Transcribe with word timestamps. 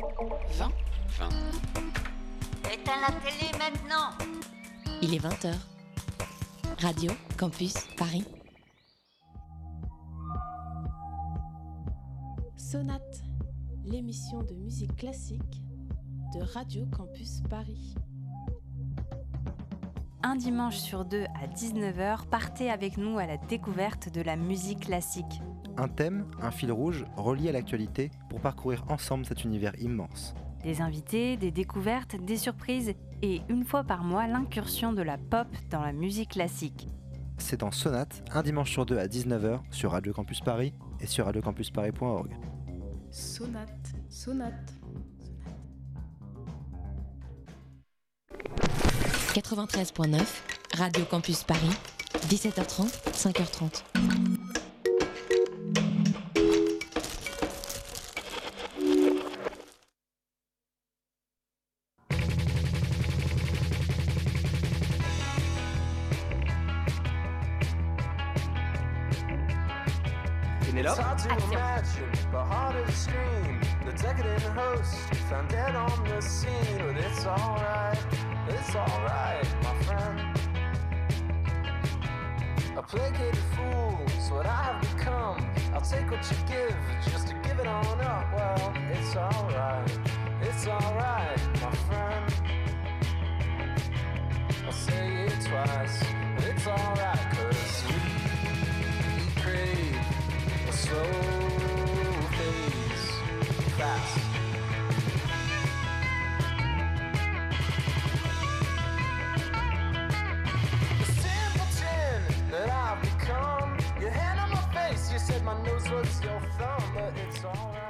20 0.00 0.72
20. 1.18 1.28
Éteins 2.72 3.00
la 3.00 3.12
télé 3.20 3.50
maintenant 3.58 4.10
Il 5.02 5.14
est 5.14 5.18
20h. 5.18 5.54
Radio 6.78 7.12
Campus 7.36 7.74
Paris. 7.98 8.24
Sonate, 12.56 13.22
l'émission 13.84 14.42
de 14.42 14.54
musique 14.54 14.96
classique 14.96 15.62
de 16.34 16.40
Radio 16.54 16.86
Campus 16.86 17.42
Paris. 17.50 17.94
Un 20.22 20.36
dimanche 20.36 20.76
sur 20.76 21.04
deux 21.04 21.24
à 21.42 21.46
19h, 21.46 22.26
partez 22.30 22.70
avec 22.70 22.96
nous 22.96 23.18
à 23.18 23.26
la 23.26 23.36
découverte 23.36 24.10
de 24.10 24.22
la 24.22 24.36
musique 24.36 24.86
classique. 24.86 25.42
Un 25.76 25.88
thème, 25.88 26.26
un 26.40 26.50
fil 26.50 26.72
rouge, 26.72 27.04
relié 27.16 27.50
à 27.50 27.52
l'actualité 27.52 28.10
pour 28.40 28.52
parcourir 28.52 28.84
ensemble 28.88 29.26
cet 29.26 29.44
univers 29.44 29.78
immense. 29.80 30.34
Des 30.62 30.80
invités, 30.80 31.36
des 31.36 31.50
découvertes, 31.50 32.16
des 32.16 32.38
surprises 32.38 32.94
et 33.22 33.42
une 33.50 33.64
fois 33.64 33.84
par 33.84 34.02
mois 34.02 34.26
l'incursion 34.26 34.94
de 34.94 35.02
la 35.02 35.18
pop 35.18 35.46
dans 35.70 35.82
la 35.82 35.92
musique 35.92 36.30
classique. 36.30 36.88
C'est 37.36 37.60
dans 37.60 37.70
Sonate, 37.70 38.22
un 38.32 38.42
dimanche 38.42 38.70
sur 38.70 38.86
deux 38.86 38.98
à 38.98 39.06
19h 39.06 39.60
sur 39.70 39.92
Radio 39.92 40.12
Campus 40.14 40.40
Paris 40.40 40.72
et 41.00 41.06
sur 41.06 41.26
radiocampusparis.org. 41.26 42.30
Sonate, 43.10 43.94
sonate. 44.08 44.74
93.9, 49.34 50.20
Radio 50.76 51.04
Campus 51.04 51.44
Paris, 51.44 51.76
17h30, 52.28 52.88
5h30. 53.12 54.39
I'll 85.80 85.86
take 85.86 86.10
what 86.10 86.30
you 86.30 86.36
give, 86.46 86.76
just 87.10 87.28
to 87.28 87.34
give 87.36 87.58
it 87.58 87.66
on 87.66 88.00
up. 88.02 88.30
Well, 88.34 88.74
it's 88.92 89.16
alright, 89.16 89.98
it's 90.42 90.66
alright, 90.66 91.40
my 91.54 91.70
friend. 91.88 92.34
I'll 94.66 94.72
say 94.72 95.24
it 95.24 95.40
twice, 95.42 96.04
it's 96.36 96.66
alright, 96.66 97.34
cause 97.34 97.84
we 97.88 99.40
crave 99.40 99.96
a 100.68 100.72
slow 100.72 101.49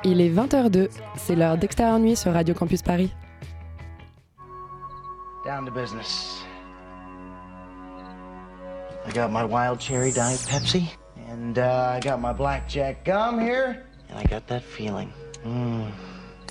Il 0.05 0.21
est 0.21 0.31
20h02, 0.31 0.89
c'est 1.17 1.37
l'heure 1.37 1.57
d'extérieur 1.59 1.99
nuit 1.99 2.17
sur 2.17 2.33
Radio 2.33 2.55
Campus 2.55 2.83
Paris. 2.83 3.13
Down 5.45 5.65
to 5.67 5.71
business. 5.73 6.43
I 9.07 9.13
got 9.13 9.31
my 9.31 9.45
wild 9.45 9.79
cherry 9.81 10.13
diet 10.13 10.39
Pepsi, 10.49 10.85
and 11.31 11.59
uh, 11.59 11.97
I 11.97 12.01
got 12.01 12.21
my 12.21 12.33
blackjack 12.33 13.05
gum 13.05 13.41
here, 13.41 13.83
and 14.11 14.19
I 14.19 14.25
got 14.25 14.47
that 14.49 14.63
feeling. 14.63 15.11
Mm, 15.45 15.87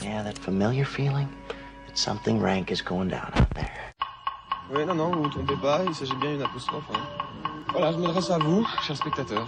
yeah, 0.04 0.24
that 0.24 0.38
familiar 0.38 0.86
feeling 0.86 1.28
that 1.88 1.98
something 1.98 2.40
rank 2.42 2.72
is 2.72 2.82
going 2.82 3.10
down 3.10 3.32
out 3.36 3.50
there. 3.54 3.72
Oui, 4.72 4.86
non, 4.86 4.96
non, 4.96 5.12
vous 5.12 5.24
vous 5.24 5.30
trompez 5.30 5.56
pas, 5.62 5.82
il 5.88 5.94
s'agit 5.96 6.16
bien 6.20 6.32
d'une 6.34 6.44
apostrophe. 6.44 6.86
hein. 6.94 7.00
Voilà, 7.72 7.92
je 7.92 7.98
m'adresse 7.98 8.30
à 8.32 8.38
vous, 8.40 8.66
chers 8.84 8.98
spectateurs. 8.98 9.48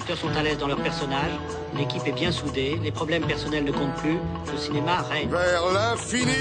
acteurs 0.00 0.16
sont 0.16 0.34
à 0.36 0.42
l'aise 0.42 0.56
dans 0.58 0.66
leur 0.66 0.82
personnage, 0.82 1.32
l'équipe 1.76 2.06
est 2.06 2.12
bien 2.12 2.32
soudée, 2.32 2.78
les 2.82 2.90
problèmes 2.90 3.26
personnels 3.26 3.64
ne 3.64 3.72
comptent 3.72 3.96
plus, 3.96 4.16
le 4.50 4.58
cinéma 4.58 5.02
règne. 5.02 5.28
Vers 5.28 5.72
l'infini 5.72 6.32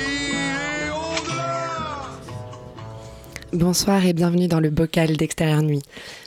Bonsoir 3.52 4.06
et 4.06 4.14
bienvenue 4.14 4.47
dans 4.47 4.59
le 4.59 4.70
bocal 4.70 5.18
d'extérieur 5.18 5.62
nuit. 5.62 5.81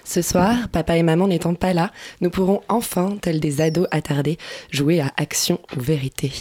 Ce 0.05 0.21
soir, 0.21 0.69
papa 0.71 0.97
et 0.97 1.03
maman 1.03 1.29
n'étant 1.29 1.55
pas 1.55 1.73
là, 1.73 1.93
nous 2.21 2.31
pourrons 2.31 2.61
enfin, 2.69 3.17
tels 3.21 3.41
des 3.41 3.61
ados 3.61 3.87
attardés, 3.91 4.37
jouer 4.71 5.01
à 5.01 5.13
action 5.17 5.61
ou 5.77 5.81
vérité. 5.81 6.33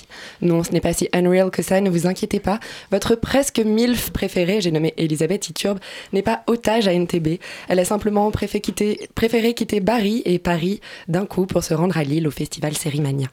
Non, 0.41 0.63
ce 0.63 0.71
n'est 0.71 0.81
pas 0.81 0.93
si 0.93 1.09
unreal 1.13 1.51
que 1.51 1.61
ça, 1.61 1.79
ne 1.79 1.89
vous 1.89 2.07
inquiétez 2.07 2.39
pas. 2.39 2.59
Votre 2.91 3.15
presque 3.15 3.59
MILF 3.59 4.11
préférée, 4.11 4.61
j'ai 4.61 4.71
nommé 4.71 4.93
Elisabeth 4.97 5.49
Iturbe, 5.49 5.79
n'est 6.11 6.23
pas 6.23 6.43
otage 6.47 6.87
à 6.87 6.93
NTB. 6.93 7.39
Elle 7.67 7.79
a 7.79 7.85
simplement 7.85 8.29
préféré 8.31 8.61
quitter, 8.61 9.09
préféré 9.15 9.55
et 10.25 10.39
Paris 10.39 10.81
d'un 11.07 11.25
coup 11.25 11.45
pour 11.45 11.63
se 11.63 11.73
rendre 11.73 11.97
à 11.97 12.03
Lille 12.03 12.27
au 12.27 12.31
festival 12.31 12.75
Sérimania. 12.75 13.27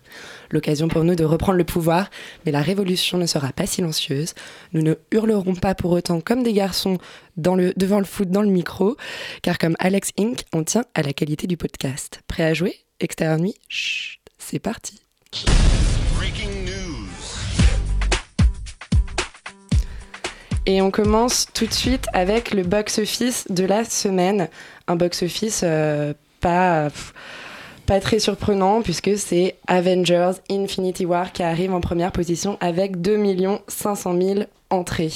L'occasion 0.50 0.88
pour 0.88 1.04
nous 1.04 1.14
de 1.14 1.24
reprendre 1.24 1.58
le 1.58 1.64
pouvoir, 1.64 2.10
mais 2.44 2.52
la 2.52 2.62
révolution 2.62 3.18
ne 3.18 3.26
sera 3.26 3.52
pas 3.52 3.66
silencieuse. 3.66 4.34
Nous 4.72 4.82
ne 4.82 4.94
hurlerons 5.10 5.54
pas 5.54 5.74
pour 5.74 5.92
autant 5.92 6.20
comme 6.20 6.42
des 6.42 6.52
garçons 6.52 6.98
devant 7.36 7.98
le 7.98 8.04
foot 8.04 8.30
dans 8.30 8.42
le 8.42 8.48
micro, 8.48 8.96
car 9.42 9.58
comme 9.58 9.76
Alex 9.78 10.10
Inc., 10.20 10.46
on 10.52 10.64
tient 10.64 10.84
à 10.96 11.02
la 11.02 11.12
qualité 11.12 11.46
du 11.46 11.56
podcast. 11.56 12.22
Prêt 12.26 12.42
à 12.42 12.52
jouer? 12.52 12.74
Extérieur 12.98 13.38
nuit? 13.38 13.54
Chut, 13.68 14.18
c'est 14.36 14.58
parti. 14.58 15.00
Breaking 16.16 16.64
news. 16.66 17.06
Et 20.66 20.82
on 20.82 20.90
commence 20.90 21.46
tout 21.54 21.66
de 21.66 21.72
suite 21.72 22.06
avec 22.12 22.52
le 22.52 22.64
box-office 22.64 23.46
de 23.48 23.64
la 23.64 23.84
semaine. 23.84 24.48
Un 24.88 24.96
box-office 24.96 25.60
euh, 25.62 26.14
pas, 26.40 26.90
pff, 26.90 27.14
pas 27.86 28.00
très 28.00 28.18
surprenant 28.18 28.82
puisque 28.82 29.16
c'est 29.16 29.54
Avengers 29.68 30.32
Infinity 30.50 31.06
War 31.06 31.32
qui 31.32 31.44
arrive 31.44 31.72
en 31.72 31.80
première 31.80 32.10
position 32.10 32.58
avec 32.60 33.00
2 33.00 33.20
500 33.68 34.20
000 34.20 34.40
entrées. 34.70 35.12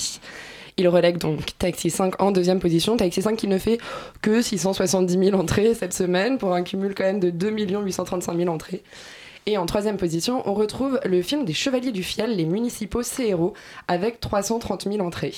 Il 0.82 0.88
relègue 0.88 1.18
donc 1.18 1.56
Taxi 1.60 1.90
5 1.90 2.20
en 2.20 2.32
deuxième 2.32 2.58
position. 2.58 2.96
Taxi 2.96 3.22
5 3.22 3.36
qui 3.36 3.46
ne 3.46 3.56
fait 3.56 3.78
que 4.20 4.42
670 4.42 5.26
000 5.26 5.40
entrées 5.40 5.74
cette 5.74 5.92
semaine 5.92 6.38
pour 6.38 6.54
un 6.54 6.64
cumul 6.64 6.92
quand 6.92 7.04
même 7.04 7.20
de 7.20 7.30
2 7.30 7.50
835 7.50 8.36
000 8.36 8.52
entrées. 8.52 8.82
Et 9.46 9.56
en 9.58 9.66
troisième 9.66 9.96
position, 9.96 10.42
on 10.44 10.54
retrouve 10.54 10.98
le 11.04 11.22
film 11.22 11.44
des 11.44 11.52
Chevaliers 11.52 11.92
du 11.92 12.02
Fiel, 12.02 12.34
Les 12.34 12.46
Municipaux, 12.46 13.02
héros, 13.20 13.54
avec 13.86 14.18
330 14.18 14.88
000 14.90 15.06
entrées. 15.06 15.34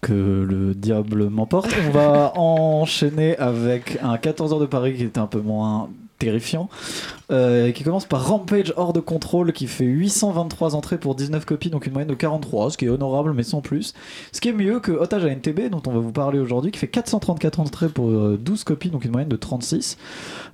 que 0.00 0.14
le 0.48 0.74
diable 0.74 1.28
m'emporte. 1.28 1.70
On 1.86 1.90
va 1.90 2.32
enchaîner 2.38 3.36
avec 3.36 3.98
un 4.02 4.16
14 4.16 4.54
heures 4.54 4.60
de 4.60 4.66
Paris 4.66 4.94
qui 4.94 5.04
était 5.04 5.18
un 5.20 5.26
peu 5.26 5.40
moins 5.40 5.90
terrifiant, 6.24 6.68
euh, 7.32 7.72
qui 7.72 7.82
commence 7.82 8.04
par 8.04 8.28
Rampage 8.28 8.72
hors 8.76 8.92
de 8.92 9.00
contrôle, 9.00 9.52
qui 9.52 9.66
fait 9.66 9.84
823 9.84 10.76
entrées 10.76 10.98
pour 10.98 11.16
19 11.16 11.44
copies, 11.44 11.68
donc 11.68 11.86
une 11.86 11.92
moyenne 11.92 12.08
de 12.08 12.14
43, 12.14 12.70
ce 12.70 12.78
qui 12.78 12.84
est 12.84 12.88
honorable 12.88 13.32
mais 13.32 13.42
sans 13.42 13.60
plus. 13.60 13.92
Ce 14.30 14.40
qui 14.40 14.48
est 14.48 14.52
mieux 14.52 14.78
que 14.78 14.92
Otage 14.92 15.24
à 15.24 15.28
NTB, 15.28 15.68
dont 15.70 15.82
on 15.86 15.90
va 15.92 15.98
vous 15.98 16.12
parler 16.12 16.38
aujourd'hui, 16.38 16.70
qui 16.70 16.78
fait 16.78 16.86
434 16.86 17.58
entrées 17.58 17.88
pour 17.88 18.08
euh, 18.10 18.38
12 18.40 18.62
copies, 18.62 18.90
donc 18.90 19.04
une 19.04 19.10
moyenne 19.10 19.28
de 19.28 19.36
36, 19.36 19.98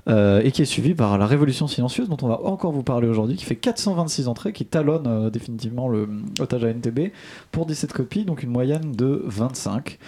euh, 0.08 0.40
et 0.42 0.52
qui 0.52 0.62
est 0.62 0.66
suivi 0.66 0.94
par 0.94 1.18
La 1.18 1.26
Révolution 1.26 1.66
Silencieuse, 1.66 2.08
dont 2.08 2.16
on 2.22 2.28
va 2.28 2.40
encore 2.42 2.72
vous 2.72 2.82
parler 2.82 3.08
aujourd'hui, 3.08 3.36
qui 3.36 3.44
fait 3.44 3.56
426 3.56 4.28
entrées, 4.28 4.52
qui 4.52 4.64
talonne 4.64 5.06
euh, 5.06 5.30
définitivement 5.30 5.88
le 5.88 6.08
Otage 6.40 6.64
à 6.64 6.72
NTB 6.72 7.12
pour 7.52 7.66
17 7.66 7.92
copies, 7.92 8.24
donc 8.24 8.42
une 8.42 8.50
moyenne 8.50 8.92
de 8.92 9.22
25. 9.26 9.98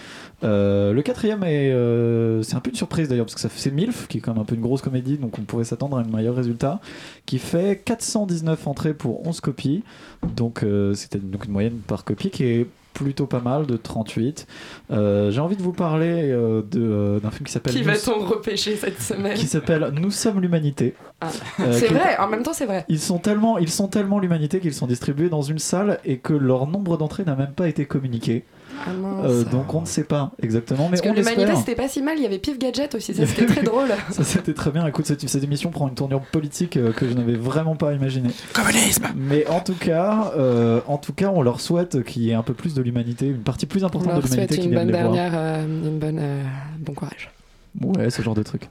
Euh, 0.43 0.91
le 0.91 1.01
quatrième 1.03 1.43
est, 1.43 1.71
c'est 2.43 2.55
un 2.55 2.59
peu 2.59 2.71
une 2.71 2.75
surprise 2.75 3.09
d'ailleurs 3.09 3.25
parce 3.27 3.35
que 3.35 3.47
c'est 3.47 3.71
Milf 3.71 4.07
qui 4.07 4.17
est 4.17 4.21
quand 4.21 4.33
même 4.33 4.41
un 4.41 4.45
peu 4.45 4.55
une 4.55 4.61
grosse 4.61 4.81
comédie 4.81 5.17
donc 5.17 5.37
on 5.37 5.43
pouvait 5.43 5.63
s'attendre 5.63 5.97
à 5.97 6.01
un 6.01 6.03
meilleur 6.03 6.35
résultat 6.35 6.81
qui 7.27 7.37
fait 7.37 7.81
419 7.85 8.65
entrées 8.67 8.95
pour 8.95 9.25
11 9.27 9.39
copies 9.39 9.83
donc 10.35 10.65
c'était 10.95 11.19
donc 11.19 11.45
une 11.45 11.51
moyenne 11.51 11.77
par 11.85 12.03
copie 12.03 12.31
qui 12.31 12.45
est 12.45 12.67
plutôt 12.93 13.25
pas 13.25 13.39
mal, 13.39 13.65
de 13.65 13.77
38. 13.77 14.47
Euh, 14.91 15.31
J'ai 15.31 15.39
envie 15.39 15.55
de 15.55 15.61
vous 15.61 15.73
parler 15.73 16.31
euh, 16.31 16.61
de, 16.61 16.81
euh, 16.81 17.19
d'un 17.19 17.31
film 17.31 17.45
qui 17.45 17.51
s'appelle 17.51 17.73
Qui 17.73 17.83
va-t-on 17.83 18.25
repêcher 18.25 18.75
cette 18.75 19.01
semaine? 19.01 19.37
qui 19.37 19.47
s'appelle 19.47 19.91
Nous 19.93 20.11
sommes 20.11 20.41
l'humanité. 20.41 20.95
Ah. 21.21 21.29
Euh, 21.59 21.71
C'est 21.73 21.87
vrai, 21.87 22.17
en 22.17 22.27
même 22.27 22.43
temps 22.43 22.53
c'est 22.53 22.65
vrai. 22.65 22.83
Ils 22.89 22.99
sont 22.99 23.19
tellement, 23.19 23.57
ils 23.57 23.69
sont 23.69 23.87
tellement 23.87 24.19
l'humanité 24.19 24.59
qu'ils 24.59 24.73
sont 24.73 24.87
distribués 24.87 25.29
dans 25.29 25.43
une 25.43 25.59
salle 25.59 25.99
et 26.03 26.17
que 26.17 26.33
leur 26.33 26.67
nombre 26.67 26.97
d'entrées 26.97 27.23
n'a 27.23 27.35
même 27.35 27.51
pas 27.53 27.67
été 27.67 27.85
communiqué. 27.85 28.43
Ah 28.87 28.93
mince. 28.93 29.25
Euh, 29.29 29.43
donc 29.43 29.71
on 29.75 29.81
ne 29.81 29.85
sait 29.85 30.05
pas 30.05 30.31
exactement, 30.41 30.85
mais 30.85 30.97
Parce 30.97 31.01
que 31.01 31.09
l'humanité 31.09 31.55
c'était 31.57 31.75
pas 31.75 31.87
si 31.87 32.01
mal, 32.01 32.17
il 32.17 32.23
y 32.23 32.25
avait 32.25 32.39
Pif 32.39 32.57
Gadget 32.57 32.95
aussi, 32.95 33.13
ça 33.13 33.27
c'était 33.27 33.45
très 33.45 33.61
drôle. 33.71 33.89
Ça 34.09 34.23
c'était 34.23 34.55
très 34.55 34.71
bien. 34.71 34.87
Écoute, 34.87 35.05
cette, 35.05 35.27
cette 35.29 35.43
émission 35.43 35.69
prend 35.69 35.87
une 35.87 35.93
tournure 35.93 36.21
politique 36.21 36.77
euh, 36.77 36.91
que 36.91 37.07
je 37.07 37.13
n'avais 37.13 37.35
vraiment 37.35 37.75
pas 37.75 37.93
imaginé. 37.93 38.29
Communisme. 38.53 39.05
Mais 39.15 39.45
en 39.47 39.59
tout 39.59 39.75
cas, 39.75 40.31
euh, 40.35 40.79
en 40.87 40.97
tout 40.97 41.13
cas, 41.13 41.29
on 41.31 41.43
leur 41.43 41.59
souhaite 41.61 42.03
qu'il 42.03 42.23
y 42.23 42.31
ait 42.31 42.33
un 42.33 42.41
peu 42.43 42.55
plus 42.55 42.73
de 42.73 42.81
l'humanité, 42.81 43.27
une 43.27 43.43
partie 43.43 43.67
plus 43.67 43.83
On 43.83 43.87
importante 43.87 44.13
leur 44.13 44.21
de 44.23 44.27
l'humanité 44.27 44.55
souhaite 44.55 44.61
qui 44.61 44.69
une 44.69 44.73
vienne 44.73 44.87
bonne 44.87 44.95
les 44.95 45.03
voir. 45.03 45.13
dernière, 45.13 45.31
euh, 45.39 45.63
une 45.65 45.99
bonne, 45.99 46.19
euh, 46.19 46.43
bon 46.79 46.93
courage. 46.93 47.29
Ouais, 47.81 48.09
ce 48.09 48.21
genre 48.23 48.33
de 48.35 48.41
truc. 48.43 48.63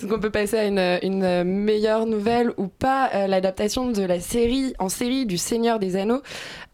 Donc 0.00 0.12
on 0.12 0.20
peut 0.20 0.30
passer 0.30 0.56
à 0.56 1.04
une, 1.04 1.42
meilleure 1.42 2.06
nouvelle 2.06 2.52
ou 2.56 2.68
pas, 2.68 3.10
euh, 3.14 3.26
l'adaptation 3.26 3.90
de 3.90 4.02
la 4.02 4.20
série 4.20 4.72
en 4.78 4.88
série 4.88 5.26
du 5.26 5.36
Seigneur 5.36 5.80
des 5.80 5.96
Anneaux, 5.96 6.22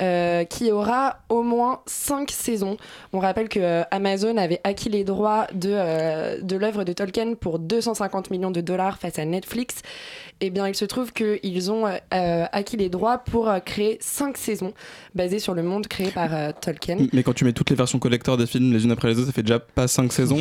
euh, 0.02 0.44
qui 0.44 0.70
aura 0.70 1.20
au 1.30 1.42
moins 1.42 1.80
5 1.86 2.30
saisons. 2.30 2.76
On 3.14 3.20
rappelle 3.20 3.48
que 3.48 3.60
euh, 3.60 3.82
Amazon 3.90 4.36
avait 4.36 4.60
acquis 4.62 4.90
les 4.90 5.04
droits 5.04 5.46
de, 5.54 6.42
de 6.42 6.56
l'œuvre 6.56 6.84
de 6.84 6.92
Tolkien 6.92 7.34
pour 7.34 7.58
250 7.58 8.30
millions 8.30 8.50
de 8.50 8.60
dollars 8.60 8.98
face 8.98 9.18
à 9.18 9.24
Netflix. 9.24 9.80
Eh 10.40 10.50
bien, 10.50 10.68
il 10.68 10.74
se 10.74 10.84
trouve 10.84 11.12
qu'ils 11.12 11.70
ont 11.72 11.86
euh, 11.86 12.44
acquis 12.52 12.76
les 12.76 12.88
droits 12.88 13.18
pour 13.18 13.48
euh, 13.48 13.60
créer 13.60 13.98
5 14.00 14.36
saisons 14.36 14.72
basées 15.14 15.38
sur 15.38 15.54
le 15.54 15.62
monde 15.62 15.86
créé 15.86 16.10
par 16.10 16.34
euh, 16.34 16.50
Tolkien. 16.60 16.96
Mais 17.12 17.22
quand 17.22 17.32
tu 17.32 17.44
mets 17.44 17.52
toutes 17.52 17.70
les 17.70 17.76
versions 17.76 17.98
collector 17.98 18.36
des 18.36 18.46
films 18.46 18.72
les 18.72 18.84
unes 18.84 18.92
après 18.92 19.08
les 19.08 19.16
autres, 19.18 19.26
ça 19.28 19.32
fait 19.32 19.42
déjà 19.42 19.60
pas 19.60 19.86
5 19.88 20.12
saisons 20.12 20.36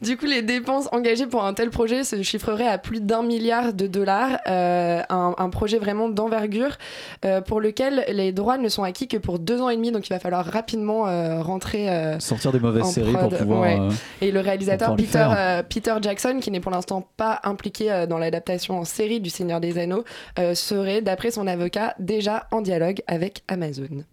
Du 0.00 0.16
coup, 0.16 0.26
les 0.26 0.42
dépenses 0.42 0.88
engagées 0.92 1.26
pour 1.26 1.44
un 1.44 1.54
tel 1.54 1.70
projet 1.70 2.04
se 2.04 2.22
chiffreraient 2.22 2.68
à 2.68 2.78
plus 2.78 3.00
d'un 3.00 3.22
milliard 3.22 3.72
de 3.72 3.86
dollars. 3.86 4.38
euh, 4.46 5.02
un, 5.08 5.34
un 5.36 5.50
projet 5.50 5.78
vraiment 5.78 6.08
d'envergure 6.08 6.76
euh, 7.24 7.40
pour 7.40 7.60
lequel 7.60 8.04
les 8.12 8.32
droits 8.32 8.58
ne 8.58 8.68
sont 8.68 8.84
acquis 8.84 9.08
que 9.08 9.16
pour 9.16 9.38
deux 9.38 9.60
ans 9.60 9.68
et 9.70 9.76
demi. 9.76 9.90
Donc, 9.90 10.06
il 10.08 10.12
va 10.12 10.20
falloir 10.20 10.44
rapidement 10.44 11.08
euh, 11.08 11.42
rentrer. 11.42 11.88
euh, 11.90 12.20
Sortir 12.20 12.52
des 12.52 12.60
mauvaises 12.60 12.86
séries 12.86 13.12
pour 13.12 13.28
pouvoir. 13.28 13.60
ouais. 13.62 13.78
euh, 13.80 13.90
Et 14.20 14.30
le 14.30 14.40
réalisateur 14.40 14.94
euh, 15.16 15.62
Peter 15.68 15.94
Jackson, 16.00 16.38
qui 16.40 16.50
n'est 16.50 16.60
pour 16.60 16.70
l'instant 16.70 17.08
pas 17.16 17.40
impliqué 17.42 17.87
euh, 17.90 18.06
dans 18.06 18.18
l'adaptation 18.18 18.78
en 18.78 18.84
série 18.84 19.20
du 19.20 19.30
Seigneur 19.30 19.60
des 19.60 19.78
Anneaux, 19.78 20.04
euh, 20.38 20.54
serait, 20.54 21.02
d'après 21.02 21.30
son 21.30 21.46
avocat, 21.46 21.94
déjà 21.98 22.46
en 22.50 22.60
dialogue 22.60 23.02
avec 23.06 23.42
Amazon. 23.48 24.04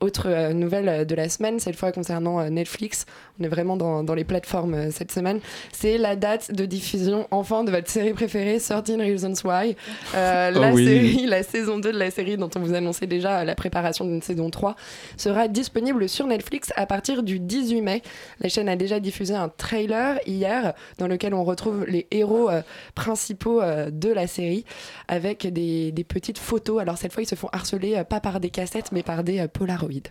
Autre 0.00 0.28
euh, 0.28 0.52
nouvelle 0.52 0.88
euh, 0.88 1.04
de 1.04 1.14
la 1.14 1.28
semaine, 1.28 1.60
cette 1.60 1.76
fois 1.76 1.92
concernant 1.92 2.40
euh, 2.40 2.48
Netflix, 2.48 3.06
on 3.38 3.44
est 3.44 3.48
vraiment 3.48 3.76
dans, 3.76 4.02
dans 4.02 4.14
les 4.14 4.24
plateformes 4.24 4.90
cette 4.90 5.12
semaine, 5.12 5.40
c'est 5.72 5.98
la 5.98 6.16
date 6.16 6.52
de 6.52 6.64
diffusion 6.64 7.26
enfin 7.30 7.64
de 7.64 7.70
votre 7.70 7.88
série 7.88 8.12
préférée, 8.12 8.58
13 8.58 8.82
Reasons 8.98 9.34
Why. 9.44 9.76
Euh, 10.14 10.50
Oh 10.54 10.58
la 10.60 10.72
oui. 10.72 10.86
série, 10.86 11.26
la 11.26 11.42
saison 11.42 11.78
2 11.78 11.92
de 11.92 11.98
la 11.98 12.10
série 12.10 12.36
dont 12.36 12.50
on 12.56 12.60
vous 12.60 12.74
annonçait 12.74 13.06
déjà 13.06 13.44
la 13.44 13.54
préparation 13.54 14.04
d'une 14.04 14.22
saison 14.22 14.50
3 14.50 14.76
sera 15.16 15.48
disponible 15.48 16.08
sur 16.08 16.26
Netflix 16.26 16.72
à 16.76 16.86
partir 16.86 17.22
du 17.22 17.38
18 17.38 17.82
mai. 17.82 18.02
La 18.40 18.48
chaîne 18.48 18.68
a 18.68 18.76
déjà 18.76 19.00
diffusé 19.00 19.34
un 19.34 19.48
trailer 19.48 20.18
hier 20.26 20.74
dans 20.98 21.06
lequel 21.06 21.34
on 21.34 21.44
retrouve 21.44 21.84
les 21.86 22.06
héros 22.10 22.50
euh, 22.50 22.62
principaux 22.94 23.60
euh, 23.62 23.90
de 23.90 24.10
la 24.10 24.26
série 24.26 24.64
avec 25.08 25.46
des, 25.46 25.92
des 25.92 26.04
petites 26.04 26.38
photos. 26.38 26.80
Alors 26.80 26.98
cette 26.98 27.12
fois, 27.12 27.22
ils 27.22 27.28
se 27.28 27.34
font 27.34 27.48
harceler 27.52 28.02
pas 28.08 28.20
par 28.20 28.40
des 28.40 28.50
cassettes 28.50 28.92
mais 28.92 29.02
par 29.02 29.24
des 29.24 29.40
euh, 29.40 29.48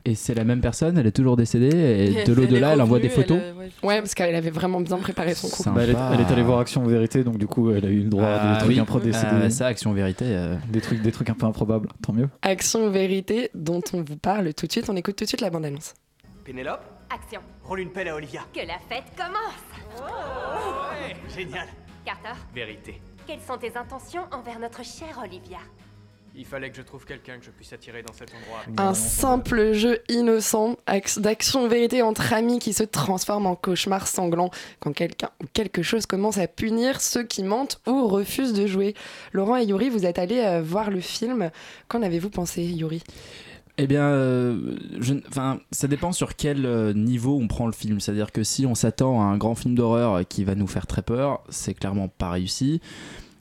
Et 0.05 0.15
c'est 0.15 0.33
la 0.33 0.43
même 0.43 0.61
personne, 0.61 0.97
elle 0.97 1.07
est 1.07 1.11
toujours 1.11 1.35
décédée, 1.37 1.67
et 1.75 2.23
de 2.25 2.33
l'au-delà, 2.33 2.73
elle 2.73 2.81
envoie 2.81 2.99
des 2.99 3.09
photos. 3.09 3.37
elle, 3.41 3.53
euh, 3.57 3.87
ouais, 3.87 3.99
parce 3.99 4.13
qu'elle 4.13 4.35
avait 4.35 4.49
vraiment 4.49 4.81
bien 4.81 4.97
préparé 4.97 5.33
son 5.35 5.47
coup. 5.49 5.63
Bah, 5.71 5.81
elle, 5.83 5.91
est, 5.91 5.95
elle 6.13 6.21
est 6.21 6.31
allée 6.31 6.43
voir 6.43 6.59
Action 6.59 6.83
Vérité, 6.85 7.23
donc 7.23 7.37
du 7.37 7.47
coup, 7.47 7.71
elle 7.71 7.85
a 7.85 7.89
eu 7.89 8.01
le 8.03 8.09
droit 8.09 8.25
à 8.25 8.39
Ah 8.41 8.53
des 8.53 8.59
trucs 8.59 8.71
oui. 8.71 8.79
impro-décédés. 8.79 9.27
Ah 9.31 9.39
ouais, 9.39 9.49
ça, 9.49 9.67
Action 9.67 9.91
Vérité. 9.93 10.25
euh. 10.27 10.55
Des, 10.69 10.81
trucs, 10.81 11.01
des 11.01 11.11
trucs 11.11 11.29
un 11.29 11.33
peu 11.35 11.45
improbables, 11.45 11.89
tant 12.01 12.13
mieux. 12.13 12.29
Action 12.41 12.89
Vérité 12.89 13.49
dont 13.55 13.81
on 13.93 14.01
vous 14.03 14.17
parle 14.17 14.53
tout 14.53 14.67
de 14.67 14.71
suite. 14.71 14.89
On 14.89 14.95
écoute 14.95 15.15
tout 15.15 15.23
de 15.23 15.29
suite 15.29 15.41
la 15.41 15.49
bande-annonce. 15.49 15.93
Pénélope 16.43 16.81
Action. 17.13 17.41
Roule 17.63 17.79
une 17.79 17.89
pelle 17.91 18.07
à 18.09 18.15
Olivia. 18.15 18.41
Que 18.53 18.59
la 18.59 18.77
fête 18.87 19.03
commence. 19.17 20.07
Génial. 21.35 21.67
Carter, 22.05 22.39
Vérité. 22.53 23.01
quelles 23.27 23.41
sont 23.41 23.57
tes 23.57 23.75
intentions 23.77 24.23
envers 24.31 24.59
notre 24.59 24.83
chère 24.83 25.19
Olivia? 25.23 25.57
Il 26.35 26.45
fallait 26.45 26.69
que 26.69 26.77
je 26.77 26.81
trouve 26.81 27.05
quelqu'un 27.05 27.37
que 27.37 27.45
je 27.45 27.49
puisse 27.49 27.73
attirer 27.73 28.01
dans 28.01 28.13
cet 28.13 28.29
endroit. 28.33 28.61
Un 28.77 28.93
simple 28.93 29.73
jeu 29.73 29.99
innocent 30.09 30.77
ax- 30.85 31.19
d'action 31.19 31.67
vérité 31.67 32.01
entre 32.01 32.31
amis 32.33 32.59
qui 32.59 32.71
se 32.71 32.83
transforme 32.83 33.45
en 33.45 33.55
cauchemar 33.55 34.07
sanglant 34.07 34.49
quand 34.79 34.93
quelqu'un 34.93 35.29
ou 35.43 35.47
quelque 35.51 35.83
chose 35.83 36.05
commence 36.05 36.37
à 36.37 36.47
punir 36.47 37.01
ceux 37.01 37.23
qui 37.23 37.43
mentent 37.43 37.81
ou 37.87 38.07
refusent 38.07 38.53
de 38.53 38.67
jouer. 38.67 38.95
Laurent 39.33 39.57
et 39.57 39.65
Yuri, 39.65 39.89
vous 39.89 40.05
êtes 40.05 40.17
allés 40.19 40.39
euh, 40.39 40.61
voir 40.61 40.91
le 40.91 41.01
film. 41.01 41.51
Qu'en 41.89 42.01
avez-vous 42.01 42.29
pensé, 42.29 42.63
Yuri? 42.63 43.03
Eh 43.81 43.87
bien, 43.87 44.03
euh, 44.03 44.75
je, 44.99 45.13
ça 45.71 45.87
dépend 45.87 46.11
sur 46.11 46.35
quel 46.35 46.65
euh, 46.65 46.93
niveau 46.93 47.37
on 47.41 47.47
prend 47.47 47.65
le 47.65 47.71
film. 47.71 47.99
C'est-à-dire 47.99 48.31
que 48.31 48.43
si 48.43 48.65
on 48.65 48.75
s'attend 48.75 49.21
à 49.21 49.25
un 49.25 49.37
grand 49.37 49.55
film 49.55 49.73
d'horreur 49.75 50.21
qui 50.27 50.43
va 50.43 50.55
nous 50.55 50.67
faire 50.67 50.85
très 50.85 51.01
peur, 51.01 51.41
c'est 51.49 51.73
clairement 51.73 52.07
pas 52.09 52.29
réussi. 52.29 52.81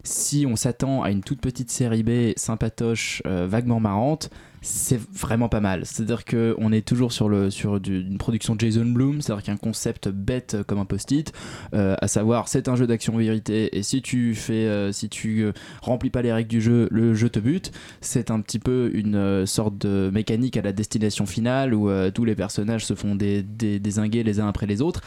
Si 0.08 0.46
on 0.48 0.56
s'attend 0.56 1.02
à 1.02 1.10
une 1.10 1.22
toute 1.22 1.42
petite 1.42 1.70
série 1.70 2.02
B 2.02 2.32
sympatoche, 2.36 3.22
euh, 3.26 3.46
vaguement 3.46 3.78
marrante, 3.78 4.30
c'est 4.62 5.00
vraiment 5.12 5.48
pas 5.48 5.60
mal. 5.60 5.82
C'est-à-dire 5.84 6.24
que 6.24 6.54
on 6.58 6.72
est 6.72 6.86
toujours 6.86 7.12
sur, 7.12 7.28
le, 7.28 7.50
sur 7.50 7.80
du- 7.80 8.00
une 8.00 8.18
production 8.18 8.54
de 8.54 8.60
Jason 8.60 8.84
Blum, 8.84 9.20
c'est-à-dire 9.20 9.44
qu'un 9.44 9.56
concept 9.56 10.08
bête 10.08 10.56
comme 10.66 10.78
un 10.78 10.84
post-it, 10.84 11.32
euh, 11.74 11.94
à 12.00 12.08
savoir 12.08 12.48
c'est 12.48 12.68
un 12.68 12.76
jeu 12.76 12.86
d'action 12.86 13.16
vérité 13.16 13.76
et 13.76 13.82
si 13.82 14.02
tu 14.02 14.34
fais, 14.34 14.66
euh, 14.66 14.92
si 14.92 15.08
tu 15.08 15.42
euh, 15.42 15.52
remplis 15.82 16.10
pas 16.10 16.22
les 16.22 16.32
règles 16.32 16.48
du 16.48 16.60
jeu, 16.60 16.88
le 16.90 17.14
jeu 17.14 17.28
te 17.28 17.38
bute. 17.38 17.72
C'est 18.00 18.30
un 18.30 18.40
petit 18.40 18.58
peu 18.58 18.90
une 18.94 19.46
sorte 19.46 19.78
de 19.78 20.10
mécanique 20.12 20.56
à 20.56 20.62
la 20.62 20.72
destination 20.72 21.26
finale 21.26 21.74
où 21.74 21.88
euh, 21.90 22.10
tous 22.10 22.24
les 22.24 22.34
personnages 22.34 22.84
se 22.86 22.94
font 22.94 23.14
des, 23.14 23.42
des, 23.42 23.78
désinguer 23.78 24.22
les 24.22 24.40
uns 24.40 24.48
après 24.48 24.66
les 24.66 24.82
autres. 24.82 25.00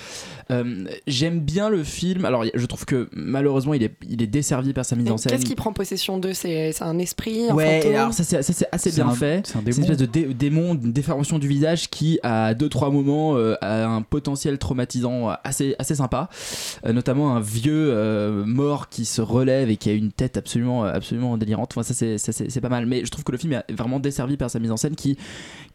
Euh, 0.52 0.86
J'aime 1.08 1.40
bien 1.40 1.70
le 1.70 1.84
film. 1.84 2.26
Alors 2.26 2.46
je 2.54 2.66
trouve 2.66 2.86
que 2.86 3.10
malheureusement 3.14 3.74
il 3.74 3.84
est, 3.84 3.96
il 4.10 4.22
est 4.22 4.28
desservi 4.28 4.74
par 4.74 4.86
sa 4.86 4.96
mise 4.96 5.10
en 5.12 5.18
scène. 5.18 5.32
Qu'est-ce 5.32 5.46
qui 5.46 5.56
prend 5.56 5.74
possession 5.74 6.18
d'eux? 6.18 6.34
C'est 6.34 6.74
un 6.82 6.98
esprit, 7.00 7.50
un 7.50 7.56
Ouais, 7.56 7.82
fantôme? 7.82 7.96
alors 7.96 8.14
ça 8.14 8.24
c'est 8.24 8.68
assez 8.72 8.92
bien 8.92 9.08
un- 9.08 9.12
fait. 9.42 9.48
c'est 9.48 9.58
un 9.58 9.62
C'est 9.62 9.68
une 9.68 9.72
démon. 9.74 9.82
espèce 9.84 9.98
de 9.98 10.06
dé- 10.06 10.34
démon, 10.34 10.74
une 10.76 10.92
déformation 10.94 11.40
du 11.40 11.48
visage 11.48 11.90
qui, 11.90 12.20
à 12.24 12.54
deux 12.54 12.70
trois 12.70 12.90
moments, 12.90 13.36
euh, 13.38 13.56
a 13.62 13.86
un 13.88 14.02
potentiel 14.02 14.58
traumatisant 14.58 15.30
assez 15.44 15.76
assez 15.80 15.96
sympa. 15.96 16.30
Euh, 16.86 16.94
notamment 16.94 17.36
un 17.36 17.40
vieux 17.40 17.90
euh, 17.92 18.46
mort 18.46 18.90
qui 18.90 19.06
se 19.06 19.22
relève 19.22 19.70
et 19.70 19.78
qui 19.78 19.90
a 19.90 19.94
une 19.94 20.12
tête 20.12 20.38
absolument 20.38 20.84
absolument 20.84 21.38
délirante. 21.38 21.74
Enfin 21.76 21.84
ça 21.84 21.94
c'est 21.94 22.62
pas 22.62 22.70
mal. 22.70 22.86
Mais 22.86 23.06
je 23.06 23.12
trouve 23.12 23.24
que 23.24 23.32
le 23.32 23.38
film 23.38 23.54
est 23.54 23.72
vraiment 23.74 24.00
desservi 24.00 24.38
par 24.38 24.50
sa 24.50 24.60
mise 24.60 24.72
en 24.72 24.78
scène 24.78 24.96
qui 24.96 25.18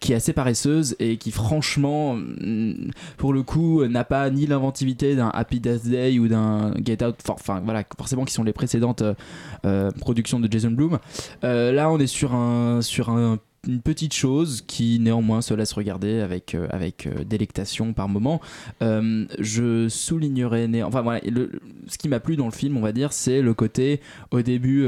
qui 0.01 0.13
est 0.13 0.17
assez 0.17 0.33
paresseuse 0.33 0.95
et 0.99 1.17
qui 1.17 1.31
franchement 1.31 2.15
mm, 2.17 2.91
pour 3.17 3.33
le 3.33 3.43
coup 3.43 3.85
n'a 3.87 4.05
pas 4.05 4.29
ni 4.31 4.47
l'inventivité 4.47 5.17
d'un 5.17 5.29
Happy 5.31 5.61
Death 5.61 5.87
Day 5.89 6.19
ou 6.19 6.29
d'un 6.29 6.75
Get 6.85 7.03
Out 7.05 7.17
enfin, 7.31 7.61
voilà 7.65 7.83
forcément 7.99 8.25
qui 8.25 8.35
sont 8.35 8.45
les 8.45 8.53
précédentes 8.53 9.03
productions 9.99 10.41
de 10.41 10.51
Jason 10.51 10.75
Euh, 11.45 11.73
là 11.73 11.91
on 11.91 11.99
est 11.99 12.07
sur 12.07 12.35
un 12.35 12.83
sur 12.83 13.11
un 13.11 13.39
une 13.67 13.81
petite 13.81 14.15
chose 14.15 14.63
qui 14.67 14.99
néanmoins 15.01 15.43
se 15.43 15.55
laisse 15.55 15.73
regarder 15.73 16.21
avec, 16.21 16.55
euh, 16.55 16.67
avec 16.71 17.07
euh, 17.07 17.25
délectation 17.25 17.93
par 17.93 18.09
moment. 18.09 18.41
Euh, 18.83 19.27
je 19.39 19.89
soulignerai, 19.89 20.69
né- 20.69 20.83
enfin 20.83 21.03
voilà, 21.03 21.21
le- 21.29 21.51
ce 21.87 21.99
qui 21.99 22.09
m'a 22.09 22.21
plu 22.21 22.37
dans 22.37 22.47
le 22.47 22.53
film, 22.53 22.77
on 22.77 22.81
va 22.81 22.93
dire, 22.93 23.13
c'est 23.13 23.41
le 23.43 23.55
côté 23.55 24.01
au 24.31 24.43
début 24.43 24.87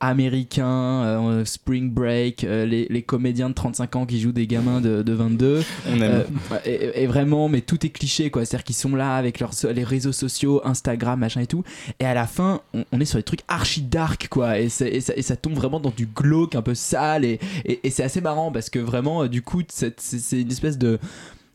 américain, 0.00 1.42
Spring 1.44 1.90
Break, 1.90 2.42
les, 2.42 2.86
les 2.88 3.02
comédiens 3.02 3.48
de 3.48 3.54
35 3.54 3.96
ans 3.96 4.06
qui 4.06 4.20
jouent 4.20 4.32
des 4.32 4.46
gamins 4.46 4.80
de, 4.80 5.02
de 5.02 5.12
22. 5.12 5.62
On 5.88 5.94
aime. 6.00 6.02
Euh, 6.02 6.22
et, 6.64 7.02
et 7.02 7.06
vraiment, 7.06 7.48
mais 7.48 7.60
tout 7.60 7.84
est 7.84 7.90
cliché 7.90 8.30
quoi. 8.30 8.44
C'est-à-dire 8.44 8.64
qu'ils 8.64 8.74
sont 8.76 8.94
là 8.94 9.16
avec 9.16 9.40
leurs 9.40 9.52
les 9.74 9.84
réseaux 9.84 10.12
sociaux, 10.12 10.60
Instagram, 10.64 11.18
machin 11.20 11.40
et 11.40 11.46
tout. 11.46 11.64
Et 12.00 12.04
à 12.04 12.14
la 12.14 12.26
fin, 12.26 12.60
on, 12.72 12.84
on 12.92 13.00
est 13.00 13.04
sur 13.04 13.18
des 13.18 13.22
trucs 13.22 13.40
archi 13.48 13.82
dark 13.82 14.28
quoi. 14.28 14.58
Et, 14.58 14.68
ça, 14.68 14.86
et 14.88 15.00
ça 15.00 15.36
tombe 15.36 15.54
vraiment 15.54 15.80
dans 15.80 15.92
du 15.96 16.06
glauque 16.06 16.54
un 16.54 16.62
peu 16.62 16.74
sale. 16.74 17.24
Et, 17.24 17.38
et- 17.64 17.80
et 17.84 17.90
c'est 17.90 18.02
assez 18.02 18.13
marrant 18.20 18.52
parce 18.52 18.70
que 18.70 18.78
vraiment, 18.78 19.24
euh, 19.24 19.28
du 19.28 19.42
coup, 19.42 19.62
c'est 19.68 19.94
une 20.32 20.50
espèce 20.50 20.78
de. 20.78 20.98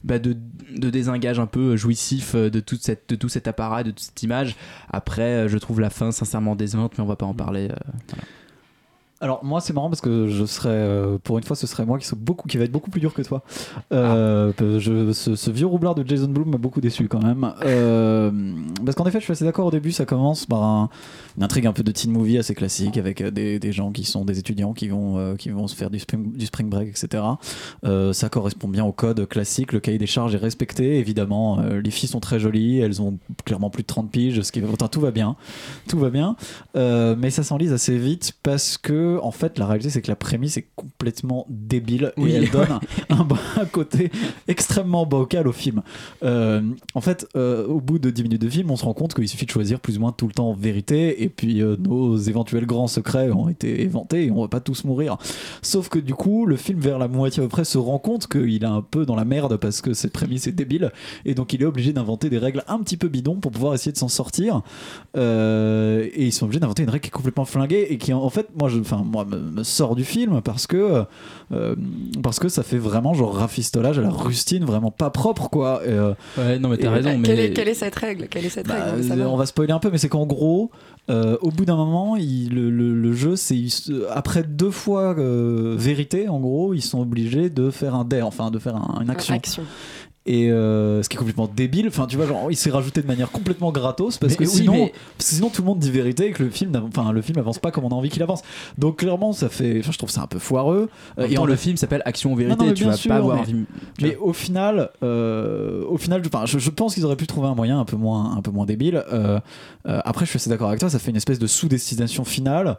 bah, 0.04 0.20
de, 0.20 0.36
désengage 0.90 1.40
un 1.40 1.46
peu 1.46 1.76
jouissif 1.76 2.34
euh, 2.36 2.50
de, 2.50 2.60
toute 2.60 2.82
cette, 2.82 3.10
de 3.10 3.16
tout 3.16 3.30
cet 3.30 3.48
apparat, 3.48 3.84
de 3.84 3.92
toute 3.92 4.00
cette 4.00 4.24
image. 4.24 4.56
Après, 4.90 5.22
euh, 5.46 5.48
je 5.48 5.58
trouve 5.58 5.80
la 5.82 5.90
fin 5.90 6.12
sincèrement 6.12 6.56
décevante, 6.56 6.98
mais 6.98 7.04
on 7.04 7.08
va 7.08 7.16
pas 7.16 7.26
en 7.26 7.34
parler. 7.34 7.70
euh. 7.70 8.16
Alors 9.22 9.44
moi 9.44 9.60
c'est 9.60 9.74
marrant 9.74 9.90
parce 9.90 10.00
que 10.00 10.28
je 10.28 10.46
serais 10.46 10.70
euh, 10.70 11.18
pour 11.22 11.38
une 11.38 11.44
fois 11.44 11.56
ce 11.58 11.68
serait 11.68 11.86
moi 11.86 12.00
qui, 12.00 12.06
serait 12.08 12.20
beaucoup, 12.22 12.48
qui 12.48 12.58
va 12.58 12.64
être 12.64 12.72
beaucoup 12.72 12.90
plus 12.90 13.02
dur 13.02 13.14
que 13.14 13.22
toi. 13.22 13.44
Euh, 13.92 14.54
je- 14.80 15.12
ce, 15.12 15.36
ce 15.36 15.52
vieux 15.52 15.66
roublard 15.68 15.94
de 15.94 16.08
Jason 16.08 16.30
Blum 16.30 16.50
m'a 16.50 16.58
beaucoup 16.58 16.80
déçu 16.82 17.08
quand 17.08 17.22
même. 17.24 17.54
Euh, 17.70 18.32
parce 18.86 18.96
qu'en 18.96 19.06
effet 19.06 19.20
je 19.20 19.26
suis 19.26 19.32
assez 19.34 19.46
d'accord 19.46 19.66
au 19.68 19.72
début 19.72 19.92
ça 19.92 20.06
commence 20.06 20.46
par 20.46 20.64
un- 20.64 20.90
une 21.38 21.44
intrigue 21.44 21.68
un 21.68 21.74
peu 21.74 21.84
de 21.84 21.92
teen 21.92 22.12
movie 22.12 22.38
assez 22.38 22.56
classique 22.56 22.98
avec 22.98 23.22
des, 23.22 23.60
des 23.60 23.72
gens 23.72 23.92
qui 23.92 24.04
sont 24.06 24.24
des 24.26 24.40
étudiants 24.40 24.74
qui 24.74 24.88
vont, 24.88 25.36
qui 25.38 25.50
vont 25.50 25.68
se 25.68 25.76
faire 25.76 25.90
du 25.90 26.00
spring, 26.00 26.32
du 26.36 26.46
spring 26.46 26.70
break 26.70 26.88
etc. 26.90 27.24
Ça 27.84 28.30
correspond 28.30 28.68
bien 28.68 28.86
au 28.86 28.92
code 28.92 29.28
classique, 29.28 29.74
le 29.74 29.80
cahier 29.80 29.98
des 29.98 30.08
charges 30.08 30.34
est 30.36 30.40
respecté 30.40 30.98
évidemment. 30.98 31.60
les 31.62 31.92
filles 31.92 32.10
sont 32.10 32.20
très 32.20 32.40
jolies, 32.40 32.80
elles 32.80 33.02
ont 33.02 33.18
clairement 33.46 33.70
plus 33.70 33.84
de 33.84 33.88
30 33.88 34.10
piges, 34.10 34.42
ce 34.42 34.52
qui 34.52 34.62
enfin, 34.64 34.88
tout 34.88 35.02
va 35.02 35.12
bien, 35.12 35.36
tout 35.88 36.00
va 36.00 36.10
bien. 36.10 36.36
Mais 36.76 37.30
ça 37.30 37.44
s'enlise 37.44 37.74
assez 37.74 37.98
vite 37.98 38.34
parce 38.44 38.78
que 38.78 39.09
en 39.22 39.32
fait 39.32 39.58
la 39.58 39.66
réalité 39.66 39.90
c'est 39.90 40.02
que 40.02 40.08
la 40.08 40.16
prémisse 40.16 40.58
est 40.58 40.68
complètement 40.76 41.46
débile 41.50 42.14
Oui, 42.18 42.32
et 42.32 42.36
elle 42.36 42.50
donne 42.52 42.72
ouais. 42.72 43.06
un, 43.10 43.28
un 43.62 43.66
côté 43.66 44.12
extrêmement 44.48 45.06
bancal 45.06 45.48
au 45.48 45.52
film. 45.52 45.82
Euh, 46.24 46.62
en 46.94 47.02
fait, 47.02 47.28
euh, 47.36 47.68
au 47.68 47.80
bout 47.82 48.00
de 48.00 48.10
10 48.10 48.24
minutes 48.24 48.42
de 48.42 48.50
film, 48.50 48.72
on 48.72 48.76
se 48.76 48.86
rend 48.86 48.94
compte 48.94 49.14
qu'il 49.14 49.28
suffit 49.28 49.46
de 49.46 49.52
choisir 49.52 49.80
plus 49.80 49.98
ou 49.98 50.02
moins 50.02 50.12
tout 50.12 50.28
le 50.28 50.34
temps 50.34 50.54
vérité 50.54 51.24
et 51.24 51.30
puis 51.30 51.62
euh, 51.62 51.76
nos 51.78 52.18
éventuels 52.18 52.66
grands 52.66 52.88
secrets 52.88 53.32
ont 53.32 53.50
été 53.50 53.82
éventés 53.82 54.26
et 54.26 54.32
on 54.32 54.42
va 54.42 54.48
pas 54.48 54.60
tous 54.60 54.84
mourir. 54.84 55.18
Sauf 55.62 55.90
que 55.90 56.00
du 56.00 56.14
coup, 56.14 56.46
le 56.46 56.56
film 56.56 56.80
vers 56.80 57.00
la 57.00 57.08
moitié 57.08 57.42
à 57.42 57.46
peu 57.46 57.50
près 57.50 57.66
se 57.66 57.78
rend 57.78 58.00
compte 58.00 58.28
qu'il 58.28 58.64
est 58.64 58.68
un 58.68 58.82
peu 58.82 59.06
dans 59.06 59.16
la 59.16 59.26
merde 59.26 59.58
parce 59.58 59.82
que 59.82 59.94
cette 59.94 60.14
prémisse 60.14 60.48
est 60.48 60.52
débile 60.52 60.92
et 61.26 61.34
donc 61.34 61.54
il 61.54 61.62
est 61.62 61.66
obligé 61.66 61.94
d'inventer 61.94 62.30
des 62.30 62.38
règles 62.38 62.64
un 62.68 62.80
petit 62.80 62.98
peu 62.98 63.08
bidons 63.08 63.36
pour 63.36 63.52
pouvoir 63.52 63.74
essayer 63.74 63.92
de 63.92 63.98
s'en 63.98 64.08
sortir. 64.08 64.62
Et 65.16 66.26
ils 66.26 66.32
sont 66.32 66.46
obligés 66.46 66.60
d'inventer 66.60 66.84
une 66.84 66.90
règle 66.90 67.02
qui 67.02 67.08
est 67.08 67.12
complètement 67.12 67.46
flinguée 67.46 67.88
et 67.90 67.98
qui 67.98 68.14
en 68.14 68.30
fait 68.30 68.48
moi 68.58 68.70
je 68.70 68.82
enfin 69.00 69.10
moi 69.10 69.26
me, 69.26 69.38
me 69.40 69.64
sort 69.64 69.96
du 69.96 70.04
film 70.04 70.42
parce 70.42 70.68
que 70.68 71.04
euh, 71.52 71.76
parce 72.22 72.40
que 72.40 72.50
ça 72.50 72.64
fait 72.64 72.78
vraiment 72.78 73.14
genre 73.14 73.36
rafistolage 73.36 73.98
à 74.00 74.02
la 74.02 74.10
rustine 74.10 74.66
vraiment 74.66 74.92
pas 74.92 75.10
propre 75.10 75.50
quoi 75.50 75.82
Et, 75.86 75.90
euh, 75.90 76.14
Ouais, 76.38 76.60
non, 76.60 76.70
mais 76.70 76.78
t'as 76.78 76.92
raison. 76.92 77.10
Quelle, 77.24 77.38
mais... 77.38 77.46
est, 77.46 77.54
quelle 77.54 77.68
est 77.68 77.74
cette 77.74 77.96
règle? 77.96 78.28
Quelle 78.30 78.46
est 78.46 78.50
cette 78.50 78.68
bah, 78.68 78.76
règle 78.96 79.22
on 79.24 79.36
va 79.38 79.46
spoiler 79.46 79.74
un 79.74 79.80
peu, 79.80 79.90
mais 79.92 79.98
c'est 79.98 80.10
qu'en 80.10 80.26
gros, 80.26 80.70
euh, 81.10 81.38
au 81.42 81.50
bout 81.52 81.66
d'un 81.66 81.76
moment, 81.76 82.16
il- 82.16 82.54
le, 82.54 82.70
le- 82.70 82.94
le 82.94 83.14
jeu, 83.14 83.36
c'est 83.36 83.64
après 84.12 84.44
deux 84.44 84.72
fois 84.72 85.16
euh, 85.18 85.76
vérité, 85.78 86.28
en 86.30 86.40
gros, 86.40 86.74
ils 86.74 86.82
sont 86.82 87.00
obligés 87.02 87.50
de 87.50 87.70
faire 87.72 87.96
un 87.96 88.06
dare, 88.06 88.28
enfin 88.28 88.52
de 88.52 88.60
faire 88.60 88.76
un- 88.76 89.00
une 89.02 89.10
action. 89.10 89.36
Action. 89.36 89.64
Et 90.32 90.52
euh, 90.52 91.02
ce 91.02 91.10
qui 91.10 91.16
est 91.16 91.18
complètement 91.18 91.50
débile, 91.54 91.88
enfin 91.88 92.06
tu 92.06 92.16
vois, 92.16 92.28
genre 92.28 92.52
il 92.52 92.56
s'est 92.56 92.70
rajouté 92.70 93.02
de 93.02 93.08
manière 93.08 93.32
complètement 93.32 93.72
gratos 93.72 94.20
parce 94.20 94.34
Mais 94.34 94.46
que 94.46 94.52
oui, 94.52 94.58
sinon, 94.58 94.74
mais- 94.74 94.94
sinon 95.18 95.50
tout 95.50 95.64
le 95.64 95.68
monde 95.68 95.80
dit 95.80 95.90
vérité 95.90 96.28
et 96.28 96.32
que 96.34 96.44
le 96.44 96.52
film, 96.52 96.72
enfin 96.88 97.12
le 97.12 97.22
film 97.24 97.40
avance 97.40 97.58
pas 97.58 97.72
comme 97.72 97.84
on 97.86 97.90
a 97.90 97.96
envie 97.96 98.10
qu'il 98.10 98.22
avance. 98.22 98.44
Donc 98.78 98.98
clairement, 98.98 99.34
ça 99.34 99.50
fait, 99.50 99.80
enfin 99.80 99.92
je 99.92 99.98
trouve 99.98 100.12
ça 100.12 100.22
un 100.22 100.28
peu 100.28 100.38
foireux. 100.38 100.88
En 101.18 101.24
et 101.24 101.34
temps, 101.34 101.42
en 101.42 101.46
le 101.48 101.56
film 101.56 101.78
s'appelle 101.78 102.04
Action 102.06 102.30
non, 102.30 102.36
Vérité. 102.36 102.64
non, 102.64 102.74
tu 102.74 102.84
vas 102.84 102.94
sûr, 102.94 103.10
pas 103.10 103.16
avoir. 103.16 103.38
mais- 103.48 103.54
mais 104.04 104.16
au 104.18 104.32
final, 104.32 104.92
euh, 105.02 105.84
au 105.90 105.98
final, 105.98 106.22
enfin, 106.28 106.46
je, 106.46 106.60
je 106.60 106.70
pense 106.70 106.94
qu'ils 106.94 107.06
auraient 107.06 107.16
pu 107.16 107.26
trouver 107.26 107.48
un 107.48 107.56
moyen 107.56 107.80
un 107.80 107.86
peu 107.86 107.98
moins, 107.98 108.38
un 108.38 108.42
peu 108.44 108.52
moins 108.52 108.68
débile. 108.68 109.04
Euh, 109.12 109.40
après, 109.86 110.26
je 110.26 110.30
suis 110.30 110.38
assez 110.38 110.52
d'accord 110.52 110.68
avec 110.68 110.80
toi, 110.80 110.92
ça 110.92 111.00
fait 111.00 111.10
une 111.10 111.18
espèce 111.18 111.40
de 111.40 111.48
sous-destination 111.48 112.24
finale, 112.24 112.78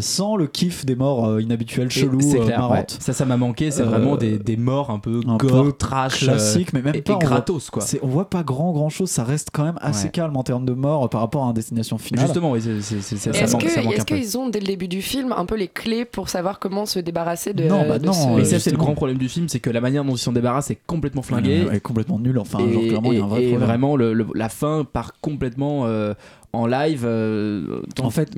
sans 0.00 0.36
le 0.36 0.46
kiff 0.46 0.86
des 0.86 0.96
morts 0.96 1.38
inhabituelles, 1.40 1.88
Et 1.88 1.90
chelous, 1.90 2.18
clair, 2.42 2.70
ouais. 2.70 2.86
Ça, 3.00 3.12
ça 3.12 3.26
m'a 3.26 3.36
manqué. 3.36 3.70
C'est 3.70 3.82
vraiment 3.82 4.16
des, 4.16 4.38
des 4.38 4.56
morts 4.56 4.88
un 4.90 4.98
peu 4.98 5.20
gore, 5.20 5.76
trash, 5.76 6.20
classique, 6.24 6.72
mais 6.72 6.85
même 6.86 6.96
et, 6.96 7.02
pas 7.02 7.12
et 7.12 7.16
on 7.16 7.18
voit- 7.18 7.28
gratos 7.28 7.70
quoi. 7.70 7.84
On 8.02 8.06
voit 8.08 8.30
pas 8.30 8.42
grand 8.42 8.72
grand 8.72 8.88
chose, 8.88 9.10
ça 9.10 9.24
reste 9.24 9.50
quand 9.52 9.64
même 9.64 9.78
assez 9.80 10.06
Ouais. 10.06 10.10
calme 10.10 10.36
en 10.36 10.42
termes 10.42 10.64
de 10.64 10.72
morts 10.72 11.08
par 11.10 11.20
rapport 11.20 11.44
à 11.44 11.48
une 11.48 11.52
destination 11.54 11.98
finale. 11.98 12.24
Justement, 12.26 12.52
oui, 12.52 12.60
c'est- 12.62 12.96
Est-ce 12.96 14.00
un 14.00 14.04
qu'ils 14.04 14.38
ont 14.38 14.48
dès 14.48 14.60
le 14.60 14.66
début 14.66 14.88
du 14.88 15.02
film 15.02 15.32
un 15.36 15.44
peu 15.46 15.56
les 15.56 15.68
clés 15.68 16.04
pour 16.04 16.28
savoir 16.28 16.58
comment 16.58 16.86
se 16.86 16.98
débarrasser 16.98 17.52
de 17.52 17.64
Non, 17.64 17.86
bah 17.88 17.98
de 17.98 18.06
non, 18.06 18.12
ce- 18.12 18.26
euh, 18.28 18.36
Mais 18.36 18.44
ça, 18.44 18.58
c'est 18.58 18.70
le 18.70 18.76
grand 18.76 18.94
problème 18.94 19.18
du 19.18 19.28
film, 19.28 19.48
c'est 19.48 19.60
que 19.60 19.70
la 19.70 19.80
manière 19.80 20.04
dont 20.04 20.14
ils 20.14 20.18
s'en 20.18 20.32
débarrassent 20.32 20.70
est 20.70 20.78
complètement 20.86 21.22
flinguée. 21.22 21.66
Elle 21.68 21.76
est 21.76 21.80
complètement 21.80 22.18
nulle, 22.18 22.38
enfin, 22.38 22.58
et, 22.60 22.72
genre, 22.72 22.82
clairement, 22.82 23.12
il 23.12 23.18
y 23.18 23.20
a 23.20 23.24
un 23.24 23.28
vrai 23.28 23.42
et 23.44 23.48
problème. 23.48 23.68
vraiment, 23.68 23.96
le- 23.96 24.12
le- 24.12 24.26
la 24.34 24.48
fin 24.48 24.84
part 24.90 25.12
complètement 25.20 25.82
euh, 25.86 26.14
en 26.56 26.66
live. 26.66 27.02
euh, 27.04 27.80
En 28.00 28.10
fait, 28.10 28.30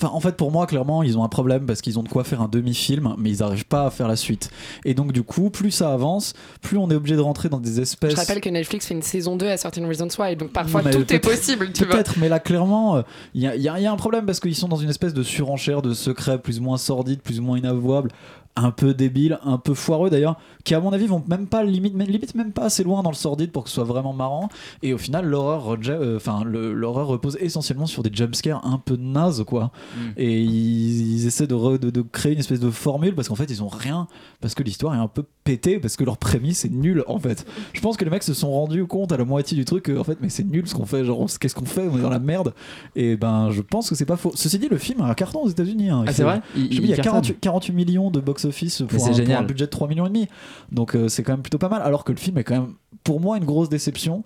enfin, 0.00 0.12
en 0.14 0.20
fait, 0.20 0.36
pour 0.36 0.50
moi, 0.50 0.66
clairement, 0.66 1.02
ils 1.02 1.18
ont 1.18 1.24
un 1.24 1.28
problème 1.28 1.66
parce 1.66 1.80
qu'ils 1.80 1.98
ont 1.98 2.02
de 2.02 2.08
quoi 2.08 2.24
faire 2.24 2.40
un 2.40 2.48
demi-film, 2.48 3.14
mais 3.18 3.30
ils 3.30 3.38
n'arrivent 3.40 3.66
pas 3.66 3.86
à 3.86 3.90
faire 3.90 4.08
la 4.08 4.16
suite. 4.16 4.50
Et 4.84 4.94
donc, 4.94 5.12
du 5.12 5.22
coup, 5.22 5.50
plus 5.50 5.70
ça 5.70 5.92
avance, 5.92 6.32
plus 6.62 6.78
on 6.78 6.90
est 6.90 6.94
obligé 6.94 7.16
de 7.16 7.20
rentrer 7.20 7.48
dans 7.48 7.60
des 7.60 7.80
espèces. 7.80 8.12
Je 8.12 8.16
rappelle 8.16 8.40
que 8.40 8.48
Netflix 8.48 8.86
fait 8.86 8.94
une 8.94 9.02
saison 9.02 9.36
2 9.36 9.46
à 9.48 9.56
Certain 9.56 9.86
Reasons 9.86 10.08
Why, 10.18 10.36
donc 10.36 10.50
parfois 10.52 10.82
mais 10.82 10.90
tout 10.92 11.12
est 11.12 11.18
possible, 11.18 11.72
tu 11.72 11.84
vois. 11.84 11.94
Peut-être, 11.96 12.14
mais 12.18 12.28
là, 12.28 12.38
clairement, 12.40 13.02
il 13.34 13.42
y, 13.42 13.60
y 13.62 13.68
a 13.68 13.92
un 13.92 13.96
problème 13.96 14.26
parce 14.26 14.40
qu'ils 14.40 14.54
sont 14.56 14.68
dans 14.68 14.76
une 14.76 14.90
espèce 14.90 15.14
de 15.14 15.22
surenchère 15.22 15.82
de 15.82 15.92
secrets 15.94 16.38
plus 16.38 16.60
ou 16.60 16.62
moins 16.62 16.76
sordides, 16.78 17.20
plus 17.22 17.40
ou 17.40 17.42
moins 17.42 17.58
inavouables, 17.58 18.10
un 18.56 18.70
peu 18.70 18.94
débiles, 18.94 19.38
un 19.44 19.58
peu 19.58 19.74
foireux 19.74 20.10
d'ailleurs, 20.10 20.38
qui 20.62 20.74
à 20.76 20.80
mon 20.80 20.92
avis 20.92 21.06
vont 21.06 21.22
même 21.26 21.48
pas 21.48 21.64
limite, 21.64 21.94
même- 21.94 22.06
limite 22.06 22.34
même 22.36 22.52
pas 22.52 22.66
assez 22.66 22.84
loin 22.84 23.02
dans 23.02 23.10
le 23.10 23.16
sordide 23.16 23.50
pour 23.50 23.64
que 23.64 23.68
ce 23.68 23.74
soit 23.74 23.84
vraiment 23.84 24.12
marrant. 24.12 24.48
Et 24.82 24.94
au 24.94 24.98
final, 24.98 25.26
l'horreur, 25.26 25.76
euh, 25.88 26.16
enfin, 26.16 26.44
l'horreur 26.44 27.08
repose 27.08 27.36
essentiellement 27.40 27.86
sur 27.86 28.02
des 28.04 28.10
jumpscares 28.14 28.64
un 28.64 28.78
peu 28.78 28.94
nazes, 28.96 29.42
quoi. 29.44 29.72
Mm. 29.96 30.00
Et 30.18 30.40
ils, 30.42 31.14
ils 31.16 31.26
essaient 31.26 31.48
de, 31.48 31.54
re- 31.56 31.78
de- 31.78 31.90
de 31.90 32.00
créer 32.02 32.32
une 32.34 32.38
espèce 32.38 32.60
de 32.60 32.70
formule 32.70 33.14
parce 33.16 33.28
qu'en 33.28 33.34
fait, 33.34 33.50
ils 33.50 33.62
ont 33.62 33.68
rien, 33.68 34.06
parce 34.40 34.54
que 34.54 34.62
l'histoire 34.62 34.94
est 34.94 34.98
un 34.98 35.08
peu 35.08 35.24
pétée, 35.42 35.80
parce 35.80 35.96
que 35.96 36.04
leur 36.04 36.16
prémisse 36.16 36.64
est 36.64 36.72
nulle 36.72 37.02
en 37.08 37.18
fait. 37.18 37.44
Je 37.72 37.80
pense 37.80 37.96
que 37.96 38.04
les 38.04 38.10
mecs 38.10 38.22
se 38.22 38.34
sont 38.34 38.52
rendus 38.52 38.86
compte 38.86 39.10
à 39.10 39.16
la 39.16 39.24
moitié 39.24 39.56
du 39.56 39.64
truc 39.64 39.82
que, 39.84 39.98
en 39.98 40.04
fait, 40.04 40.18
mais 40.20 40.28
c'est 40.28 40.44
nul 40.44 40.66
ce 40.68 40.74
qu'on 40.74 40.86
fait, 40.86 41.04
genre, 41.04 41.26
qu'est-ce 41.40 41.54
qu'on 41.56 41.64
fait, 41.66 41.88
on 41.92 41.98
est 41.98 42.02
dans 42.02 42.08
la 42.08 42.20
merde. 42.20 42.54
Et 42.94 43.16
ben, 43.16 43.50
je 43.50 43.62
pense 43.62 43.88
que 43.90 43.96
c'est 43.96 44.06
pas 44.06 44.16
faux. 44.16 44.32
Ceci 44.36 44.58
dit, 44.60 44.68
le 44.68 44.78
film 44.78 45.00
a 45.00 45.06
un 45.06 45.14
carton 45.14 45.40
aux 45.40 45.48
États-Unis. 45.48 45.90
hein. 45.90 46.04
Ah, 46.06 46.12
c'est 46.12 46.22
vrai? 46.22 46.40
Il- 46.56 46.72
il 46.72 46.86
y 46.86 46.92
a 46.92 46.96
cartonne. 46.96 47.12
48, 47.14 47.40
48 47.40 47.72
millions 47.72 48.10
de 48.10 48.20
box-office 48.48 48.82
pour, 48.88 49.00
c'est 49.00 49.10
un- 49.20 49.24
pour 49.24 49.36
un 49.36 49.42
budget 49.42 49.64
de 49.66 49.70
3 49.70 49.88
millions 49.88 50.06
et 50.06 50.10
demi. 50.10 50.28
Donc 50.72 50.94
euh, 50.94 51.08
c'est 51.08 51.22
quand 51.22 51.32
même 51.32 51.42
plutôt 51.42 51.58
pas 51.58 51.68
mal. 51.68 51.82
Alors 51.82 52.04
que 52.04 52.12
le 52.12 52.18
film 52.18 52.38
est 52.38 52.44
quand 52.44 52.54
même, 52.54 52.74
pour 53.02 53.20
moi, 53.20 53.36
une 53.38 53.44
grosse 53.44 53.68
déception. 53.68 54.24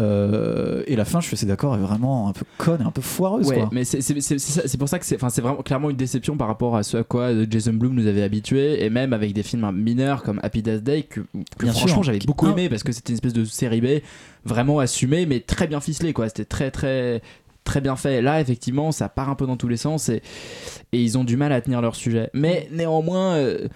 Euh, 0.00 0.82
et 0.86 0.96
la 0.96 1.04
fin, 1.04 1.20
je 1.20 1.26
suis 1.26 1.34
assez 1.34 1.44
d'accord, 1.44 1.74
est 1.74 1.78
vraiment 1.80 2.28
un 2.28 2.32
peu 2.32 2.46
conne 2.56 2.80
et 2.80 2.84
un 2.84 2.90
peu 2.90 3.02
foireuse. 3.02 3.46
Ouais, 3.48 3.56
quoi. 3.56 3.68
mais 3.72 3.84
c'est 3.84 4.78
pour 4.78 4.88
ça 4.88 4.98
que 4.98 5.04
c'est 5.04 5.16
vraiment 5.18 5.56
clairement 5.62 5.90
une 5.90 5.96
déception 5.96 6.36
par 6.38 6.48
rapport 6.48 6.76
à 6.76 6.82
ce 6.82 6.96
à 6.96 7.04
quoi 7.04 7.30
Jason 7.48 7.74
Blum 7.74 7.94
nous 7.94 8.06
avait 8.06 8.22
habitués 8.22 8.82
et 8.84 8.88
même 8.90 9.12
avec 9.12 9.34
des 9.34 9.42
films 9.42 9.70
mineurs 9.72 10.22
comme 10.22 10.40
Happy 10.42 10.62
Death 10.62 10.82
Day 10.82 11.02
que, 11.02 11.20
que 11.58 11.66
franchement 11.66 12.02
j'avais 12.02 12.20
beaucoup 12.20 12.48
aimé 12.48 12.68
parce 12.70 12.82
que 12.82 12.92
c'était 12.92 13.10
une 13.12 13.16
espèce 13.16 13.32
de 13.34 13.44
série 13.44 13.80
B 13.82 13.86
vraiment 14.44 14.78
assumée 14.78 15.26
mais 15.26 15.40
très 15.40 15.66
bien 15.66 15.80
ficelée 15.80 16.14
c'était 16.28 16.44
très 16.44 16.70
très 16.70 17.20
très 17.64 17.80
bien 17.80 17.96
fait. 17.96 18.22
Là 18.22 18.40
effectivement 18.40 18.92
ça 18.92 19.08
part 19.08 19.28
un 19.28 19.34
peu 19.34 19.46
dans 19.46 19.56
tous 19.56 19.68
les 19.68 19.76
sens 19.76 20.08
et, 20.08 20.22
ils 20.92 21.16
ont 21.18 21.24
du 21.24 21.36
mal 21.36 21.52
à 21.52 21.60
tenir 21.60 21.80
leur 21.80 21.96
sujet. 21.96 22.30
Mais 22.34 22.68
néanmoins 22.70 23.34
euh, 23.34 23.68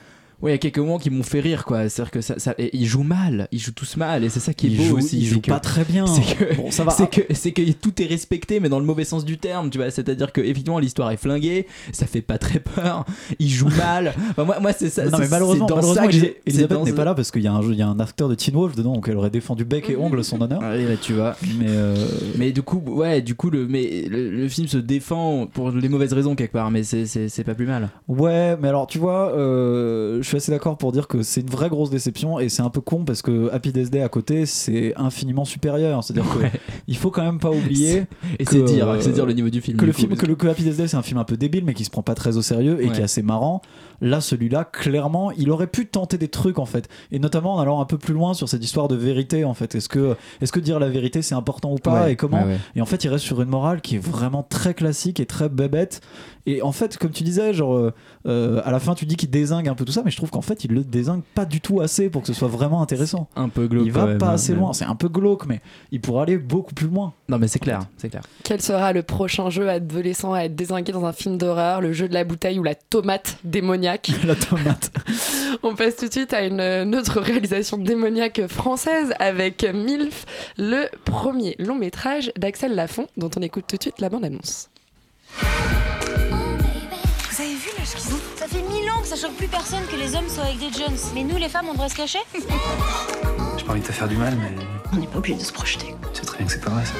Ouais, 0.43 0.51
il 0.51 0.55
y 0.55 0.57
a 0.57 0.59
quelques 0.59 0.79
moments 0.79 0.99
qui 0.99 1.09
m'ont 1.11 1.23
fait 1.23 1.41
rire, 1.41 1.65
quoi. 1.65 1.89
C'est-à-dire 1.89 2.11
que 2.11 2.21
ça, 2.21 2.39
ça- 2.39 2.55
et 2.59 2.69
ils 2.77 2.85
jouent 2.87 3.03
mal, 3.03 3.49
ils 3.53 3.59
jouent 3.59 3.73
tous 3.73 3.97
mal, 3.97 4.23
et 4.23 4.29
c'est 4.29 4.41
ça 4.41 4.53
qui 4.53 4.67
est 4.67 4.71
Ils 4.71 4.77
beau 4.77 4.83
jouent- 4.85 4.97
aussi. 4.99 5.19
ils 5.19 5.25
jouent 5.27 5.41
que- 5.41 5.51
pas 5.51 5.61
très 5.61 5.85
bien. 5.85 6.07
C'est 6.07 6.37
que, 6.37 6.55
Bon, 6.57 6.71
ça 6.71 6.85
va. 6.85 6.91
c'est 6.91 7.09
que, 7.09 7.33
c'est 7.35 7.53
que 7.53 7.63
tout 7.73 8.03
est 8.03 8.07
respecté, 8.07 8.61
mais 8.61 8.69
dans 8.69 8.79
le 8.79 8.85
mauvais 8.85 9.05
sens 9.05 9.25
du 9.25 9.39
terme, 9.39 9.71
tu 9.71 9.79
vois. 9.79 9.91
C'est-à-dire 9.91 10.33
que 10.33 10.41
effectivement 10.43 10.79
l'histoire 10.79 11.11
est 11.11 11.17
flinguée, 11.17 11.67
ça 11.93 12.07
fait 12.07 12.21
pas 12.21 12.37
très 12.39 12.59
peur, 12.61 13.07
ils 13.39 13.49
jouent 13.51 13.69
mal. 13.79 14.15
Enfin, 14.31 14.45
moi, 14.45 14.61
moi 14.61 14.73
c'est 14.73 14.91
ça. 14.91 15.05
non, 15.07 15.19
mais 15.19 15.29
malheureusement, 15.29 15.67
c'est 15.67 15.71
dans 15.71 15.77
malheureusement 15.77 16.03
ça 16.03 16.09
que 16.09 16.35
Elisabeth 16.47 16.85
n'est 16.85 16.93
pas 16.93 17.05
là 17.05 17.15
parce 17.15 17.31
qu'il 17.31 17.43
y, 17.43 17.47
a 17.47 17.53
un 17.53 17.63
il 17.63 17.75
y 17.77 17.83
a 17.83 17.89
un 17.89 17.99
acteur 17.99 18.29
de 18.29 18.35
Teen 18.35 18.55
Wolf 18.55 18.77
dedans, 18.77 18.93
donc 18.93 19.09
elle 19.09 19.17
aurait 19.17 19.31
défendu 19.31 19.65
bec 19.65 19.89
et 19.89 19.97
ongle 19.97 20.23
son 20.23 20.41
honneur. 20.43 20.61
Bah, 20.61 20.75
tu 21.01 21.15
vois. 21.15 21.35
Mais, 21.59 21.67
euh, 21.69 21.95
Mais 22.37 22.53
du 22.53 22.63
coup, 22.63 22.83
ouais, 22.87 23.23
du 23.23 23.35
coup, 23.35 23.49
le, 23.51 23.67
mais 23.67 24.05
le, 24.11 24.31
le 24.31 24.49
film 24.49 24.69
se 24.69 24.77
défend 24.77 25.47
pour 25.47 25.71
les 25.71 25.89
mauvaises 25.89 26.13
raisons 26.13 26.35
quelque 26.35 26.53
part, 26.53 26.71
mais 26.71 26.83
c'est, 26.83 27.45
pas 27.45 27.55
plus 27.55 27.67
mal. 27.67 27.89
Ouais, 28.09 28.57
mais 28.61 28.69
alors 28.69 28.87
tu 28.87 28.99
vois, 28.99 29.33
euh, 29.35 30.23
suis 30.27 30.37
assez 30.37 30.53
d'accord 30.53 30.77
pour 30.79 30.93
dire 30.93 31.09
que 31.09 31.23
c'est 31.23 31.41
une 31.41 31.51
vraie 31.51 31.69
grosse 31.69 31.91
déception 31.91 32.39
et 32.39 32.49
c'est 32.49 32.63
un 32.63 32.71
peu 32.71 32.81
con 32.81 33.05
parce 33.05 33.23
que 33.23 33.51
Happy 33.53 33.73
Death 33.73 33.91
Day 33.91 34.03
à 34.03 34.09
côté 34.09 34.47
c'est 34.47 34.95
infiniment 34.97 35.45
supérieur. 35.45 36.03
C'est-à-dire 36.05 36.31
que 36.33 36.45
il 36.89 36.97
faut 36.97 37.11
quand 37.11 37.23
même 37.25 37.39
pas 37.39 37.51
oublier. 37.51 38.05
Et 38.39 38.45
c'est 38.45 38.63
dire, 38.63 38.89
euh, 38.89 39.01
c'est 39.01 39.13
dire 39.13 39.27
le 39.27 39.33
niveau 39.33 39.49
du 39.51 39.61
film. 39.61 39.77
Que 39.79 39.87
le 39.87 39.93
coup, 39.93 39.99
film, 39.99 40.17
que, 40.17 40.27
le, 40.27 40.35
que 40.37 40.47
Happy 40.47 40.63
Death 40.65 40.77
Day 40.77 40.89
c'est 40.89 40.97
un 40.97 41.03
film 41.03 41.19
un 41.19 41.25
peu 41.25 41.37
débile 41.37 41.65
mais 41.65 41.75
qui 41.75 41.85
se 41.85 41.91
prend 41.91 42.03
pas 42.03 42.15
très 42.15 42.37
au 42.37 42.43
sérieux 42.43 42.81
et 42.83 42.87
Ouais. 42.87 42.93
qui 42.93 43.01
est 43.01 43.05
assez 43.05 43.23
marrant. 43.23 43.63
Là, 44.01 44.21
celui-là, 44.21 44.65
clairement, 44.65 45.31
il 45.33 45.51
aurait 45.51 45.67
pu 45.67 45.87
tenter 45.87 46.19
des 46.19 46.29
trucs 46.29 46.59
en 46.59 46.67
fait, 46.67 46.89
et 47.13 47.19
notamment 47.19 47.55
en 47.55 47.61
allant 47.61 47.81
un 47.81 47.85
peu 47.85 47.99
plus 47.99 48.15
loin 48.15 48.35
sur 48.35 48.49
cette 48.49 48.65
histoire 48.65 48.89
de 48.89 48.97
vérité 48.97 49.45
en 49.45 49.55
fait. 49.55 49.75
Est-ce 49.75 49.89
que, 49.89 50.17
est-ce 50.41 50.53
que 50.53 50.61
dire 50.61 50.79
la 50.79 50.89
vérité 50.89 51.23
c'est 51.23 51.35
important 51.35 51.73
ou 51.73 51.77
pas 51.77 52.05
Ouais, 52.05 52.13
et 52.13 52.17
comment 52.17 52.43
ouais, 52.43 52.49
ouais. 52.53 52.59
Et 52.75 52.81
en 52.81 52.87
fait, 52.87 53.05
il 53.05 53.09
reste 53.09 53.25
sur 53.25 53.41
une 53.41 53.49
morale 53.49 53.81
qui 53.81 53.97
est 53.97 54.05
vraiment 54.05 54.43
très 54.43 54.75
classique 54.75 55.21
et 55.21 55.27
très 55.27 55.49
bébête. 55.49 56.01
Et 56.49 56.63
en 56.63 56.71
fait, 56.71 56.97
comme 56.97 57.11
tu 57.11 57.25
disais, 57.25 57.53
genre 57.53 57.75
euh, 57.75 57.93
euh, 58.29 58.61
à 58.65 58.71
la 58.71 58.79
fin, 58.79 58.95
tu 58.95 59.05
dis 59.05 59.17
qu'il 59.17 59.31
désingue 59.31 59.69
un 59.69 59.75
peu 59.75 59.85
tout 59.85 59.93
ça, 59.93 60.03
mais 60.05 60.13
je 60.13 60.17
trouve 60.17 60.31
qu'en 60.31 60.43
fait, 60.43 60.65
il 60.65 60.73
le 60.73 60.85
désingue 60.85 61.23
pas 61.35 61.45
du 61.45 61.61
tout 61.61 61.81
assez 61.81 62.09
pour 62.09 62.23
que 62.23 62.29
ce 62.29 62.35
soit 62.35 62.49
vraiment 62.49 62.83
intéressant. 62.83 63.29
Un 63.35 63.49
peu 63.49 63.67
glauque. 63.67 63.87
Il 63.87 63.93
va 63.93 64.15
pas 64.15 64.29
hein, 64.29 64.35
assez 64.35 64.53
mais- 64.53 64.61
loin. 64.61 64.73
C'est 64.73 64.85
un 64.85 64.95
peu 64.95 65.09
glauque, 65.09 65.47
mais 65.47 65.61
il 65.91 66.01
pourrait 66.01 66.23
aller 66.23 66.39
beaucoup 66.39 66.75
plus 66.75 66.87
loin. 66.87 67.15
Non, 67.29 67.39
mais 67.39 67.49
c'est 67.49 67.59
clair, 67.59 67.81
c'est 67.97 68.09
clair. 68.11 68.23
Quel 68.45 68.63
sera 68.63 68.93
le 68.93 69.03
prochain 69.03 69.51
jeu 69.51 69.69
adolescent 69.69 70.33
à 70.35 70.43
être 70.43 70.55
désingué 70.55 70.93
dans 70.93 71.05
un 71.05 71.13
film 71.13 71.37
d'horreur 71.37 71.81
Le 71.81 71.93
jeu 71.93 72.09
de 72.09 72.15
la 72.15 72.23
bouteille 72.23 72.61
ou 72.61 72.63
la 72.63 72.77
tomate 72.77 73.39
démoniaque? 73.43 73.86
La 74.25 74.35
tomate. 74.35 74.91
On 75.63 75.75
passe 75.75 75.97
tout 75.97 76.07
de 76.09 76.13
suite 76.13 76.33
à 76.33 76.43
une, 76.43 76.61
une 76.61 76.95
autre 76.97 77.21
réalisation 77.21 77.79
démoniaque 77.79 78.47
française 78.49 79.13
avec 79.19 79.65
MILF, 79.65 80.25
le 80.59 80.87
premier 81.05 81.55
long 81.59 81.75
métrage 81.77 82.33
d'Axel 82.37 82.75
Lafont, 82.75 83.07
dont 83.17 83.31
on 83.37 83.43
écoute 83.43 83.65
tout 83.69 83.77
de 83.77 83.83
suite 83.83 84.01
la 84.01 84.09
bande-annonce. 84.09 84.69
Vous 85.41 87.43
avez 87.43 87.55
vu 87.55 87.69
l'âge 87.79 87.95
qu'ils 87.95 88.15
ont 88.15 88.19
Ça 88.37 88.49
fait 88.49 88.63
mille 88.63 88.91
ans 88.91 89.01
que 89.03 89.09
ça 89.09 89.17
choque 89.17 89.35
plus 89.37 89.49
personne 89.49 89.83
que 89.91 89.97
les 89.97 90.15
hommes 90.17 90.29
soient 90.29 90.45
avec 90.45 90.59
des 90.59 90.73
Jones. 90.73 90.97
Mais 91.15 91.23
nous, 91.23 91.37
les 91.37 91.49
femmes, 91.49 91.67
on 91.69 91.73
devrait 91.75 91.89
se 91.89 91.97
cacher 91.97 92.19
J'ai 93.59 93.65
pas 93.65 93.73
envie 93.73 93.81
de 93.81 93.87
te 93.87 93.93
faire 93.93 94.09
du 94.09 94.17
mal, 94.17 94.35
mais 94.37 94.51
On 94.93 94.97
n'est 94.97 95.07
pas 95.07 95.19
obligé 95.19 95.39
de 95.39 95.43
se 95.45 95.53
projeter. 95.53 95.95
tu 96.13 96.21
sais 96.21 96.27
très 96.27 96.39
bien 96.39 96.47
que 96.47 96.53
c'est 96.53 96.65
pas 96.65 96.71
vrai 96.71 96.85
ça. 96.85 96.93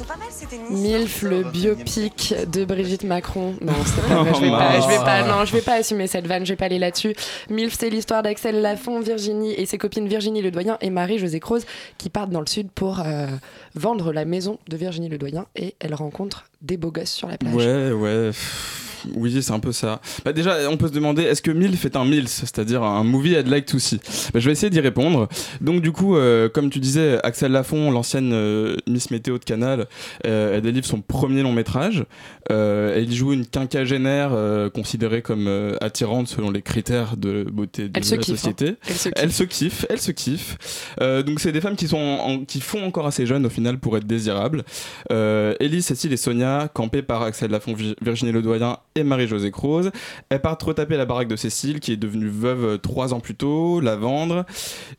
C'est 0.00 0.06
pas 0.06 0.16
mal, 0.16 0.28
c'était 0.30 0.56
Milf, 0.70 1.20
le 1.20 1.42
biopic 1.42 2.34
de 2.50 2.64
Brigitte 2.64 3.04
Macron. 3.04 3.54
Non, 3.60 3.74
c'est 3.84 4.08
pas 4.08 4.14
vrai, 4.22 4.32
je 4.34 4.40
vais 4.40 4.50
pas, 4.50 4.80
je 4.80 4.88
vais 4.88 4.96
pas, 4.96 5.22
non, 5.24 5.44
je 5.44 5.52
vais 5.52 5.60
pas 5.60 5.74
assumer 5.74 6.06
cette 6.06 6.26
vanne, 6.26 6.46
je 6.46 6.52
vais 6.52 6.56
pas 6.56 6.64
aller 6.64 6.78
là-dessus. 6.78 7.14
Milf, 7.50 7.76
c'est 7.78 7.90
l'histoire 7.90 8.22
d'Axel 8.22 8.62
Lafont, 8.62 9.00
Virginie 9.00 9.52
et 9.52 9.66
ses 9.66 9.76
copines 9.76 10.08
Virginie 10.08 10.40
Ledoyen 10.40 10.78
et 10.80 10.88
Marie-Josée 10.88 11.38
Croze 11.38 11.66
qui 11.98 12.08
partent 12.08 12.30
dans 12.30 12.40
le 12.40 12.46
sud 12.46 12.70
pour 12.70 13.00
euh, 13.00 13.26
vendre 13.74 14.14
la 14.14 14.24
maison 14.24 14.58
de 14.70 14.76
Virginie 14.78 15.10
Ledoyen 15.10 15.44
et 15.54 15.74
elles 15.80 15.94
rencontrent 15.94 16.46
des 16.62 16.78
beaux 16.78 16.90
gosses 16.90 17.12
sur 17.12 17.28
la 17.28 17.36
plage. 17.36 17.54
Ouais, 17.54 17.92
ouais. 17.92 18.28
pff, 18.28 18.89
Oui, 19.14 19.40
c'est 19.42 19.52
un 19.52 19.60
peu 19.60 19.72
ça. 19.72 20.00
Bah 20.24 20.32
déjà, 20.32 20.56
on 20.70 20.76
peut 20.76 20.88
se 20.88 20.92
demander, 20.92 21.22
est-ce 21.22 21.42
que 21.42 21.50
MILF 21.50 21.84
est 21.84 21.96
un 21.96 22.04
MILS, 22.04 22.28
c'est-à-dire 22.28 22.82
un 22.82 23.04
movie 23.04 23.32
I'd 23.32 23.48
like 23.48 23.66
to 23.66 23.78
see? 23.78 24.00
Bah, 24.32 24.40
Je 24.40 24.46
vais 24.46 24.52
essayer 24.52 24.70
d'y 24.70 24.80
répondre. 24.80 25.28
Donc 25.60 25.80
du 25.82 25.92
coup, 25.92 26.16
euh, 26.16 26.48
comme 26.48 26.70
tu 26.70 26.78
disais, 26.80 27.18
Axel 27.24 27.52
Lafont, 27.52 27.90
l'ancienne 27.90 28.32
euh, 28.32 28.76
Miss 28.86 29.10
Météo 29.10 29.38
de 29.38 29.44
Canal, 29.44 29.86
euh, 30.26 30.54
elle 30.56 30.62
délivre 30.62 30.86
son 30.86 31.00
premier 31.00 31.42
long 31.42 31.52
métrage. 31.52 32.04
Elle 32.48 33.10
joue 33.12 33.32
une 33.32 33.46
quinquagénaire 33.46 34.32
considérée 34.74 35.22
comme 35.22 35.48
attirante 35.80 36.26
selon 36.28 36.50
les 36.50 36.62
critères 36.62 37.16
de 37.16 37.44
beauté 37.44 37.88
de 37.88 37.92
Elle 37.98 38.02
la 38.10 38.16
kiffe, 38.16 38.36
société. 38.40 38.68
hein. 38.70 38.76
Elle 38.88 38.96
se 38.96 39.08
kiffe. 39.08 39.14
Elle 39.20 39.30
se 39.32 39.42
kiffe, 39.44 39.86
elle 39.88 40.00
se 40.00 40.10
kiffe. 40.10 40.56
Donc 41.26 41.40
c'est 41.40 41.52
des 41.52 41.60
femmes 41.60 41.76
qui 41.76 41.86
sont 41.88 41.96
en- 41.96 42.44
qui 42.44 42.60
font 42.60 42.84
encore 42.84 43.06
assez 43.06 43.24
jeunes 43.26 43.46
au 43.46 43.50
final 43.50 43.78
pour 43.78 43.96
être 43.96 44.06
désirables. 44.06 44.64
Ellie, 45.10 45.82
Cécile 45.82 46.12
et 46.12 46.16
Sonia, 46.16 46.68
campées 46.72 47.02
par 47.02 47.22
Axel 47.22 47.50
Lafont, 47.50 47.72
Vi- 47.74 47.94
Virginie 48.02 48.32
Ledoyen 48.32 48.78
et 48.94 49.02
Marie-Josée 49.04 49.50
Croze, 49.50 49.90
elles 50.30 50.40
partent 50.40 50.62
retaper 50.62 50.96
la 50.96 51.06
baraque 51.06 51.28
de 51.28 51.36
Cécile 51.36 51.80
qui 51.80 51.92
est 51.92 51.96
devenue 51.96 52.28
veuve 52.28 52.64
euh, 52.64 52.76
trois 52.76 53.14
ans 53.14 53.20
plus 53.20 53.34
tôt, 53.34 53.80
la 53.80 53.96
vendre. 53.96 54.44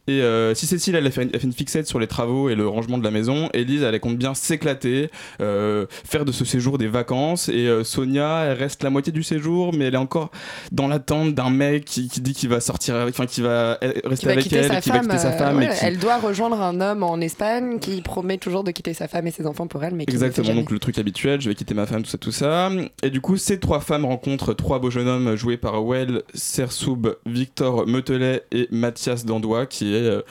Et 0.07 0.21
euh, 0.21 0.53
si 0.55 0.65
Cécile 0.65 0.95
elle 0.95 1.05
a, 1.07 1.11
fait 1.11 1.23
une, 1.23 1.29
elle 1.33 1.39
fait 1.39 1.47
une 1.47 1.53
fixette 1.53 1.87
sur 1.87 1.99
les 1.99 2.07
travaux 2.07 2.49
et 2.49 2.55
le 2.55 2.67
rangement 2.67 2.97
de 2.97 3.03
la 3.03 3.11
maison, 3.11 3.49
Elise 3.53 3.83
elle 3.83 3.99
compte 3.99 4.17
bien 4.17 4.33
s'éclater, 4.33 5.09
euh, 5.41 5.85
faire 6.05 6.25
de 6.25 6.31
ce 6.31 6.45
séjour 6.45 6.77
des 6.77 6.87
vacances. 6.87 7.49
Et 7.49 7.67
euh, 7.67 7.83
Sonia 7.83 8.43
elle 8.45 8.57
reste 8.57 8.83
la 8.83 8.89
moitié 8.89 9.11
du 9.11 9.23
séjour, 9.23 9.73
mais 9.73 9.85
elle 9.85 9.95
est 9.95 9.97
encore 9.97 10.31
dans 10.71 10.87
l'attente 10.87 11.33
d'un 11.35 11.49
mec 11.49 11.85
qui, 11.85 12.07
qui 12.07 12.21
dit 12.21 12.33
qu'il 12.33 12.49
va 12.49 12.61
sortir 12.61 12.95
avec, 12.95 13.13
enfin 13.13 13.25
qui 13.25 13.41
va 13.41 13.77
Qui 13.81 14.07
rester 14.07 14.25
va 14.27 14.31
avec 14.33 14.53
elle, 14.53 14.65
et 14.77 14.79
qui 14.81 14.89
va 14.89 14.95
femme, 14.95 15.01
quitter 15.07 15.17
sa 15.17 15.31
femme. 15.33 15.61
et 15.61 15.67
ouais, 15.67 15.73
qui- 15.75 15.85
Elle 15.85 15.97
doit 15.97 16.17
rejoindre 16.17 16.61
un 16.61 16.79
homme 16.79 17.03
en 17.03 17.19
Espagne 17.19 17.79
qui 17.79 18.01
promet 18.01 18.37
toujours 18.37 18.63
de 18.63 18.71
quitter 18.71 18.93
sa 18.93 19.07
femme 19.07 19.27
et 19.27 19.31
ses 19.31 19.45
enfants 19.45 19.67
pour 19.67 19.83
elle, 19.83 19.95
mais 19.95 20.05
qui 20.05 20.11
Exactement, 20.13 20.53
donc 20.55 20.71
le 20.71 20.79
truc 20.79 20.97
habituel, 20.97 21.41
je 21.41 21.49
vais 21.49 21.55
quitter 21.55 21.73
ma 21.73 21.85
femme, 21.85 22.03
tout 22.03 22.09
ça, 22.09 22.17
tout 22.17 22.31
ça. 22.31 22.69
Et 23.03 23.09
du 23.09 23.19
coup, 23.21 23.35
ces 23.37 23.59
trois 23.59 23.80
femmes 23.83 24.05
rencontrent 24.05 24.53
trois 24.53 24.79
beaux 24.79 24.89
jeunes 24.91 25.07
hommes 25.07 25.35
joués 25.35 25.57
par 25.57 25.83
Well 25.85 26.23
Sersoub, 26.33 27.15
Victor 27.25 27.87
Metelet 27.87 28.43
et 28.51 28.67
Mathias 28.71 29.25
Dandois, 29.25 29.65
qui 29.65 29.93
est 29.93 29.97
euh, 30.07 30.21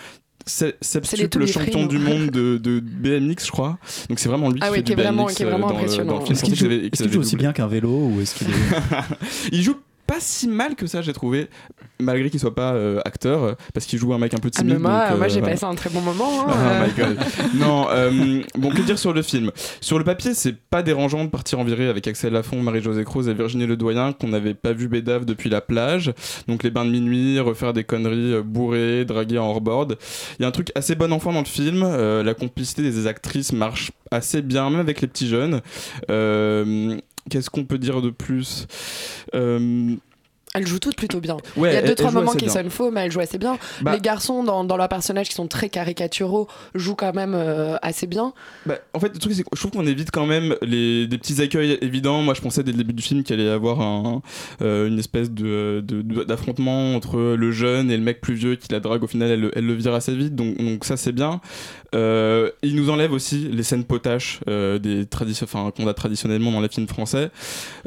se- 0.46 0.72
septuple 0.80 1.46
champion 1.46 1.86
du 1.86 1.98
monde 1.98 2.30
de, 2.30 2.56
de 2.58 2.80
BMX, 2.80 3.46
je 3.46 3.50
crois. 3.50 3.78
Donc 4.08 4.18
c'est 4.18 4.28
vraiment 4.28 4.50
lui 4.50 4.58
Ah 4.62 4.66
qui 4.66 4.70
oui, 4.72 4.76
fait 4.78 4.82
qui 4.84 4.94
du 4.94 5.00
est 5.00 5.04
vraiment- 5.04 5.24
BMX 5.26 5.34
qui 5.34 5.42
est 5.42 5.46
euh, 5.46 5.50
vraiment 5.50 5.66
dans 5.68 5.72
le- 5.74 5.78
impressionnant. 5.80 6.12
dans 6.14 6.18
le 6.20 6.24
film. 6.24 6.32
Est-ce 6.38 7.02
qu'il 7.02 7.12
joue, 7.12 7.20
aussi 7.20 7.36
bien 7.36 7.52
qu'un 7.52 7.66
vélo 7.66 7.90
ou 7.90 8.20
est-ce 8.20 8.34
qu'il 8.34 8.48
est... 8.50 8.52
Il 9.52 9.62
joue 9.62 9.76
pas 10.06 10.18
si 10.20 10.48
mal 10.48 10.74
que 10.74 10.86
ça, 10.86 11.02
j'ai 11.02 11.12
trouvé, 11.12 11.48
malgré 12.00 12.30
qu'il 12.30 12.40
soit 12.40 12.54
pas 12.54 12.72
euh, 12.74 13.00
acteur, 13.04 13.42
euh, 13.44 13.52
parce 13.74 13.86
qu'il 13.86 13.98
joue 13.98 14.12
un 14.14 14.18
mec 14.18 14.34
un 14.34 14.38
peu 14.38 14.50
Ah, 14.54 14.58
timide. 14.60 14.74
mais 14.74 14.78
moi, 14.80 15.08
donc, 15.10 15.18
moi 15.18 15.26
euh, 15.26 15.30
j'ai 15.30 15.40
passé 15.40 15.64
un 15.64 15.74
très 15.74 15.90
bon 15.90 16.00
moment. 16.00 16.42
hein, 16.42 16.46
Oh 16.48 16.52
euh. 16.56 16.86
my 16.86 16.92
god. 16.96 17.18
non, 17.54 17.86
euh, 17.90 18.42
bon, 18.58 18.70
que 18.70 18.82
dire 18.82 18.98
sur 18.98 19.12
le 19.12 19.22
film? 19.22 19.50
Sur 19.80 19.98
le 19.98 20.04
papier, 20.04 20.34
c'est 20.34 20.56
pas 20.56 20.82
dérangeant 20.82 21.24
de 21.24 21.30
partir 21.30 21.58
en 21.58 21.64
virée 21.64 21.88
avec 21.88 22.06
Axel 22.08 22.32
Lafont, 22.32 22.62
Marie-Josée 22.62 23.04
Croze 23.04 23.28
et 23.28 23.34
Virginie 23.34 23.66
Ledoyen, 23.66 24.12
qu'on 24.12 24.28
n'avait 24.28 24.54
pas 24.54 24.72
vu 24.72 24.88
bédave 24.88 25.24
depuis 25.24 25.50
la 25.50 25.60
plage. 25.60 26.12
Donc 26.48 26.62
les 26.62 26.70
bains 26.70 26.84
de 26.84 26.90
minuit, 26.90 27.38
refaire 27.40 27.72
des 27.72 27.84
conneries 27.84 28.42
bourrées, 28.42 29.04
draguer 29.04 29.38
en 29.38 29.46
hors-board. 29.48 29.96
Il 30.38 30.42
y 30.42 30.44
a 30.44 30.48
un 30.48 30.52
truc 30.52 30.70
assez 30.74 30.94
bon 30.94 31.12
enfant 31.12 31.32
dans 31.32 31.40
le 31.40 31.44
film. 31.44 31.80
la 31.82 32.34
complicité 32.34 32.82
des 32.82 33.06
actrices 33.06 33.52
marche 33.52 33.92
assez 34.10 34.42
bien, 34.42 34.70
même 34.70 34.80
avec 34.80 35.00
les 35.00 35.06
petits 35.08 35.28
jeunes. 35.28 35.60
Qu'est-ce 37.28 37.50
qu'on 37.50 37.64
peut 37.64 37.78
dire 37.78 38.00
de 38.02 38.10
plus? 38.10 38.66
Elles 40.52 40.66
jouent 40.66 40.80
toutes 40.80 40.96
plutôt 40.96 41.20
bien. 41.20 41.36
Ouais, 41.56 41.70
il 41.70 41.74
y 41.74 41.76
a 41.76 41.82
deux, 41.82 41.94
trois 41.94 42.08
elles 42.08 42.12
jouent 42.14 42.18
moments 42.20 42.32
qui 42.32 42.46
bien. 42.46 42.52
sonnent 42.52 42.70
faux, 42.70 42.90
mais 42.90 43.02
elles 43.02 43.12
jouent 43.12 43.20
assez 43.20 43.38
bien. 43.38 43.56
Bah- 43.82 43.92
Les 43.94 44.00
garçons, 44.00 44.42
dans, 44.42 44.64
dans 44.64 44.76
leurs 44.76 44.88
personnages 44.88 45.28
qui 45.28 45.34
sont 45.36 45.46
très 45.46 45.68
caricaturaux, 45.68 46.48
jouent 46.74 46.96
quand 46.96 47.14
même 47.14 47.34
euh, 47.34 47.76
assez 47.82 48.08
bien. 48.08 48.32
Bah, 48.66 48.74
en 48.92 48.98
fait, 48.98 49.12
le 49.14 49.18
truc, 49.20 49.32
c'est 49.32 49.42
que 49.44 49.48
je 49.54 49.60
trouve 49.60 49.70
qu'on 49.70 49.86
évite 49.86 50.10
quand 50.10 50.26
même 50.26 50.56
les, 50.62 51.06
des 51.06 51.18
petits 51.18 51.40
accueils 51.40 51.78
évidents. 51.82 52.22
Moi, 52.22 52.34
je 52.34 52.40
pensais 52.40 52.64
dès 52.64 52.72
le 52.72 52.78
début 52.78 52.94
du 52.94 53.02
film 53.02 53.22
qu'il 53.22 53.34
allait 53.34 53.46
y 53.48 53.48
avoir 53.48 53.80
un, 53.80 54.22
euh, 54.62 54.88
une 54.88 54.98
espèce 54.98 55.30
de, 55.30 55.84
d'affrontement 56.26 56.94
entre 56.96 57.18
le 57.36 57.52
jeune 57.52 57.90
et 57.90 57.96
le 57.96 58.02
mec 58.02 58.20
plus 58.20 58.34
vieux 58.34 58.56
qui 58.56 58.66
la 58.72 58.80
drague. 58.80 59.04
Au 59.04 59.06
final, 59.06 59.30
elle, 59.30 59.40
le- 59.40 59.52
elle 59.56 59.66
le 59.66 59.74
vire 59.74 59.94
assez 59.94 60.14
vite, 60.16 60.34
donc, 60.34 60.56
donc 60.58 60.84
ça, 60.84 60.96
c'est 60.96 61.12
bien. 61.12 61.40
Euh, 61.94 62.50
il 62.62 62.76
nous 62.76 62.90
enlève 62.90 63.12
aussi 63.12 63.48
les 63.50 63.62
scènes 63.62 63.84
potaches 63.84 64.40
euh, 64.48 64.78
des 64.78 65.06
qu'on 65.74 65.86
a 65.86 65.94
traditionnellement 65.94 66.52
dans 66.52 66.60
les 66.60 66.68
films 66.68 66.88
français, 66.88 67.30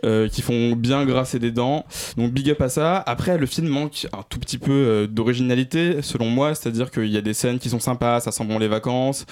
euh, 0.05 0.27
qui 0.27 0.41
font 0.41 0.73
bien 0.75 1.05
grasser 1.05 1.39
des 1.39 1.51
dents. 1.51 1.85
Donc, 2.17 2.31
big 2.31 2.49
up 2.49 2.61
à 2.61 2.69
ça. 2.69 2.97
Après, 2.97 3.37
le 3.37 3.45
film 3.45 3.67
manque 3.67 4.07
un 4.13 4.23
tout 4.27 4.39
petit 4.39 4.57
peu 4.57 4.71
euh, 4.71 5.07
d'originalité, 5.07 6.01
selon 6.01 6.25
moi, 6.27 6.55
c'est-à-dire 6.55 6.91
qu'il 6.91 7.07
y 7.07 7.17
a 7.17 7.21
des 7.21 7.33
scènes 7.33 7.59
qui 7.59 7.69
sont 7.69 7.79
sympas, 7.79 8.19
ça 8.19 8.31
sent 8.31 8.45
bon 8.45 8.59
les 8.59 8.67
vacances. 8.67 9.25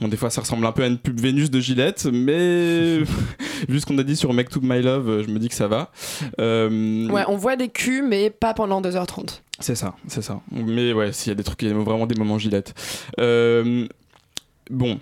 Bon, 0.00 0.08
des 0.08 0.16
fois, 0.16 0.30
ça 0.30 0.40
ressemble 0.40 0.66
un 0.66 0.72
peu 0.72 0.82
à 0.82 0.86
une 0.86 0.98
pub 0.98 1.18
Vénus 1.20 1.50
de 1.50 1.60
Gillette, 1.60 2.06
mais 2.12 2.98
vu 3.68 3.80
ce 3.80 3.86
qu'on 3.86 3.98
a 3.98 4.02
dit 4.02 4.16
sur 4.16 4.32
Make 4.32 4.50
to 4.50 4.60
My 4.62 4.82
Love, 4.82 5.24
je 5.26 5.30
me 5.30 5.38
dis 5.38 5.48
que 5.48 5.54
ça 5.54 5.68
va. 5.68 5.90
Euh, 6.40 7.08
Ouais, 7.08 7.24
on 7.28 7.36
voit 7.36 7.56
des 7.56 7.68
culs, 7.68 8.02
mais 8.06 8.30
pas 8.30 8.54
pendant 8.54 8.80
2h30. 8.80 9.40
c'est 9.60 9.74
ça, 9.74 9.94
c'est 10.06 10.22
ça. 10.22 10.40
Mais 10.50 10.92
ouais, 10.92 11.12
s'il 11.12 11.30
y 11.30 11.32
a 11.32 11.34
des 11.34 11.44
trucs, 11.44 11.62
il 11.62 11.68
y 11.68 11.70
a 11.70 11.74
vraiment 11.74 12.06
des 12.06 12.14
moments 12.14 12.38
Gillette. 12.38 12.74
Euh, 13.20 13.86
bon. 14.70 15.00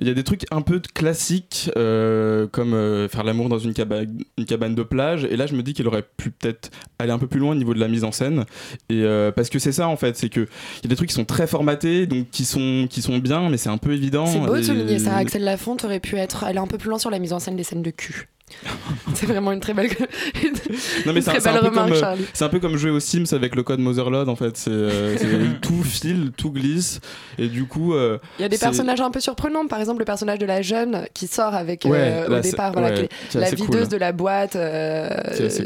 Il 0.00 0.06
y 0.06 0.10
a 0.10 0.14
des 0.14 0.24
trucs 0.24 0.44
un 0.50 0.62
peu 0.62 0.80
classiques, 0.94 1.70
euh, 1.76 2.46
comme 2.46 2.72
euh, 2.72 3.08
faire 3.08 3.24
l'amour 3.24 3.48
dans 3.48 3.58
une 3.58 3.74
cabane, 3.74 4.22
une 4.36 4.44
cabane 4.44 4.74
de 4.74 4.82
plage. 4.82 5.24
Et 5.24 5.36
là, 5.36 5.46
je 5.46 5.54
me 5.54 5.62
dis 5.62 5.74
qu'il 5.74 5.86
aurait 5.88 6.04
pu 6.16 6.30
peut-être 6.30 6.70
aller 6.98 7.10
un 7.10 7.18
peu 7.18 7.26
plus 7.26 7.40
loin 7.40 7.52
au 7.52 7.56
niveau 7.56 7.74
de 7.74 7.80
la 7.80 7.88
mise 7.88 8.04
en 8.04 8.12
scène. 8.12 8.44
Et 8.88 9.02
euh, 9.02 9.32
parce 9.32 9.48
que 9.50 9.58
c'est 9.58 9.72
ça, 9.72 9.88
en 9.88 9.96
fait, 9.96 10.16
c'est 10.16 10.28
que 10.28 10.40
il 10.40 10.84
y 10.84 10.86
a 10.86 10.88
des 10.88 10.96
trucs 10.96 11.08
qui 11.08 11.14
sont 11.14 11.24
très 11.24 11.46
formatés, 11.46 12.06
donc 12.06 12.30
qui 12.30 12.44
sont, 12.44 12.86
qui 12.88 13.02
sont 13.02 13.18
bien, 13.18 13.48
mais 13.48 13.56
c'est 13.56 13.70
un 13.70 13.78
peu 13.78 13.92
évident. 13.92 14.26
C'est 14.26 14.38
beau 14.38 14.54
de 14.54 14.60
Et- 14.60 14.62
souligner 14.62 14.98
ça. 14.98 15.16
Axel 15.16 15.42
Lafont 15.42 15.76
aurait 15.82 16.00
pu 16.00 16.16
être 16.16 16.44
aller 16.44 16.58
un 16.58 16.66
peu 16.66 16.78
plus 16.78 16.90
loin 16.90 16.98
sur 16.98 17.10
la 17.10 17.18
mise 17.18 17.32
en 17.32 17.38
scène 17.40 17.56
des 17.56 17.64
scènes 17.64 17.82
de 17.82 17.90
cul. 17.90 18.28
c'est 19.14 19.26
vraiment 19.26 19.52
une 19.52 19.60
très 19.60 19.74
belle, 19.74 19.90
Non 21.06 21.12
mais 21.12 21.16
une 21.16 21.22
c'est 21.22 21.38
très 21.38 21.48
un, 21.48 21.52
belle 21.52 21.70
remarque, 21.70 21.92
c'est 22.32 22.44
un 22.44 22.48
peu 22.48 22.60
comme 22.60 22.76
jouer 22.78 22.90
aux 22.90 22.98
Sims 22.98 23.26
avec 23.32 23.54
le 23.54 23.62
code 23.62 23.78
Motherlode 23.78 24.30
en 24.30 24.36
fait. 24.36 24.56
C'est, 24.56 24.70
tout 25.60 25.82
file, 25.82 26.32
tout 26.34 26.50
glisse 26.50 27.00
et 27.36 27.48
du 27.48 27.66
coup. 27.66 27.94
Il 27.94 28.42
y 28.42 28.44
a 28.44 28.48
des 28.48 28.56
personnages 28.56 29.02
un 29.02 29.10
peu 29.10 29.20
surprenants, 29.28 29.66
par 29.66 29.78
exemple 29.80 29.98
le 30.00 30.04
personnage 30.04 30.38
de 30.38 30.46
la 30.46 30.62
jeune 30.62 31.06
qui 31.14 31.26
sort 31.26 31.54
avec 31.54 31.84
euh, 31.86 31.88
Ouais, 31.90 32.26
au 32.26 32.30
là, 32.30 32.40
départ 32.40 32.72
voilà, 32.72 32.88
ouais, 32.90 33.08
la 33.34 33.50
videuse 33.50 33.82
cool. 33.82 33.88
de 33.88 33.96
la 33.96 34.12
boîte. 34.12 34.56
euh, 34.56 35.08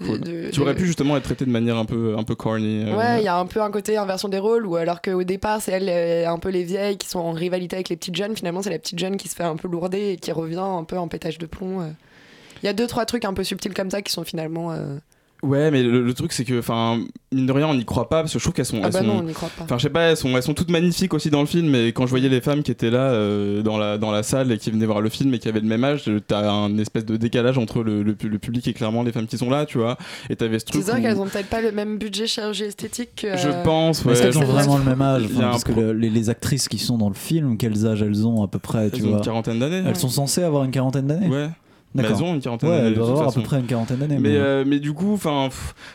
cool. 0.06 0.20
de- 0.20 0.50
Qui 0.50 0.60
aurait 0.60 0.74
pu 0.74 0.86
justement 0.86 1.16
être 1.16 1.22
traité 1.24 1.44
de 1.44 1.50
manière 1.50 1.76
un 1.76 1.84
peu, 1.84 2.16
un 2.18 2.24
peu 2.24 2.34
corny. 2.34 2.84
euh. 2.86 2.96
Ouais, 2.96 3.20
il 3.20 3.24
y 3.24 3.28
a 3.28 3.36
un 3.36 3.46
peu 3.46 3.62
un 3.62 3.70
côté 3.70 3.96
inversion 3.96 4.28
des 4.28 4.38
rôles, 4.38 4.66
ou 4.66 4.76
alors 4.76 5.00
qu'au 5.02 5.22
départ, 5.24 5.60
c'est 5.62 5.72
elle, 5.72 6.26
un 6.26 6.38
peu 6.38 6.48
les 6.50 6.64
vieilles 6.64 6.96
qui 6.98 7.08
sont 7.08 7.20
en 7.20 7.32
rivalité 7.32 7.76
avec 7.76 7.88
les 7.88 7.96
petites 7.96 8.16
jeunes. 8.16 8.36
Finalement, 8.36 8.62
c'est 8.62 8.70
la 8.70 8.78
petite 8.78 8.98
jeune 8.98 9.16
qui 9.16 9.28
se 9.28 9.36
fait 9.36 9.44
un 9.44 9.56
peu 9.56 9.68
lourder 9.68 10.10
et 10.12 10.16
qui 10.16 10.32
revient 10.32 10.58
un 10.58 10.84
peu 10.84 10.98
en 10.98 11.08
pétage 11.08 11.38
de 11.38 11.46
plomb. 11.46 11.82
Il 12.62 12.66
y 12.66 12.68
a 12.68 12.72
deux, 12.72 12.86
trois 12.86 13.04
trucs 13.06 13.24
un 13.24 13.34
peu 13.34 13.44
subtils 13.44 13.74
comme 13.74 13.90
ça 13.90 14.02
qui 14.02 14.12
sont 14.12 14.24
finalement. 14.24 14.72
euh, 14.72 14.96
Ouais, 15.42 15.72
mais 15.72 15.82
le, 15.82 16.04
le 16.04 16.14
truc 16.14 16.32
c'est 16.32 16.44
que, 16.44 16.56
enfin, 16.60 17.00
mine 17.32 17.46
de 17.46 17.52
rien, 17.52 17.66
on 17.66 17.74
n'y 17.74 17.84
croit 17.84 18.08
pas 18.08 18.20
parce 18.20 18.32
que 18.32 18.38
je 18.38 18.44
trouve 18.44 18.54
qu'elles 18.54 18.64
sont. 18.64 18.78
Ah 18.80 18.86
elles 18.86 18.92
bah 18.92 19.00
sont- 19.00 19.06
non, 19.06 19.18
on 19.18 19.22
n'y 19.24 19.32
croit 19.32 19.48
pas. 19.58 19.64
Enfin, 19.64 19.76
je 19.76 19.82
sais 19.82 19.90
pas, 19.90 20.02
elles 20.02 20.16
sont, 20.16 20.28
elles 20.36 20.42
sont 20.44 20.54
toutes 20.54 20.70
magnifiques 20.70 21.12
aussi 21.14 21.30
dans 21.30 21.40
le 21.40 21.46
film. 21.46 21.68
Mais 21.68 21.88
quand 21.88 22.04
je 22.06 22.10
voyais 22.10 22.28
les 22.28 22.40
femmes 22.40 22.62
qui 22.62 22.70
étaient 22.70 22.90
là 22.90 23.10
euh, 23.10 23.60
dans 23.62 23.76
la 23.76 23.98
dans 23.98 24.12
la 24.12 24.22
salle 24.22 24.52
et 24.52 24.58
qui 24.58 24.70
venaient 24.70 24.86
voir 24.86 25.00
le 25.00 25.08
film 25.08 25.34
et 25.34 25.40
qui 25.40 25.48
avaient 25.48 25.58
le 25.58 25.66
même 25.66 25.82
âge, 25.82 26.08
t'as 26.28 26.48
un 26.48 26.78
espèce 26.78 27.04
de 27.04 27.16
décalage 27.16 27.58
entre 27.58 27.82
le, 27.82 28.04
le, 28.04 28.16
le 28.22 28.38
public 28.38 28.68
et 28.68 28.72
clairement 28.72 29.02
les 29.02 29.10
femmes 29.10 29.26
qui 29.26 29.36
sont 29.36 29.50
là, 29.50 29.66
tu 29.66 29.78
vois. 29.78 29.98
Et 30.30 30.36
t'avais 30.36 30.60
ce 30.60 30.64
Tu 30.64 30.72
truc. 30.74 30.84
sais 30.84 30.92
où- 30.96 31.02
qu'elles 31.02 31.18
ont 31.18 31.26
peut-être 31.26 31.48
pas 31.48 31.60
le 31.60 31.72
même 31.72 31.98
budget 31.98 32.28
chirurgie 32.28 32.62
esthétique 32.62 33.10
que. 33.16 33.36
Je 33.36 33.48
euh, 33.48 33.62
pense, 33.64 34.04
ouais. 34.04 34.12
Est-ce 34.12 34.22
qu'elles 34.22 34.38
ont 34.38 34.42
je 34.42 34.46
vraiment 34.46 34.78
le 34.78 34.84
même 34.84 35.02
âge 35.02 35.24
Parce 35.40 35.64
que 35.64 35.72
le- 35.72 35.92
les, 35.92 36.08
les 36.08 36.30
actrices 36.30 36.68
qui 36.68 36.78
sont 36.78 36.98
dans 36.98 37.08
le 37.08 37.14
film, 37.16 37.56
quels 37.56 37.84
âges 37.84 38.02
elles 38.02 38.24
ont 38.28 38.44
à 38.44 38.48
peu 38.48 38.60
près 38.60 38.90
tu 38.90 39.02
ont 39.02 39.08
vois 39.08 39.18
une 39.18 39.24
quarantaine 39.24 39.58
d'années. 39.58 39.78
Elles 39.78 39.86
ouais. 39.88 39.94
sont 39.96 40.08
censées 40.08 40.44
avoir 40.44 40.62
une 40.62 40.70
quarantaine 40.70 41.08
d'années 41.08 41.26
Ouais. 41.26 41.48
Mais 41.94 42.02
elles 42.04 42.22
ont 42.22 42.34
une 42.34 42.40
quarantaine 42.40 42.68
Ouais, 42.70 42.76
d'années. 42.76 42.88
elles 42.88 42.94
doivent 42.94 43.10
avoir 43.10 43.28
à 43.28 43.32
peu 43.32 43.42
près 43.42 43.60
une 43.60 43.66
quarantaine 43.66 43.98
d'années. 43.98 44.18
Mais, 44.18 44.30
mais- 44.30 44.36
euh, 44.36 44.64
mais 44.66 44.80
du 44.80 44.92
coup, 44.92 45.12
enfin, 45.14 45.48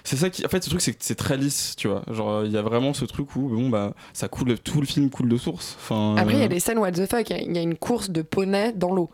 c'est 0.03 0.15
ça 0.15 0.29
qui. 0.29 0.45
En 0.45 0.49
fait, 0.49 0.63
ce 0.63 0.69
truc, 0.69 0.81
c'est 0.81 0.91
que 0.93 0.97
c'est 1.01 1.15
très 1.15 1.37
lisse, 1.37 1.75
tu 1.77 1.87
vois. 1.87 2.03
Genre, 2.11 2.45
il 2.45 2.51
y 2.51 2.57
a 2.57 2.61
vraiment 2.61 2.93
ce 2.93 3.05
truc 3.05 3.35
où, 3.35 3.49
bon, 3.49 3.69
bah, 3.69 3.93
ça 4.13 4.27
coule, 4.27 4.57
tout 4.59 4.79
le 4.79 4.85
film 4.87 5.09
coule 5.09 5.29
de 5.29 5.37
source. 5.37 5.75
Enfin, 5.79 6.15
Après, 6.17 6.33
il 6.35 6.39
y 6.39 6.41
a 6.41 6.45
euh, 6.45 6.47
des 6.49 6.59
scènes 6.59 6.77
what 6.77 6.91
the 6.91 7.05
fuck. 7.09 7.29
Il 7.29 7.35
y 7.35 7.39
a- 7.39 7.41
il 7.43 7.55
y, 7.55 7.57
a 7.59 7.61
une 7.61 7.75
course 7.75 8.09
de 8.09 8.21
poney 8.21 8.73
dans 8.75 8.93
l'eau. 8.93 9.09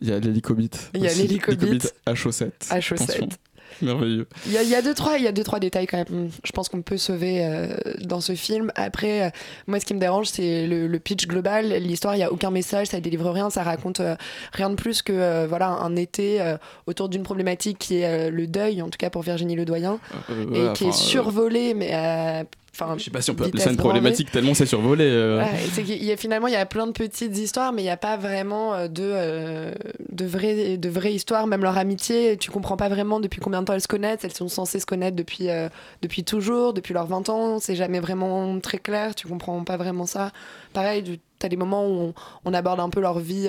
il 0.00 0.08
y 0.08 0.12
a 0.12 0.18
l'hélicobite. 0.18 0.90
Il 0.94 1.02
y 1.02 1.06
a. 1.08 1.14
L'hélicobite 1.14 1.94
à 2.04 2.14
chaussettes. 2.14 2.66
À 2.70 2.80
chaussettes. 2.80 3.38
Merveilleux. 3.82 4.26
Il 4.46 4.52
y, 4.52 4.58
a, 4.58 4.62
il 4.62 4.68
y 4.68 4.74
a 4.74 4.82
deux 4.82 4.94
trois, 4.94 5.18
il 5.18 5.24
y 5.24 5.26
a 5.28 5.32
deux 5.32 5.44
trois 5.44 5.58
détails 5.60 5.86
quand 5.86 5.98
même. 5.98 6.30
Je 6.44 6.52
pense 6.52 6.68
qu'on 6.68 6.82
peut 6.82 6.96
sauver 6.96 7.44
euh, 7.44 7.76
dans 8.00 8.20
ce 8.20 8.34
film. 8.34 8.72
Après, 8.74 9.26
euh, 9.26 9.30
moi, 9.66 9.80
ce 9.80 9.84
qui 9.84 9.94
me 9.94 10.00
dérange, 10.00 10.26
c'est 10.28 10.66
le, 10.66 10.86
le 10.86 10.98
pitch 10.98 11.26
global. 11.26 11.66
L'histoire, 11.82 12.14
il 12.16 12.20
y 12.20 12.22
a 12.24 12.32
aucun 12.32 12.50
message, 12.50 12.88
ça 12.88 13.00
délivre 13.00 13.30
rien, 13.30 13.50
ça 13.50 13.62
raconte 13.62 14.00
euh, 14.00 14.16
rien 14.52 14.70
de 14.70 14.74
plus 14.76 15.02
que 15.02 15.46
voilà 15.46 15.68
un 15.68 15.96
été 15.96 16.40
autour 16.86 17.08
d'une 17.08 17.22
problématique 17.22 17.78
qui 17.78 17.98
est 18.00 18.30
le 18.30 18.46
deuil, 18.46 18.82
en 18.82 18.88
tout 18.90 18.98
cas 18.98 19.10
pour 19.10 19.22
Virginie 19.22 19.56
Ledoyen, 19.56 19.98
Euh, 20.30 20.44
et 20.54 20.66
ouais, 20.68 20.72
qui 20.74 20.84
est 20.84 20.88
enfin, 20.88 20.96
survolée, 20.96 21.74
mais 21.74 21.92
à- 21.92 22.44
enfin. 22.78 22.94
Je 22.98 23.04
sais 23.04 23.10
pas 23.10 23.20
si 23.22 23.30
on 23.30 23.34
peut 23.34 23.44
appeler 23.44 23.62
ça 23.62 23.70
une 23.70 23.76
problématique 23.76 24.30
tellement 24.30 24.54
c'est 24.54 24.66
survolé. 24.66 25.04
euh. 25.04 25.38
Ouais, 25.38 25.50
c'est 25.72 25.82
qu'il 25.82 26.02
y 26.04 26.12
a, 26.12 26.16
finalement, 26.16 26.46
il 26.46 26.52
y 26.52 26.56
a 26.56 26.66
plein 26.66 26.86
de 26.86 26.92
petites 26.92 27.36
histoires, 27.36 27.72
mais 27.72 27.82
il 27.82 27.86
n'y 27.86 27.90
a 27.90 27.96
pas 27.96 28.16
vraiment 28.16 28.74
euh, 28.74 28.88
de, 28.88 29.02
euh, 29.04 29.72
de, 30.10 30.24
vraies, 30.26 30.76
de 30.76 30.88
vraies 30.88 31.14
histoires. 31.14 31.46
Même 31.46 31.62
leur 31.62 31.78
amitié, 31.78 32.36
tu 32.36 32.50
comprends 32.50 32.76
pas 32.76 32.88
vraiment 32.88 33.20
depuis 33.20 33.40
combien 33.40 33.60
de 33.60 33.66
temps 33.66 33.72
elles 33.72 33.80
se 33.80 33.88
connaissent. 33.88 34.24
Elles 34.24 34.32
sont 34.32 34.48
censées 34.48 34.80
se 34.80 34.86
connaître 34.86 35.16
depuis, 35.16 35.50
euh, 35.50 35.68
depuis 36.02 36.24
toujours, 36.24 36.72
depuis 36.72 36.94
leurs 36.94 37.06
20 37.06 37.28
ans. 37.28 37.58
C'est 37.58 37.76
jamais 37.76 38.00
vraiment 38.00 38.58
très 38.60 38.78
clair, 38.78 39.14
tu 39.14 39.26
comprends 39.26 39.62
pas 39.64 39.76
vraiment 39.76 40.06
ça. 40.06 40.32
Pareil, 40.72 41.02
tu 41.02 41.18
as 41.46 41.48
des 41.48 41.56
moments 41.56 41.86
où 41.86 41.92
on, 42.00 42.14
on 42.44 42.54
aborde 42.54 42.80
un 42.80 42.90
peu 42.90 43.00
leur 43.00 43.18
vie. 43.18 43.48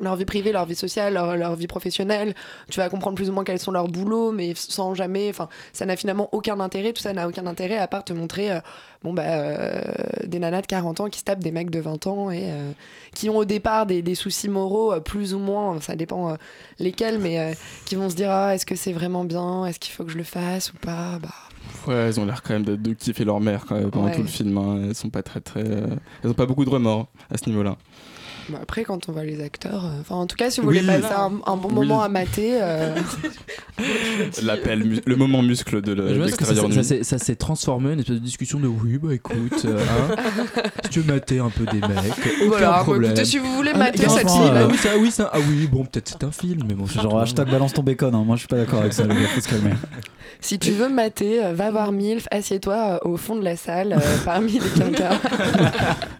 Leur 0.00 0.16
vie 0.16 0.24
privée, 0.24 0.52
leur 0.52 0.64
vie 0.66 0.74
sociale, 0.76 1.14
leur, 1.14 1.36
leur 1.36 1.54
vie 1.56 1.66
professionnelle. 1.66 2.34
Tu 2.70 2.78
vas 2.80 2.88
comprendre 2.88 3.16
plus 3.16 3.28
ou 3.30 3.32
moins 3.32 3.44
quels 3.44 3.58
sont 3.58 3.72
leurs 3.72 3.88
boulots, 3.88 4.32
mais 4.32 4.52
sans 4.56 4.94
jamais. 4.94 5.28
Enfin, 5.30 5.48
ça 5.72 5.86
n'a 5.86 5.96
finalement 5.96 6.28
aucun 6.32 6.60
intérêt. 6.60 6.92
Tout 6.92 7.02
ça 7.02 7.12
n'a 7.12 7.26
aucun 7.28 7.46
intérêt 7.46 7.78
à 7.78 7.86
part 7.88 8.04
te 8.04 8.12
montrer 8.12 8.52
euh, 8.52 8.60
bon, 9.02 9.12
bah, 9.12 9.22
euh, 9.26 9.80
des 10.26 10.38
nanas 10.38 10.62
de 10.62 10.66
40 10.66 11.00
ans 11.00 11.08
qui 11.08 11.18
se 11.20 11.24
tapent 11.24 11.42
des 11.42 11.52
mecs 11.52 11.70
de 11.70 11.80
20 11.80 12.06
ans 12.06 12.30
et 12.30 12.42
euh, 12.44 12.70
qui 13.14 13.28
ont 13.30 13.36
au 13.38 13.44
départ 13.44 13.86
des, 13.86 14.02
des 14.02 14.14
soucis 14.14 14.48
moraux, 14.48 15.00
plus 15.00 15.34
ou 15.34 15.38
moins, 15.38 15.80
ça 15.80 15.96
dépend 15.96 16.36
lesquels, 16.78 17.18
mais 17.18 17.56
qui 17.84 17.94
vont 17.96 18.08
se 18.10 18.14
dire 18.14 18.30
ah, 18.30 18.54
est-ce 18.54 18.66
que 18.66 18.76
c'est 18.76 18.92
vraiment 18.92 19.24
bien? 19.24 19.64
Est-ce 19.66 19.78
qu'il 19.80 19.92
faut 19.94 20.04
que 20.04 20.10
je 20.12 20.18
le 20.18 20.24
fasse 20.24 20.72
ou 20.72 20.76
pas? 20.76 21.18
Bah, 21.20 21.28
Ouais, 21.86 21.94
elles 21.94 22.18
ont 22.20 22.24
l'air 22.24 22.42
quand 22.42 22.54
même 22.54 22.64
de, 22.64 22.76
de 22.76 22.92
kiffer 22.92 23.24
leur 23.24 23.40
mère 23.40 23.64
quand 23.66 23.74
même, 23.74 23.90
pendant 23.90 24.06
Ouais. 24.06 24.14
tout 24.14 24.22
le 24.22 24.26
film. 24.28 24.56
hein. 24.58 24.80
Elles 24.88 24.94
sont 24.94 25.10
pas 25.10 25.22
très 25.22 25.40
très. 25.40 25.60
euh, 25.64 25.86
Elles 26.22 26.30
ont 26.30 26.34
pas 26.34 26.46
beaucoup 26.46 26.64
de 26.64 26.70
remords 26.70 27.08
à 27.30 27.36
ce 27.38 27.48
niveau-là. 27.48 27.76
Bah, 28.50 28.58
après, 28.62 28.84
quand 28.84 29.08
on 29.08 29.12
voit 29.12 29.24
les 29.24 29.42
acteurs. 29.42 29.84
euh, 29.86 30.00
Enfin, 30.00 30.14
en 30.16 30.26
tout 30.26 30.36
cas, 30.36 30.50
si 30.50 30.60
vous 30.60 30.68
Oui. 30.68 30.78
voulez 30.80 31.00
passer 31.00 31.12
un, 31.14 31.32
un 31.46 31.56
bon 31.56 31.68
Oui. 31.68 31.74
moment 31.74 32.02
à 32.02 32.08
mater. 32.08 32.58
euh, 32.60 32.94
L'appel, 34.42 35.00
le 35.04 35.16
moment 35.16 35.42
muscle 35.42 35.80
de 35.82 35.92
le- 35.92 36.30
que 36.36 36.44
ça, 36.44 36.82
s'est- 36.82 37.04
ça 37.04 37.18
s'est 37.18 37.36
transformé 37.36 37.90
en 37.90 37.92
une 37.94 38.00
espèce 38.00 38.16
de 38.16 38.20
discussion 38.24 38.58
de 38.58 38.66
oui, 38.66 38.98
bah 38.98 39.14
écoute, 39.14 39.64
euh, 39.64 39.78
hein, 39.78 40.16
si 40.84 40.90
tu 40.90 41.00
veux 41.00 41.12
mater 41.12 41.38
un 41.38 41.50
peu 41.50 41.64
des 41.66 41.80
mecs, 41.80 41.92
aucun 41.92 42.46
Voilà, 42.48 42.70
bah, 42.70 42.78
problème. 42.82 43.10
écoutez, 43.12 43.24
si 43.24 43.38
vous 43.38 43.54
voulez 43.54 43.70
Ah, 43.74 43.78
mater 43.78 44.02
mais 44.02 44.08
cette 44.08 44.26
ah 44.28 44.52
euh, 44.54 44.68
oui, 44.70 44.76
ça, 44.78 44.88
oui, 44.98 45.10
ça, 45.10 45.30
ah 45.32 45.38
oui, 45.48 45.66
bon, 45.70 45.84
peut-être 45.84 46.08
c'est 46.08 46.24
un 46.24 46.32
film, 46.32 46.64
mais 46.68 46.74
bon, 46.74 46.86
c'est 46.86 47.00
Genre 47.00 47.18
hashtag 47.20 47.50
balance 47.50 47.72
ton 47.72 47.82
bacon, 47.82 48.14
hein. 48.14 48.24
moi 48.26 48.34
je 48.36 48.40
suis 48.40 48.48
pas 48.48 48.56
d'accord 48.56 48.80
avec 48.80 48.92
ça, 48.92 49.04
les 49.04 49.14
gars, 49.14 49.28
faut 49.34 49.40
se 49.40 49.48
calmer. 49.48 49.70
Si 50.40 50.58
tu 50.58 50.70
veux 50.72 50.88
mater, 50.88 51.44
euh, 51.44 51.52
va 51.52 51.70
voir 51.70 51.90
Milf, 51.92 52.26
assieds-toi 52.30 53.00
euh, 53.04 53.08
au 53.08 53.16
fond 53.16 53.36
de 53.36 53.42
la 53.44 53.56
salle 53.56 53.92
euh, 53.92 54.16
parmi 54.24 54.52
les 54.52 54.60
quinquas. 54.70 55.16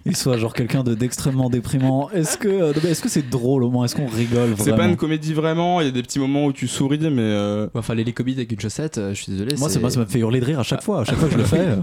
Il 0.06 0.16
soit 0.16 0.38
genre 0.38 0.54
quelqu'un 0.54 0.82
de 0.82 0.94
d'extrêmement 0.94 1.50
déprimant. 1.50 2.08
Est-ce 2.18 2.36
que 2.38 2.48
euh, 2.48 2.72
est-ce 2.88 3.00
que 3.02 3.08
c'est 3.08 3.28
drôle 3.28 3.64
au 3.64 3.70
moins 3.70 3.84
Est-ce 3.84 3.96
qu'on 3.96 4.06
rigole 4.06 4.54
C'est 4.58 4.74
pas 4.76 4.86
une 4.86 4.96
comédie 4.96 5.34
vraiment, 5.34 5.80
il 5.80 5.86
y 5.86 5.88
a 5.88 5.92
des 5.92 6.02
petits 6.02 6.18
moments 6.18 6.44
où 6.46 6.52
tu 6.52 6.68
souris, 6.68 6.98
mais. 6.98 7.10
euh, 7.22 7.66
Enfin, 7.74 7.94
les 7.94 8.12
comédies 8.12 8.38
avec 8.38 8.52
une 8.52 8.60
chaussette, 8.60 8.98
euh, 8.98 9.14
je 9.14 9.22
suis 9.22 9.32
désolé. 9.32 9.56
Moi, 9.56 9.68
moi, 9.80 9.90
ça 9.90 10.00
me 10.00 10.04
fait 10.06 10.18
hurler 10.18 10.40
de 10.40 10.44
rire 10.44 10.60
à 10.60 10.62
chaque 10.64 10.82
fois. 10.82 11.00
À 11.00 11.04
chaque 11.04 11.16
fois 11.16 11.28
que 11.28 11.34
je 11.34 11.38
le 11.38 11.44
fais, 11.44 11.58
euh, 11.60 11.76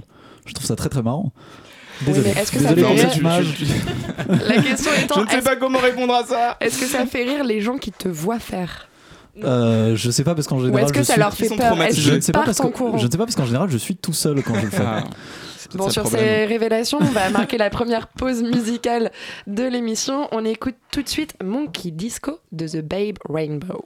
je 0.45 0.53
trouve 0.53 0.65
ça 0.65 0.75
très 0.75 0.89
très 0.89 1.01
marrant. 1.01 1.31
Oui, 2.01 2.07
Désolé. 2.07 2.31
mais 2.35 2.41
est-ce 2.41 2.51
que 2.51 2.59
ça 2.59 2.73
Désolé 2.73 2.97
fait 2.97 3.19
pour 3.21 3.31
rire. 3.31 3.45
La 4.47 4.61
question 4.61 4.91
étant, 5.03 5.15
Je 5.15 5.21
ne 5.21 5.29
sais 5.29 5.41
pas 5.41 5.55
comment 5.55 5.79
répondre 5.79 6.13
à 6.13 6.23
ça. 6.25 6.57
est-ce 6.59 6.79
que 6.79 6.85
ça 6.87 7.05
fait 7.05 7.23
rire 7.23 7.43
les 7.45 7.61
gens 7.61 7.77
qui 7.77 7.91
te 7.91 8.09
voient 8.09 8.39
faire? 8.39 8.89
Euh, 9.43 9.95
je 9.95 10.11
sais 10.11 10.23
pas 10.23 10.33
parce 10.35 10.47
qu'en 10.47 10.59
général. 10.59 10.83
est-ce 10.83 10.93
que 10.93 10.99
je 10.99 11.03
ça 11.03 11.13
suis- 11.31 11.47
fait 11.49 11.55
ne 12.15 12.19
sais 12.21 12.31
pas 12.31 12.43
parce 12.43 12.59
en 12.61 12.69
que 12.69 12.77
courant? 12.77 12.97
je 12.97 13.05
ne 13.05 13.11
sais 13.11 13.17
pas 13.17 13.25
parce 13.25 13.35
qu'en 13.35 13.45
général 13.45 13.69
je 13.69 13.77
suis 13.77 13.95
tout 13.95 14.13
seul 14.13 14.41
quand 14.43 14.55
je 14.55 14.65
le 14.65 14.69
fais. 14.71 14.83
Bon, 15.75 15.89
sur 15.89 16.03
problème. 16.03 16.25
ces 16.25 16.45
révélations, 16.45 16.97
on 17.01 17.05
va 17.05 17.29
marquer 17.31 17.57
la 17.57 17.69
première 17.69 18.07
pause 18.07 18.43
musicale 18.43 19.11
de 19.47 19.63
l'émission. 19.63 20.27
On 20.31 20.45
écoute 20.45 20.75
tout 20.91 21.01
de 21.01 21.09
suite 21.09 21.35
Monkey 21.43 21.91
Disco 21.91 22.39
de 22.51 22.67
The 22.67 22.81
Babe 22.81 23.17
Rainbow. 23.29 23.85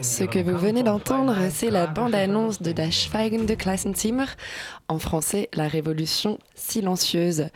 Ce 0.00 0.24
que 0.24 0.38
vous 0.38 0.56
venez 0.56 0.80
um 0.80 0.86
d'entendre, 0.86 1.36
c'est 1.50 1.70
la 1.70 1.86
bande-annonce 1.86 2.60
de 2.62 2.72
Das 2.72 2.90
Schweigende 2.90 3.56
Klassenzimmer, 3.56 4.26
en 4.88 4.98
français 4.98 5.48
La 5.54 5.68
Révolution 5.68 6.38
silencieuse. 6.54 7.48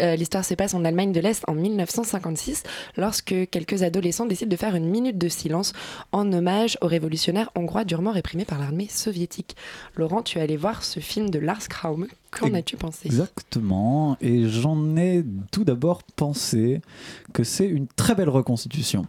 Euh, 0.00 0.16
L'histoire 0.16 0.44
se 0.44 0.54
passe 0.54 0.74
en 0.74 0.84
Allemagne 0.84 1.12
de 1.12 1.20
l'Est 1.20 1.44
en 1.48 1.54
1956, 1.54 2.62
lorsque 2.96 3.34
quelques 3.50 3.82
adolescents 3.82 4.26
décident 4.26 4.50
de 4.50 4.56
faire 4.56 4.74
une 4.74 4.88
minute 4.88 5.18
de 5.18 5.28
silence 5.28 5.72
en 6.12 6.32
hommage 6.32 6.78
aux 6.80 6.86
révolutionnaires 6.86 7.50
hongrois 7.54 7.84
durement 7.84 8.12
réprimés 8.12 8.44
par 8.44 8.58
l'armée 8.58 8.88
soviétique. 8.88 9.56
Laurent, 9.94 10.22
tu 10.22 10.38
es 10.38 10.42
allé 10.42 10.56
voir 10.56 10.84
ce 10.84 11.00
film 11.00 11.30
de 11.30 11.38
Lars 11.38 11.68
Kraume. 11.68 12.08
Qu'en 12.30 12.52
as-tu 12.54 12.76
pensé? 12.76 13.06
Exactement. 13.06 14.16
Et 14.20 14.48
j'en 14.48 14.96
ai 14.96 15.24
tout 15.50 15.64
d'abord 15.64 16.02
pensé 16.02 16.80
que 17.32 17.42
c'est 17.44 17.66
une 17.66 17.86
très 17.86 18.14
belle 18.14 18.28
reconstitution 18.28 19.06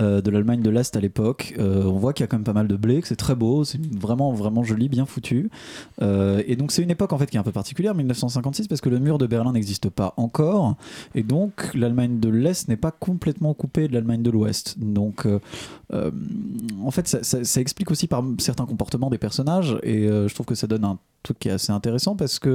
euh, 0.00 0.20
de 0.20 0.30
l'Allemagne 0.30 0.60
de 0.62 0.70
l'Est 0.70 0.96
à 0.96 1.00
l'époque. 1.00 1.54
Euh, 1.58 1.84
on 1.84 1.98
voit 1.98 2.12
qu'il 2.12 2.22
y 2.22 2.24
a 2.24 2.26
quand 2.26 2.36
même 2.36 2.44
pas 2.44 2.52
mal 2.52 2.66
de 2.68 2.76
blé, 2.76 3.00
que 3.00 3.08
c'est 3.08 3.16
très 3.16 3.34
beau, 3.34 3.64
c'est 3.64 3.80
vraiment 3.96 4.32
vraiment 4.32 4.62
joli, 4.64 4.88
bien 4.88 5.06
foutu. 5.06 5.50
Euh, 6.02 6.42
et 6.46 6.56
donc 6.56 6.72
c'est 6.72 6.82
une 6.82 6.90
époque 6.90 7.12
en 7.12 7.18
fait 7.18 7.26
qui 7.26 7.36
est 7.36 7.40
un 7.40 7.44
peu 7.44 7.52
particulière, 7.52 7.94
1956, 7.94 8.66
parce 8.68 8.80
que 8.80 8.88
le 8.88 8.98
mur 8.98 9.18
de 9.18 9.26
Berlin 9.26 9.52
n'existe 9.52 9.88
pas 9.88 10.14
encore, 10.16 10.76
et 11.14 11.22
donc 11.22 11.72
l'Allemagne 11.74 12.18
de 12.20 12.28
l'Est 12.28 12.68
n'est 12.68 12.76
pas 12.76 12.90
complètement 12.90 13.54
coupée 13.54 13.88
de 13.88 13.92
l'Allemagne 13.94 14.22
de 14.22 14.30
l'Ouest. 14.30 14.76
Donc 14.78 15.26
en 15.92 16.90
fait, 16.90 17.08
ça, 17.08 17.22
ça- 17.22 17.44
ça 17.44 17.60
explique 17.60 17.90
aussi 17.90 18.06
par 18.06 18.24
certains 18.38 18.66
comportements 18.66 19.10
des 19.10 19.18
personnages, 19.18 19.76
et 19.82 20.06
je 20.08 20.32
trouve 20.34 20.46
que 20.46 20.54
ça 20.54 20.66
donne 20.66 20.84
un 20.84 20.98
truc 21.24 21.40
qui 21.40 21.48
est 21.48 21.52
assez 21.52 21.72
intéressant 21.72 22.14
parce 22.14 22.38
que 22.38 22.47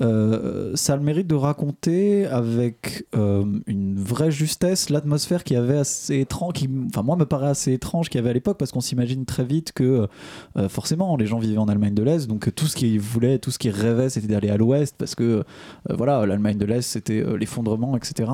euh, 0.00 0.76
ça 0.76 0.92
a 0.92 0.96
le 0.96 1.02
mérite 1.02 1.26
de 1.26 1.34
raconter 1.34 2.26
avec 2.26 3.04
euh, 3.16 3.44
une 3.66 3.98
vraie 3.98 4.30
justesse 4.30 4.90
l'atmosphère 4.90 5.42
qui 5.42 5.56
avait 5.56 5.78
assez 5.78 6.20
étrange, 6.20 6.52
qui, 6.52 6.68
enfin 6.86 7.02
moi 7.02 7.16
me 7.16 7.24
paraît 7.24 7.48
assez 7.48 7.72
étrange 7.72 8.08
qu'il 8.08 8.18
y 8.18 8.20
avait 8.20 8.30
à 8.30 8.32
l'époque 8.32 8.58
parce 8.58 8.70
qu'on 8.70 8.80
s'imagine 8.80 9.24
très 9.24 9.44
vite 9.44 9.72
que 9.72 10.06
euh, 10.56 10.68
forcément 10.68 11.16
les 11.16 11.26
gens 11.26 11.38
vivaient 11.38 11.58
en 11.58 11.68
Allemagne 11.68 11.94
de 11.94 12.02
l'Est, 12.02 12.28
donc 12.28 12.54
tout 12.54 12.66
ce 12.66 12.76
qu'ils 12.76 13.00
voulaient, 13.00 13.38
tout 13.38 13.50
ce 13.50 13.58
qu'ils 13.58 13.72
rêvaient, 13.72 14.08
c'était 14.08 14.28
d'aller 14.28 14.50
à 14.50 14.56
l'Ouest 14.56 14.94
parce 14.96 15.14
que 15.16 15.42
voilà 15.88 16.24
l'Allemagne 16.26 16.58
de 16.58 16.66
l'Est 16.66 16.82
c'était 16.82 17.24
l'effondrement, 17.36 17.96
etc. 17.96 18.30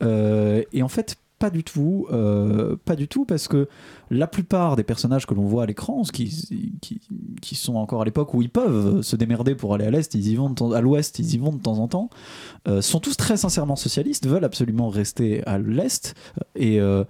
Et 0.00 0.82
en 0.82 0.88
fait 0.88 1.16
pas 1.44 1.50
du 1.50 1.62
tout, 1.62 2.06
euh, 2.10 2.74
pas 2.86 2.96
du 2.96 3.06
tout, 3.06 3.26
parce 3.26 3.48
que 3.48 3.68
la 4.10 4.26
plupart 4.26 4.76
des 4.76 4.82
personnages 4.82 5.26
que 5.26 5.34
l'on 5.34 5.44
voit 5.44 5.64
à 5.64 5.66
l'écran, 5.66 6.00
qui, 6.10 6.70
qui, 7.42 7.54
sont 7.54 7.74
encore 7.74 8.00
à 8.00 8.06
l'époque 8.06 8.32
où 8.32 8.40
ils 8.40 8.48
peuvent 8.48 9.02
se 9.02 9.14
démerder 9.14 9.54
pour 9.54 9.74
aller 9.74 9.84
à 9.84 9.90
l'est, 9.90 10.14
ils 10.14 10.26
y 10.26 10.36
vont 10.36 10.54
à 10.72 10.80
l'ouest, 10.80 11.18
ils 11.18 11.34
y 11.34 11.36
vont 11.36 11.52
de 11.52 11.60
temps 11.60 11.80
en 11.80 11.86
temps, 11.86 12.08
euh, 12.66 12.80
sont 12.80 12.98
tous 12.98 13.18
très 13.18 13.36
sincèrement 13.36 13.76
socialistes, 13.76 14.26
veulent 14.26 14.46
absolument 14.46 14.88
rester 14.88 15.46
à 15.46 15.58
l'est 15.58 16.14
et 16.54 16.80
euh, 16.80 17.04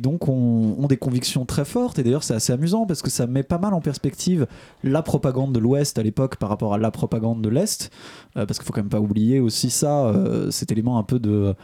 donc 0.00 0.26
ont, 0.26 0.86
des 0.88 0.96
convictions 0.96 1.46
très 1.46 1.64
fortes 1.64 2.00
et 2.00 2.02
d'ailleurs 2.02 2.24
c'est 2.24 2.34
assez 2.34 2.52
amusant 2.52 2.84
parce 2.86 3.00
que 3.00 3.10
ça 3.10 3.28
met 3.28 3.44
pas 3.44 3.58
mal 3.58 3.74
en 3.74 3.80
perspective 3.80 4.48
la 4.82 5.02
propagande 5.02 5.52
de 5.52 5.60
l'Ouest 5.60 5.98
à 5.98 6.02
l'époque 6.02 6.34
par 6.34 6.48
rapport 6.48 6.74
à 6.74 6.78
la 6.78 6.90
propagande 6.90 7.42
de 7.42 7.48
l'Est 7.48 7.90
parce 8.34 8.58
qu'il 8.58 8.66
faut 8.66 8.72
quand 8.72 8.80
même 8.80 8.88
pas 8.88 9.00
oublier 9.00 9.38
aussi 9.38 9.70
ça 9.70 10.12
cet 10.50 10.72
élément 10.72 10.98
un 10.98 11.04
peu 11.04 11.20
de 11.20 11.54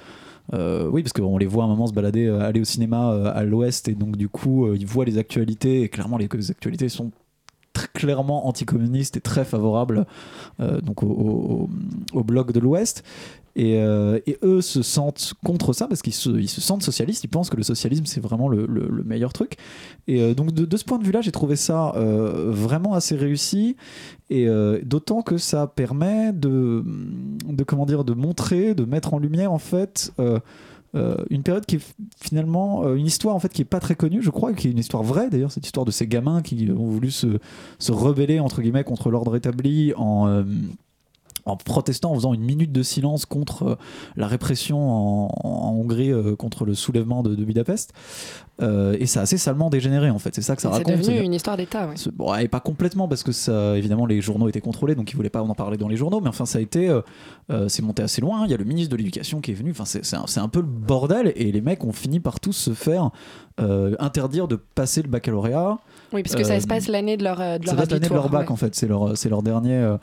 euh, 0.55 0.89
oui, 0.91 1.03
parce 1.03 1.13
qu'on 1.13 1.39
les 1.39 1.47
voit 1.47 1.65
à 1.65 1.67
un 1.67 1.71
moment 1.71 1.87
se 1.87 1.93
balader, 1.93 2.27
euh, 2.27 2.41
aller 2.41 2.61
au 2.61 2.65
cinéma 2.65 3.13
euh, 3.13 3.33
à 3.35 3.45
l'ouest, 3.45 3.89
et 3.89 3.95
donc 3.95 4.17
du 4.17 4.29
coup, 4.29 4.73
ils 4.75 4.87
voient 4.87 5.05
les 5.05 5.19
actualités, 5.19 5.83
et 5.83 5.89
clairement, 5.89 6.17
les, 6.17 6.29
actualités 6.51 6.89
sont 6.89 7.11
très 7.73 7.89
clairement 7.89 8.49
anticommunistes 8.49 9.17
et 9.17 9.21
très 9.21 9.45
favorables 9.45 10.05
donc 10.83 11.05
au 11.05 11.69
bloc 12.25 12.51
de 12.51 12.59
l'ouest. 12.59 13.05
Et, 13.59 13.81
euh, 13.81 14.21
et 14.29 14.39
eux 14.45 14.61
se 14.61 14.83
sentent 14.83 15.35
contre 15.45 15.73
ça 15.73 15.89
parce 15.89 16.01
qu'ils 16.01 16.15
se, 16.15 16.47
sentent 16.47 16.85
socialistes, 16.85 17.25
ils 17.25 17.29
pensent 17.29 17.51
que 17.51 17.57
le 17.57 17.65
socialisme 17.65 18.05
c'est 18.07 18.21
vraiment 18.21 18.49
le, 18.49 18.67
le- 18.67 18.89
le 18.89 19.03
meilleur 19.03 19.33
truc. 19.33 19.57
Et 20.07 20.23
euh, 20.23 20.33
donc 20.33 20.53
de, 20.53 20.77
ce 20.77 20.85
point 20.85 20.99
de 20.99 21.05
vue-là, 21.05 21.23
j'ai 21.23 21.33
trouvé 21.33 21.57
ça 21.57 21.93
euh, 21.97 22.53
vraiment 22.53 22.95
assez 22.95 23.17
réussi. 23.17 23.75
Et 24.31 24.47
d'autant 24.85 25.23
que 25.23 25.39
ça 25.39 25.67
permet 25.67 26.33
de, 26.35 26.85
comment 27.67 27.87
dire, 27.87 28.05
de 28.05 28.13
montrer, 28.13 28.75
de 28.75 28.85
mettre 28.85 29.15
en 29.15 29.19
lumière 29.19 29.53
en 29.53 29.59
fait. 29.59 30.13
une 30.95 31.43
période 31.43 31.67
qui 31.67 31.77
est 31.77 31.95
finalement 32.23 32.95
une 32.95 33.07
histoire 33.07 33.35
en 33.35 33.41
fait 33.41 33.53
qui 33.53 33.63
est 33.63 33.65
pas 33.77 33.81
très 33.81 33.95
connue 33.95 34.23
je 34.23 34.31
crois 34.31 34.53
qui 34.53 34.69
est 34.69 34.71
une 34.71 34.79
histoire 34.79 35.03
vraie 35.03 35.29
d'ailleurs 35.31 35.53
cette 35.53 35.65
histoire 35.67 35.85
de 35.87 35.91
ces 35.91 36.07
gamins 36.07 36.43
qui 36.43 36.71
ont 36.71 36.87
voulu 36.87 37.11
se, 37.11 37.39
se 37.79 37.93
rebeller 37.93 38.39
entre 38.41 38.61
guillemets 38.63 38.85
contre 38.85 39.11
l'ordre 39.11 39.37
établi 39.37 39.93
en 39.97 40.45
en 41.49 41.57
protestant, 41.57 42.13
en 42.13 42.15
faisant 42.15 42.35
une 42.35 42.43
minute 42.43 42.73
de 42.73 42.83
silence 42.83 43.27
contre 43.27 43.63
euh, 43.63 43.77
la 44.17 44.27
répression 44.27 44.79
en, 44.79 45.73
Hongrie, 45.73 46.13
euh, 46.13 46.37
contre 46.37 46.65
le 46.65 46.75
soulèvement 46.75 47.23
de 47.23 47.35
Budapest. 47.45 47.93
Euh, 48.61 48.97
et 48.99 49.07
ça 49.07 49.21
a 49.21 49.23
assez 49.23 49.39
salement 49.39 49.71
dégénéré 49.71 50.11
en 50.11 50.19
fait. 50.19 50.35
C'est 50.35 50.43
ça 50.43 50.57
que 50.57 50.63
ça 50.63 50.69
C'est 50.71 50.79
raconte. 50.79 50.93
devenu 50.95 51.05
c'est-à-dire- 51.05 51.23
une 51.23 51.35
histoire 51.35 51.57
d'État, 51.57 51.87
ouais. 51.87 51.95
Bon, 52.15 52.35
et 52.35 52.49
pas 52.49 52.59
complètement 52.61 53.07
parce 53.07 53.23
que 53.23 53.31
ça, 53.31 53.77
évidemment, 53.79 54.05
les 54.05 54.21
journaux 54.21 54.49
étaient 54.49 54.61
contrôlés, 54.61 54.95
donc 54.97 55.13
ils 55.13 55.17
voulaient 55.17 55.31
pas 55.31 55.43
en 55.43 55.55
parler 55.55 55.77
dans 55.77 55.87
les 55.89 55.97
journaux. 55.97 56.21
Mais 56.21 56.29
enfin, 56.29 56.45
ça 56.45 56.59
a 56.59 56.61
été, 56.61 56.89
euh, 56.89 57.01
euh, 57.51 57.69
c'est 57.69 57.83
monté 57.83 58.03
assez 58.03 58.21
loin. 58.21 58.45
Il 58.47 58.51
y 58.51 58.55
a 58.55 58.57
le 58.57 58.65
ministre 58.65 58.91
de 58.91 58.97
l'Éducation 58.97 59.41
qui 59.41 59.53
est 59.53 59.55
venu. 59.55 59.71
Enfin, 59.71 59.85
c'est 59.85 60.05
c'est 60.05 60.17
un, 60.17 60.27
c'est 60.27 60.41
un 60.41 60.49
peu 60.49 60.61
le 60.61 60.67
bordel. 60.67 61.33
Et 61.37 61.53
les 61.53 61.61
mecs 61.61 61.85
ont 61.85 61.93
fini 61.93 62.19
par 62.19 62.41
tous 62.41 62.53
se 62.53 62.73
faire 62.73 63.11
euh, 63.61 63.95
interdire 64.01 64.49
de 64.49 64.57
passer 64.57 65.03
le 65.03 65.09
baccalauréat. 65.09 65.79
Oui, 66.13 66.23
parce 66.23 66.35
que 66.37 66.45
ça 66.45 66.59
se 66.59 66.67
passe 66.67 66.89
l'année 66.89 67.17
de 67.17 67.25
leur, 67.25 67.37
de 67.37 67.43
ça 67.67 67.73
leur 67.73 67.77
date 67.77 67.91
l'année 67.93 68.09
de 68.09 68.15
leur 68.15 68.31
bac 68.31 68.47
ouais. 68.49 68.53
en 68.53 68.57
fait, 68.57 68.75
c'est 68.75 68.89
leur, 68.89 69.17
c'est 69.17 69.29
leur 69.29 69.43
dernier, 69.43 69.95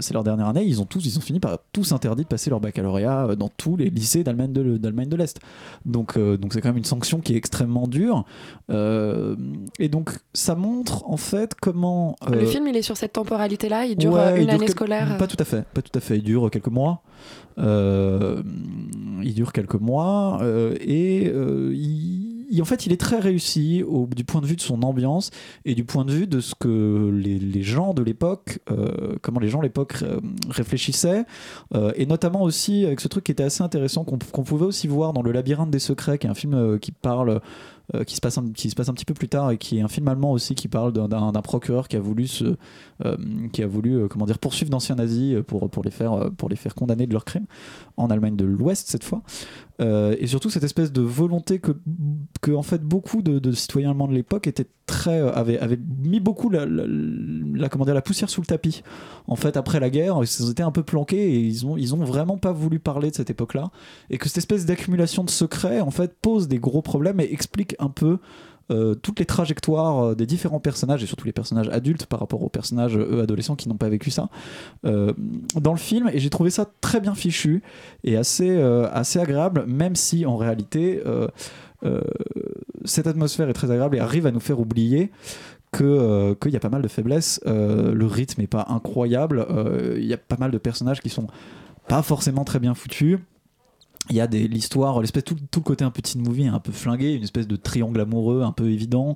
c'est 0.00 0.12
leur 0.12 0.24
dernière 0.24 0.48
année. 0.48 0.64
Ils 0.64 0.80
ont 0.80 0.84
tous, 0.84 1.04
ils 1.06 1.16
ont 1.16 1.20
fini 1.20 1.38
par 1.38 1.58
tous 1.72 1.92
interdit 1.92 2.24
de 2.24 2.28
passer 2.28 2.50
leur 2.50 2.58
baccalauréat 2.60 3.36
dans 3.36 3.48
tous 3.48 3.76
les 3.76 3.88
lycées 3.88 4.24
d'Allemagne 4.24 4.52
de, 4.52 4.76
d'Allemagne 4.78 5.08
de 5.08 5.16
l'Est. 5.16 5.38
Donc, 5.86 6.18
donc 6.18 6.52
c'est 6.52 6.60
quand 6.60 6.70
même 6.70 6.78
une 6.78 6.84
sanction 6.84 7.20
qui 7.20 7.34
est 7.34 7.36
extrêmement 7.36 7.86
dure. 7.94 8.24
Euh, 8.70 9.36
et 9.78 9.88
donc 9.88 10.10
ça 10.32 10.54
montre 10.54 11.06
en 11.08 11.16
fait 11.16 11.54
comment 11.60 12.16
Le 12.30 12.38
euh, 12.42 12.46
film, 12.46 12.66
il 12.68 12.76
est 12.76 12.82
sur 12.82 12.96
cette 12.96 13.12
temporalité-là, 13.14 13.86
il 13.86 13.96
dure 13.96 14.12
Ouais, 14.12 14.20
euh, 14.20 14.36
il 14.36 14.40
une 14.42 14.44
dure 14.46 14.54
année 14.54 14.66
quel- 14.66 14.70
scolaire. 14.70 15.16
Pas 15.18 15.26
tout 15.26 15.36
à 15.38 15.44
fait, 15.44 15.64
pas 15.74 15.82
tout 15.82 15.96
à 15.96 16.00
fait. 16.00 16.16
Il 16.18 16.22
dure 16.24 16.50
quelques 16.50 16.68
mois. 16.68 17.02
Euh, 17.56 18.42
il 19.22 19.32
dure 19.34 19.52
quelques 19.52 19.74
mois 19.80 20.40
et 20.80 21.26
il, 21.26 22.46
il- 22.50 22.62
en 22.62 22.64
fait, 22.64 22.86
il 22.86 22.92
est 22.92 23.00
très 23.00 23.18
réussi 23.20 23.82
au, 23.86 24.06
du 24.14 24.24
point 24.24 24.40
de 24.40 24.46
vue 24.46 24.56
de 24.56 24.60
son 24.60 24.82
ambiance 24.82 25.30
et 25.64 25.74
du 25.74 25.84
point 25.84 26.04
de 26.04 26.12
vue 26.12 26.26
de 26.26 26.40
ce 26.40 26.54
que 26.58 27.10
les, 27.12 27.38
les 27.38 27.62
gens 27.62 27.94
de 27.94 28.02
l'époque, 28.02 28.58
comment 29.22 29.38
les 29.40 29.48
gens 29.48 29.58
de 29.58 29.64
l'époque 29.64 30.02
réfléchissaient, 30.50 31.24
et 31.96 32.06
notamment 32.06 32.42
aussi 32.42 32.84
avec 32.84 33.00
ce 33.00 33.08
truc 33.08 33.24
qui 33.24 33.32
était 33.32 33.42
assez 33.44 33.62
intéressant 33.62 34.04
qu'on 34.04 34.42
pouvait 34.44 34.66
aussi 34.66 34.86
voir 34.88 35.12
dans 35.12 35.22
Le 35.22 35.32
Labyrinthe 35.32 35.70
des 35.70 35.78
secrets, 35.78 36.18
qui 36.18 36.26
est 36.26 36.30
un 36.30 36.34
film 36.34 36.78
qui 36.80 36.92
parle 36.92 37.40
euh, 37.94 38.02
qui, 38.04 38.16
se 38.16 38.20
passe 38.20 38.38
un, 38.38 38.50
qui 38.50 38.70
se 38.70 38.74
passe 38.74 38.88
un 38.88 38.94
petit 38.94 39.04
peu 39.04 39.12
plus 39.12 39.28
tard 39.28 39.50
et 39.50 39.58
qui 39.58 39.78
est 39.78 39.82
un 39.82 39.88
film 39.88 40.08
allemand 40.08 40.32
aussi 40.32 40.54
qui 40.54 40.68
parle 40.68 40.92
d'un- 40.92 41.32
procureur 41.42 41.86
qui 41.88 41.96
a 41.96 42.00
voulu 42.00 42.26
se 42.26 42.56
euh, 43.04 43.16
qui 43.52 43.62
a 43.62 43.66
voulu 43.66 43.94
euh, 43.96 44.08
comment 44.08 44.24
dire 44.24 44.38
poursuivre 44.38 44.70
d'anciens 44.70 44.94
nazis 44.94 45.36
pour 45.46 45.68
pour 45.68 45.84
les 45.84 45.90
faire 45.90 46.30
pour 46.38 46.48
les 46.48 46.56
faire 46.56 46.74
condamner 46.74 47.06
de 47.06 47.12
leurs 47.12 47.26
crimes 47.26 47.44
en 47.98 48.08
Allemagne 48.08 48.36
de 48.36 48.44
l'Ouest 48.46 48.88
cette 48.88 49.04
fois. 49.04 49.22
Et 49.80 50.26
surtout 50.28 50.50
cette 50.50 50.62
espèce 50.62 50.92
de 50.92 51.02
volonté 51.02 51.58
que 51.58 51.72
que 52.40 52.52
en 52.52 52.62
fait 52.62 52.82
beaucoup 52.82 53.22
de, 53.22 53.52
citoyens 53.52 53.90
allemands 53.90 54.06
de 54.06 54.14
l'époque 54.14 54.46
étaient 54.46 54.68
très 54.86 55.18
avaient, 55.18 55.58
avaient 55.58 55.78
mis 56.04 56.20
beaucoup 56.20 56.48
la- 56.48 56.64
comment 57.68 57.84
dire 57.84 57.94
la 57.94 58.02
poussière 58.02 58.30
sous 58.30 58.40
le 58.40 58.46
tapis 58.46 58.82
en 59.26 59.34
fait 59.36 59.56
après 59.56 59.80
la 59.80 59.90
guerre. 59.90 60.18
Ils 60.22 60.50
étaient 60.50 60.62
un 60.62 60.70
peu 60.70 60.84
planqués 60.84 61.34
et 61.34 61.40
ils 61.40 61.66
ont 61.66 61.76
ils 61.76 61.94
ont 61.94 61.98
vraiment 62.04 62.38
pas 62.38 62.52
voulu 62.52 62.78
parler 62.78 63.10
de 63.10 63.16
cette 63.16 63.30
époque 63.30 63.54
là 63.54 63.70
et 64.10 64.18
que 64.18 64.28
cette 64.28 64.38
espèce 64.38 64.64
d'accumulation 64.64 65.24
de 65.24 65.30
secrets 65.30 65.80
en 65.80 65.90
fait 65.90 66.14
pose 66.22 66.46
des 66.48 66.58
gros 66.58 66.82
problèmes 66.82 67.18
et 67.20 67.32
explique 67.32 67.73
un 67.78 67.88
peu 67.88 68.18
euh, 68.70 68.94
toutes 68.94 69.18
les 69.18 69.26
trajectoires 69.26 70.02
euh, 70.02 70.14
des 70.14 70.24
différents 70.24 70.58
personnages 70.58 71.02
et 71.02 71.06
surtout 71.06 71.26
les 71.26 71.32
personnages 71.32 71.68
adultes 71.68 72.06
par 72.06 72.20
rapport 72.20 72.42
aux 72.42 72.48
personnages 72.48 72.96
eux 72.96 73.20
adolescents 73.20 73.56
qui 73.56 73.68
n'ont 73.68 73.76
pas 73.76 73.90
vécu 73.90 74.10
ça 74.10 74.30
euh, 74.86 75.12
dans 75.60 75.72
le 75.72 75.78
film 75.78 76.08
et 76.10 76.18
j'ai 76.18 76.30
trouvé 76.30 76.48
ça 76.48 76.66
très 76.80 76.98
bien 77.00 77.14
fichu 77.14 77.62
et 78.04 78.16
assez 78.16 78.58
assez 78.90 79.18
agréable 79.18 79.66
même 79.66 79.94
si 79.96 80.24
en 80.24 80.38
réalité 80.38 81.02
cette 82.84 83.06
atmosphère 83.06 83.50
est 83.50 83.54
très 83.54 83.70
agréable 83.70 83.96
et 83.96 84.00
arrive 84.00 84.26
à 84.26 84.30
nous 84.30 84.40
faire 84.40 84.58
oublier 84.58 85.10
que 85.70 86.34
qu'il 86.40 86.52
y 86.52 86.56
a 86.56 86.60
pas 86.60 86.70
mal 86.70 86.80
de 86.80 86.88
faiblesses 86.88 87.40
le 87.44 88.06
rythme 88.06 88.40
est 88.40 88.46
pas 88.46 88.66
incroyable 88.70 89.46
il 89.96 90.06
y 90.06 90.14
a 90.14 90.18
pas 90.18 90.36
mal 90.38 90.50
de 90.50 90.58
personnages 90.58 91.02
qui 91.02 91.10
sont 91.10 91.26
pas 91.86 92.02
forcément 92.02 92.44
très 92.44 92.60
bien 92.60 92.74
foutus 92.74 93.18
il 94.10 94.16
y 94.16 94.20
a 94.20 94.26
l'histoire 94.26 95.00
l'espèce 95.00 95.24
tout, 95.24 95.36
tout 95.50 95.60
le 95.60 95.64
côté 95.64 95.84
un 95.84 95.90
peu 95.90 96.02
teen 96.02 96.22
movie 96.22 96.46
un 96.46 96.60
peu 96.60 96.72
flingué 96.72 97.12
une 97.14 97.22
espèce 97.22 97.46
de 97.48 97.56
triangle 97.56 98.00
amoureux 98.00 98.42
un 98.42 98.52
peu 98.52 98.68
évident 98.70 99.14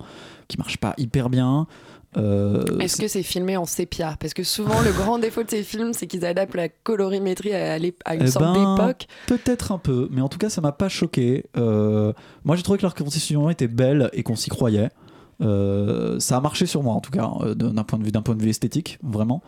qui 0.49 0.57
marche 0.59 0.79
pas 0.79 0.95
hyper 0.99 1.29
bien 1.31 1.67
Euh, 2.17 2.65
Est-ce 2.81 2.97
que 2.97 3.07
c'est 3.07 3.23
filmé 3.23 3.59
en 3.59 3.67
sépia? 3.67 4.17
Parce 4.19 4.33
que 4.33 4.43
souvent, 4.43 4.81
le 4.81 4.93
grand 4.93 5.19
défaut 5.19 5.43
de 5.43 5.51
ces 5.51 5.63
films, 5.63 5.93
c'est 5.93 6.07
qu'ils 6.07 6.25
adaptent 6.25 6.55
la 6.57 6.71
colorimétrie 6.71 7.53
à, 7.55 7.75
à 7.75 8.15
une 8.15 8.23
Eh 8.23 8.27
sorte 8.31 8.47
ben, 8.47 8.77
d'époque. 8.77 9.07
Peut-être 9.27 9.73
un 9.73 9.79
peu, 9.79 10.09
mais 10.11 10.23
en 10.23 10.29
tout 10.31 10.39
cas, 10.39 10.49
ça 10.49 10.63
m'a 10.63 10.73
pas 10.73 10.89
choqué. 10.89 11.45
Euh, 11.59 12.15
moi, 12.45 12.57
j'ai 12.57 12.63
trouvé 12.63 12.79
que 12.79 12.85
leur 12.85 12.95
constitution 12.95 13.51
était 13.51 13.69
belle 13.69 14.09
et 14.15 14.23
qu'on 14.23 14.37
s'y 14.37 14.49
croyait. 14.49 14.89
Euh, 15.41 16.19
ça 16.19 16.37
a 16.37 16.41
marché 16.41 16.67
sur 16.67 16.83
moi 16.83 16.95
en 16.95 17.01
tout 17.01 17.11
cas, 17.11 17.31
euh, 17.43 17.55
d'un 17.55 17.85
point 17.85 17.99
de 17.99 18.05
vue 18.05 18.11
d'un 18.11 18.23
point 18.23 18.35
de 18.35 18.43
vue 18.43 18.51
esthétique, 18.51 18.99
vraiment. 19.03 19.43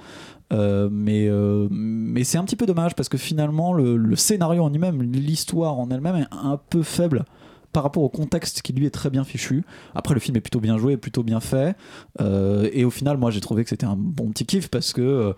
Euh, 0.52 0.88
mais 0.90 1.28
mais 1.70 2.24
c'est 2.24 2.38
un 2.38 2.44
petit 2.44 2.56
peu 2.56 2.66
dommage 2.66 2.94
parce 2.94 3.08
que 3.08 3.18
finalement 3.18 3.72
le, 3.72 3.96
le 3.96 4.16
scénario 4.16 4.64
en 4.64 4.70
lui-même, 4.70 5.02
l'histoire 5.02 5.78
en 5.78 5.90
elle-même 5.90 6.16
est 6.16 6.26
un 6.30 6.58
peu 6.70 6.82
faible 6.82 7.24
par 7.72 7.82
rapport 7.82 8.02
au 8.02 8.08
contexte 8.08 8.62
qui 8.62 8.72
lui 8.72 8.86
est 8.86 8.90
très 8.90 9.10
bien 9.10 9.24
fichu. 9.24 9.64
Après, 9.94 10.14
le 10.14 10.20
film 10.20 10.36
est 10.36 10.40
plutôt 10.40 10.60
bien 10.60 10.78
joué, 10.78 10.96
plutôt 10.96 11.22
bien 11.22 11.40
fait. 11.40 11.76
Euh, 12.20 12.68
et 12.72 12.84
au 12.84 12.90
final, 12.90 13.16
moi, 13.16 13.30
j'ai 13.30 13.40
trouvé 13.40 13.64
que 13.64 13.70
c'était 13.70 13.86
un 13.86 13.96
bon 13.96 14.30
petit 14.30 14.46
kiff 14.46 14.68
parce 14.68 14.92
que, 14.92 15.00
euh, 15.00 15.32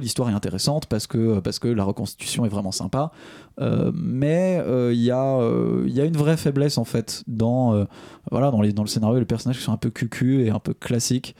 l'histoire 0.00 0.28
est 0.30 0.34
intéressante, 0.34 0.86
parce 0.86 1.06
que, 1.06 1.40
parce 1.40 1.58
que 1.58 1.68
la 1.68 1.84
reconstitution 1.84 2.44
est 2.44 2.48
vraiment 2.48 2.72
sympa. 2.72 3.12
Euh, 3.60 3.92
mais 3.94 4.62
euh, 4.64 4.92
il 4.92 5.00
y, 5.00 5.10
a, 5.10 5.36
euh, 5.38 5.86
une 5.86 6.16
vraie 6.16 6.36
faiblesse, 6.36 6.78
en 6.78 6.84
fait, 6.84 7.24
dans, 7.26 7.74
euh, 7.74 7.84
le 8.30 8.86
scénario. 8.86 9.18
Les 9.18 9.24
personnages 9.24 9.58
qui 9.58 9.64
sont 9.64 9.72
un 9.72 9.76
peu 9.76 9.90
cucu 9.90 10.44
et 10.44 10.50
un 10.50 10.58
peu 10.58 10.74
classiques. 10.74 11.34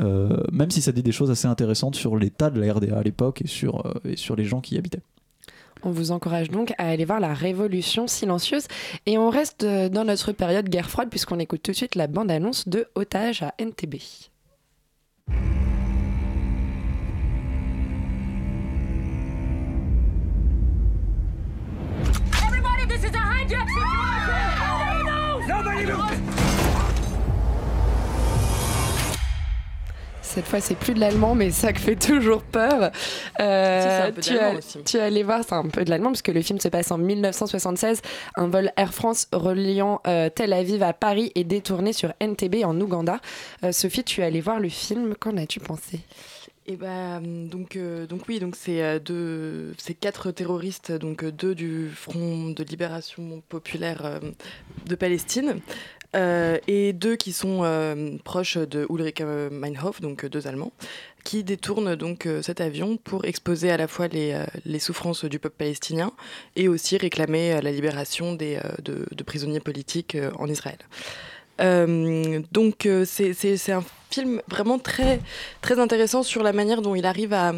Euh, 0.00 0.42
même 0.52 0.70
si 0.70 0.80
ça 0.80 0.92
dit 0.92 1.02
des 1.02 1.12
choses 1.12 1.30
assez 1.30 1.46
intéressantes 1.46 1.94
sur 1.94 2.16
l'état 2.16 2.50
de 2.50 2.60
la 2.60 2.72
RDA 2.72 2.98
à 2.98 3.02
l'époque 3.02 3.42
et 3.42 3.66
euh, 3.84 3.92
et 4.04 4.16
sur 4.16 4.36
les 4.36 4.44
gens 4.44 4.60
qui 4.60 4.74
y 4.76 4.78
habitaient. 4.78 5.02
On 5.82 5.90
vous 5.90 6.12
encourage 6.12 6.50
donc 6.50 6.72
à 6.78 6.88
aller 6.88 7.04
voir 7.04 7.20
la 7.20 7.34
Révolution 7.34 8.06
silencieuse. 8.06 8.66
Et 9.06 9.18
on 9.18 9.30
reste 9.30 9.64
euh, 9.64 9.88
dans 9.88 10.04
notre 10.04 10.32
période 10.32 10.68
guerre 10.68 10.90
froide 10.90 11.08
puisqu'on 11.08 11.38
écoute 11.38 11.62
tout 11.62 11.72
de 11.72 11.76
suite 11.76 11.94
la 11.94 12.06
bande-annonce 12.06 12.68
de 12.68 12.86
Otage 12.94 13.42
à 13.42 13.54
NTB. 13.58 13.96
Everybody, 22.42 22.86
this 22.88 23.04
is 23.04 23.14
a 23.14 23.20
hijack 23.20 23.68
situation! 23.68 25.48
Nobody 25.48 25.86
moves! 25.86 26.09
Cette 30.32 30.46
fois, 30.46 30.60
c'est 30.60 30.76
plus 30.76 30.94
de 30.94 31.00
l'allemand, 31.00 31.34
mais 31.34 31.50
ça 31.50 31.74
fait 31.74 31.96
toujours 31.96 32.42
peur. 32.42 32.92
Euh, 33.40 33.80
Si, 33.80 33.88
c'est 33.88 34.02
un 34.08 34.12
peu 34.12 34.20
tu, 34.20 34.38
as- 34.38 34.54
aussi. 34.56 34.78
tu 34.84 34.96
es 34.96 35.00
allé 35.00 35.22
voir, 35.24 35.40
c'est 35.46 35.54
un 35.54 35.66
peu 35.68 35.84
de 35.84 35.90
l'allemand, 35.90 36.10
parce 36.10 36.22
que 36.22 36.30
le 36.32 36.40
film 36.40 36.60
se 36.60 36.68
passe 36.68 36.90
en 36.92 36.98
1976. 36.98 38.00
Un 38.36 38.46
vol 38.48 38.70
Air 38.76 38.94
France 38.94 39.26
reliant 39.32 40.00
euh, 40.06 40.28
Tel 40.30 40.52
Aviv 40.52 40.82
à 40.84 40.92
Paris 40.92 41.32
est 41.34 41.44
détourné 41.44 41.92
sur 41.92 42.12
NTB 42.20 42.64
en 42.64 42.80
Ouganda. 42.80 43.18
Euh, 43.64 43.72
Sophie, 43.72 44.04
tu 44.04 44.20
es 44.20 44.24
allée 44.24 44.40
voir 44.40 44.60
le 44.60 44.68
film. 44.68 45.14
Qu'en 45.18 45.36
as-tu 45.36 45.58
pensé? 45.60 46.00
Et 46.66 46.76
ben 46.76 47.20
donc 47.48 47.74
euh, 47.74 48.06
donc 48.06 48.20
oui 48.28 48.38
donc 48.38 48.54
c'est 48.54 49.00
deux 49.00 49.74
c'est 49.78 49.94
quatre 49.94 50.30
terroristes 50.30 50.92
donc 50.92 51.24
deux 51.24 51.54
du 51.56 51.88
Front 51.92 52.50
de 52.50 52.62
libération 52.62 53.42
populaire 53.48 54.02
euh, 54.04 54.20
de 54.86 54.94
Palestine 54.94 55.58
euh, 56.16 56.58
et 56.66 56.92
deux 56.92 57.16
qui 57.16 57.32
sont 57.32 57.60
euh, 57.62 58.16
proches 58.24 58.58
de 58.58 58.86
Ulrich 58.90 59.20
euh, 59.20 59.48
Meinhof 59.50 60.00
donc 60.00 60.26
deux 60.26 60.46
Allemands 60.46 60.72
qui 61.22 61.44
détournent 61.44 61.94
donc 61.96 62.26
cet 62.40 62.62
avion 62.62 62.96
pour 62.96 63.26
exposer 63.26 63.70
à 63.70 63.76
la 63.76 63.86
fois 63.86 64.08
les, 64.08 64.78
souffrances 64.78 65.26
du 65.26 65.38
peuple 65.38 65.56
palestinien 65.58 66.12
et 66.56 66.66
aussi 66.66 66.96
réclamer 66.96 67.60
la 67.60 67.70
libération 67.70 68.32
des, 68.32 68.58
de, 68.82 69.22
prisonniers 69.22 69.60
politiques 69.60 70.16
en 70.38 70.48
Israël. 70.48 70.78
Donc 71.60 72.86
euh, 72.86 73.04
c'est 73.04 73.72
un 73.72 73.84
film 74.10 74.40
vraiment 74.48 74.78
très, 74.78 75.20
très 75.60 75.78
intéressant 75.78 76.22
sur 76.22 76.42
la 76.42 76.52
manière 76.52 76.80
dont 76.80 76.94
il 76.94 77.04
arrive 77.06 77.34
à, 77.34 77.52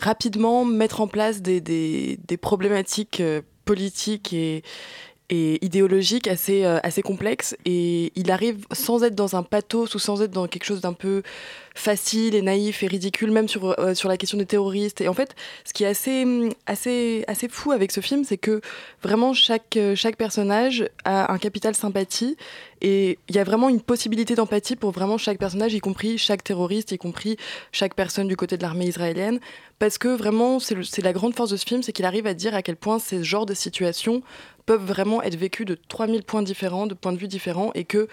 rapidement 0.00 0.64
mettre 0.64 1.00
en 1.00 1.08
place 1.08 1.42
des, 1.42 1.60
des, 1.60 2.36
problématiques 2.36 3.20
politiques 3.64 4.32
et, 4.32 4.62
et 5.30 5.64
idéologiques 5.64 6.28
assez, 6.28 6.64
euh, 6.64 6.78
assez 6.82 7.02
complexes. 7.02 7.56
Et 7.64 8.12
il 8.16 8.30
arrive 8.30 8.66
sans 8.72 9.02
être 9.02 9.14
dans 9.14 9.36
un 9.36 9.42
pathos 9.42 9.94
ou 9.94 9.98
sans 9.98 10.22
être 10.22 10.30
dans 10.30 10.46
quelque 10.46 10.64
chose 10.64 10.80
d'un 10.80 10.92
peu 10.92 11.22
facile 11.76 12.34
et 12.34 12.42
naïf 12.42 12.82
et 12.82 12.86
ridicule, 12.86 13.30
même 13.30 13.48
sur, 13.48 13.78
euh, 13.78 13.94
sur 13.94 14.08
la 14.08 14.16
question 14.16 14.38
des 14.38 14.46
terroristes. 14.46 15.00
Et 15.00 15.08
en 15.08 15.14
fait, 15.14 15.36
ce 15.64 15.72
qui 15.72 15.84
est 15.84 15.86
assez, 15.86 16.24
hum, 16.24 16.50
assez, 16.66 17.24
assez 17.28 17.48
fou 17.48 17.72
avec 17.72 17.92
ce 17.92 18.00
film, 18.00 18.24
c'est 18.24 18.38
que 18.38 18.60
vraiment 19.02 19.34
chaque, 19.34 19.76
euh, 19.76 19.94
chaque 19.94 20.16
personnage 20.16 20.88
a 21.04 21.32
un 21.32 21.38
capital 21.38 21.74
sympathie 21.74 22.36
et 22.80 23.18
il 23.28 23.34
y 23.34 23.38
a 23.38 23.44
vraiment 23.44 23.68
une 23.68 23.80
possibilité 23.80 24.34
d'empathie 24.34 24.76
pour 24.76 24.90
vraiment 24.90 25.18
chaque 25.18 25.38
personnage, 25.38 25.74
y 25.74 25.80
compris 25.80 26.18
chaque 26.18 26.44
terroriste, 26.44 26.92
y 26.92 26.98
compris 26.98 27.36
chaque 27.72 27.94
personne 27.94 28.28
du 28.28 28.36
côté 28.36 28.56
de 28.56 28.62
l'armée 28.62 28.86
israélienne. 28.86 29.40
Parce 29.78 29.98
que 29.98 30.08
vraiment, 30.08 30.58
c'est 30.58 31.02
la 31.02 31.12
grande 31.12 31.34
force 31.34 31.50
de 31.50 31.56
ce 31.56 31.66
film, 31.66 31.82
c'est 31.82 31.92
qu'il 31.92 32.06
arrive 32.06 32.26
à 32.26 32.34
dire 32.34 32.54
à 32.54 32.62
quel 32.62 32.76
point 32.76 32.98
ces 32.98 33.22
genres 33.22 33.46
de 33.46 33.54
situations 33.54 34.22
peuvent 34.64 34.84
vraiment 34.84 35.22
être 35.22 35.36
vécues 35.36 35.64
de 35.64 35.76
3000 35.88 36.24
points 36.24 36.42
différents, 36.42 36.86
de 36.86 36.94
points 36.94 37.12
de 37.12 37.18
vue 37.18 37.28
différents, 37.28 37.70
et 37.74 37.84
que 37.84 38.08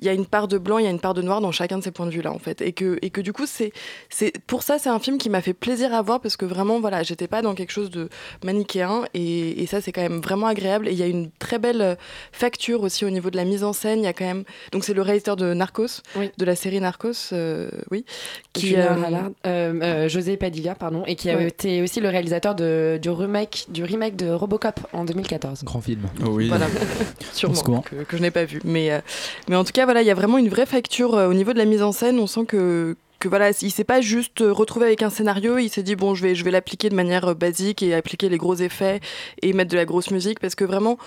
il 0.00 0.06
y 0.06 0.08
a 0.08 0.12
une 0.12 0.26
part 0.26 0.48
de 0.48 0.58
blanc, 0.58 0.78
il 0.78 0.84
y 0.84 0.88
a 0.88 0.90
une 0.90 1.00
part 1.00 1.14
de 1.14 1.22
noir 1.22 1.40
dans 1.40 1.52
chacun 1.52 1.78
de 1.78 1.84
ces 1.84 1.92
points 1.92 2.06
de 2.06 2.10
vue-là, 2.10 2.32
en 2.32 2.38
fait. 2.38 2.60
Et 2.60 2.72
que, 2.72 2.98
et 3.02 3.10
que 3.10 3.20
du 3.20 3.32
coup, 3.32 3.46
c'est, 3.46 3.72
c'est, 4.08 4.32
pour 4.46 4.62
ça, 4.62 4.78
c'est 4.78 4.88
un 4.88 4.98
film 4.98 5.18
qui 5.18 5.28
m'a 5.28 5.42
fait 5.42 5.52
plaisir 5.54 5.92
à 5.94 6.02
voir, 6.02 6.20
parce 6.20 6.36
que 6.36 6.44
vraiment, 6.44 6.80
voilà, 6.80 7.02
j'étais 7.02 7.26
pas 7.28 7.42
dans 7.42 7.54
quelque 7.54 7.72
chose 7.72 7.90
de 7.90 8.08
manichéen, 8.44 9.02
et, 9.14 9.62
et 9.62 9.66
ça, 9.66 9.80
c'est 9.80 9.92
quand 9.92 10.02
même 10.02 10.20
vraiment 10.20 10.46
agréable. 10.46 10.88
Et 10.88 10.92
il 10.92 10.98
y 10.98 11.02
a 11.02 11.06
une 11.06 11.30
très 11.38 11.58
belle 11.58 11.82
euh, 11.82 11.94
facture 12.32 12.82
aussi 12.82 13.04
au 13.04 13.10
niveau 13.10 13.30
de 13.30 13.36
la 13.36 13.44
mise 13.44 13.64
en 13.64 13.72
scène. 13.72 14.00
Il 14.00 14.04
y 14.04 14.08
a 14.08 14.12
quand 14.12 14.24
même. 14.24 14.44
Donc, 14.72 14.84
c'est 14.84 14.94
le 14.94 15.02
réalisateur 15.02 15.36
de 15.36 15.52
Narcos, 15.54 16.00
de 16.16 16.44
la 16.44 16.56
série 16.56 16.80
Narcos, 16.80 17.32
euh, 17.32 17.68
oui. 17.90 18.04
Qui, 18.52 18.74
euh, 18.76 19.28
euh, 19.46 20.08
José 20.08 20.36
Padilla, 20.36 20.74
pardon, 20.74 21.04
et 21.06 21.16
qui 21.16 21.30
a 21.30 21.36
Ouais. 21.36 21.48
été 21.48 21.82
aussi 21.82 22.00
le 22.00 22.08
réalisateur 22.08 22.54
de, 22.54 22.98
du, 23.00 23.08
remake, 23.10 23.66
du 23.70 23.84
remake 23.84 24.16
de 24.16 24.30
Robocop 24.30 24.80
en 24.92 25.04
2014. 25.04 25.64
Grand 25.64 25.80
film. 25.80 26.02
oui. 26.26 26.48
Voilà, 26.48 26.66
sûrement, 27.32 27.80
que, 27.82 27.96
que 28.04 28.16
je 28.16 28.22
n'ai 28.22 28.30
pas 28.30 28.44
vu. 28.44 28.60
Mais, 28.64 28.92
euh, 28.92 29.00
mais 29.48 29.56
en 29.56 29.64
tout 29.64 29.72
cas, 29.72 29.84
voilà, 29.84 30.02
il 30.02 30.06
y 30.06 30.10
a 30.10 30.14
vraiment 30.14 30.38
une 30.38 30.48
vraie 30.48 30.66
facture 30.66 31.14
euh, 31.14 31.28
au 31.28 31.34
niveau 31.34 31.52
de 31.52 31.58
la 31.58 31.64
mise 31.64 31.82
en 31.82 31.92
scène. 31.92 32.18
On 32.18 32.26
sent 32.26 32.44
que, 32.46 32.91
que 33.22 33.28
voilà, 33.28 33.50
il 33.62 33.70
s'est 33.70 33.84
pas 33.84 34.00
juste 34.00 34.40
euh, 34.42 34.52
retrouvé 34.52 34.86
avec 34.86 35.02
un 35.02 35.10
scénario, 35.10 35.58
il 35.58 35.68
s'est 35.68 35.82
dit, 35.82 35.96
bon, 35.96 36.14
je 36.14 36.22
vais, 36.22 36.34
je 36.34 36.44
vais 36.44 36.50
l'appliquer 36.50 36.88
de 36.88 36.94
manière 36.94 37.24
euh, 37.28 37.34
basique 37.34 37.82
et 37.82 37.94
appliquer 37.94 38.28
les 38.28 38.36
gros 38.38 38.56
effets 38.56 39.00
et 39.42 39.52
mettre 39.52 39.70
de 39.70 39.76
la 39.76 39.84
grosse 39.84 40.10
musique 40.10 40.40
parce 40.40 40.54
que 40.54 40.64
vraiment. 40.64 40.98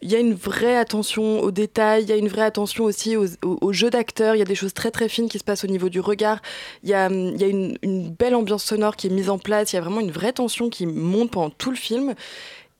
Il 0.00 0.12
y 0.12 0.14
a 0.14 0.20
une 0.20 0.34
vraie 0.34 0.76
attention 0.76 1.40
aux 1.40 1.50
détails, 1.50 2.04
il 2.04 2.08
y 2.08 2.12
a 2.12 2.16
une 2.16 2.28
vraie 2.28 2.42
attention 2.42 2.84
aussi 2.84 3.16
aux, 3.16 3.26
aux- 3.44 3.58
aux 3.60 3.72
d'acteurs, 3.90 4.36
il 4.36 4.38
y 4.38 4.42
a 4.42 4.44
des 4.44 4.54
choses 4.54 4.72
très 4.72 4.92
très 4.92 5.08
fines 5.08 5.28
qui 5.28 5.40
se 5.40 5.44
passent 5.44 5.64
au 5.64 5.66
niveau 5.66 5.88
du 5.88 5.98
regard, 5.98 6.38
il 6.84 6.90
y 6.90 6.94
a, 6.94 7.06
hum, 7.08 7.32
il 7.34 7.40
y 7.40 7.44
a 7.44 7.48
une, 7.48 7.76
une 7.82 8.08
belle 8.08 8.36
ambiance 8.36 8.62
sonore 8.62 8.94
qui 8.94 9.08
est 9.08 9.10
mise 9.10 9.28
en 9.28 9.38
place, 9.38 9.72
il 9.72 9.74
y 9.74 9.78
a 9.80 9.82
vraiment 9.82 9.98
une 9.98 10.12
vraie 10.12 10.32
tension 10.32 10.70
qui 10.70 10.86
monte 10.86 11.32
pendant 11.32 11.50
tout 11.50 11.70
le 11.70 11.76
film 11.76 12.14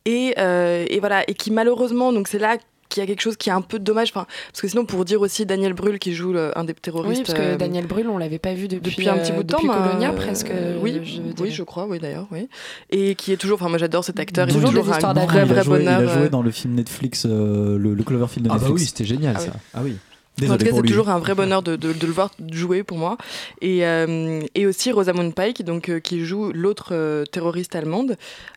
et, 0.05 0.35
euh, 0.38 0.87
et 0.88 1.01
voilà 1.01 1.29
et 1.29 1.35
qui 1.35 1.51
malheureusement 1.51 2.12
donc 2.12 2.29
c'est 2.29 2.38
là 2.38 2.57
qu'il 2.88 3.01
y 3.03 3.05
a 3.05 3.07
quelque 3.07 3.20
chose 3.20 3.37
qui 3.37 3.48
est 3.51 3.53
un 3.53 3.61
peu 3.61 3.79
dommage 3.79 4.09
enfin 4.14 4.27
parce 4.53 4.61
que 4.62 4.68
sinon 4.68 4.85
pour 4.85 5.05
dire 5.05 5.20
aussi 5.20 5.44
Daniel 5.46 5.72
Brühl 5.74 5.98
qui 5.98 6.14
joue 6.14 6.33
le- 6.33 6.57
un 6.59 6.64
des 6.64 6.74
terroristes 6.74 7.18
Oui, 7.18 7.22
parce 7.27 7.38
que 7.38 7.42
euh, 7.42 7.57
Daniel 7.57 7.87
Brühl, 7.87 8.09
on 8.09 8.18
l'avait 8.18 8.38
pas 8.38 8.55
vu 8.55 8.68
depuis, 8.68 8.90
depuis 8.90 9.09
un 9.09 9.18
petit 9.18 9.33
euh, 9.33 9.37
bout 9.37 9.42
de 9.42 9.48
temps 9.53 9.59
depuis 9.59 9.68
mais, 9.68 9.74
Colonia 9.88 10.11
euh, 10.11 10.16
presque. 10.16 10.53
oui 10.83 11.01
je 11.05 11.20
oui 11.42 11.51
je 11.51 11.62
crois 11.62 11.87
oui 11.87 11.98
d'ailleurs 11.98 12.27
oui 12.31 12.48
et 12.90 13.14
qui 13.14 13.33
est 13.33 13.37
toujours 13.37 13.57
enfin 13.61 13.68
moi 13.68 13.79
j'adore 13.79 14.05
cet 14.05 14.18
acteur 14.20 14.46
il 14.46 14.51
est 14.51 14.55
Toujours 14.55 14.70
des 14.70 14.77
toujours 14.79 14.94
histoires 14.94 15.11
un 15.12 15.14
d'amour. 15.14 15.31
vrai 15.31 15.38
il, 15.44 15.51
a 15.51 15.55
vrai 15.55 15.62
joué, 15.64 15.83
il 15.83 15.88
a 15.88 15.96
bonheur 15.98 16.12
joué 16.14 16.22
euh, 16.24 16.29
dans 16.29 16.42
le 16.42 16.51
film 16.51 16.74
Netflix, 16.74 17.27
euh, 17.27 17.77
le, 17.79 17.94
le 17.94 18.03
Cloverfield 18.05 18.46
de 18.46 18.51
Ah 18.51 18.55
bah 18.55 18.61
Netflix. 18.61 18.81
oui, 18.83 18.87
c'était 18.87 19.05
génial 19.05 19.35
Ah 19.37 19.40
ça. 19.40 19.51
oui. 19.53 19.61
Ah 19.74 19.81
oui. 19.85 19.96
Désolé 20.41 20.55
en 20.55 20.59
tout 20.59 20.64
cas, 20.64 20.70
c'est 20.70 20.76
toujours 20.89 21.09
un 21.09 21.18
vrai 21.18 21.34
bonheur 21.34 21.62
de, 21.62 21.76
de- 21.76 21.93
de 21.93 22.07
le 22.07 22.12
voir 22.12 22.30
jouer 22.53 22.82
pour 22.82 22.99
moi. 22.99 23.16
Et, 23.61 23.84
euh, 23.86 24.41
et 24.55 24.66
aussi 24.66 24.93
Rosamund 24.93 25.34
Pike, 25.34 25.64
donc, 25.64 25.89
euh, 25.89 26.01
qui 26.01 26.24
joue 26.24 26.53
l'autre 26.53 26.89
euh, 26.93 27.24
terroriste 27.24 27.74
allemande, 27.76 28.16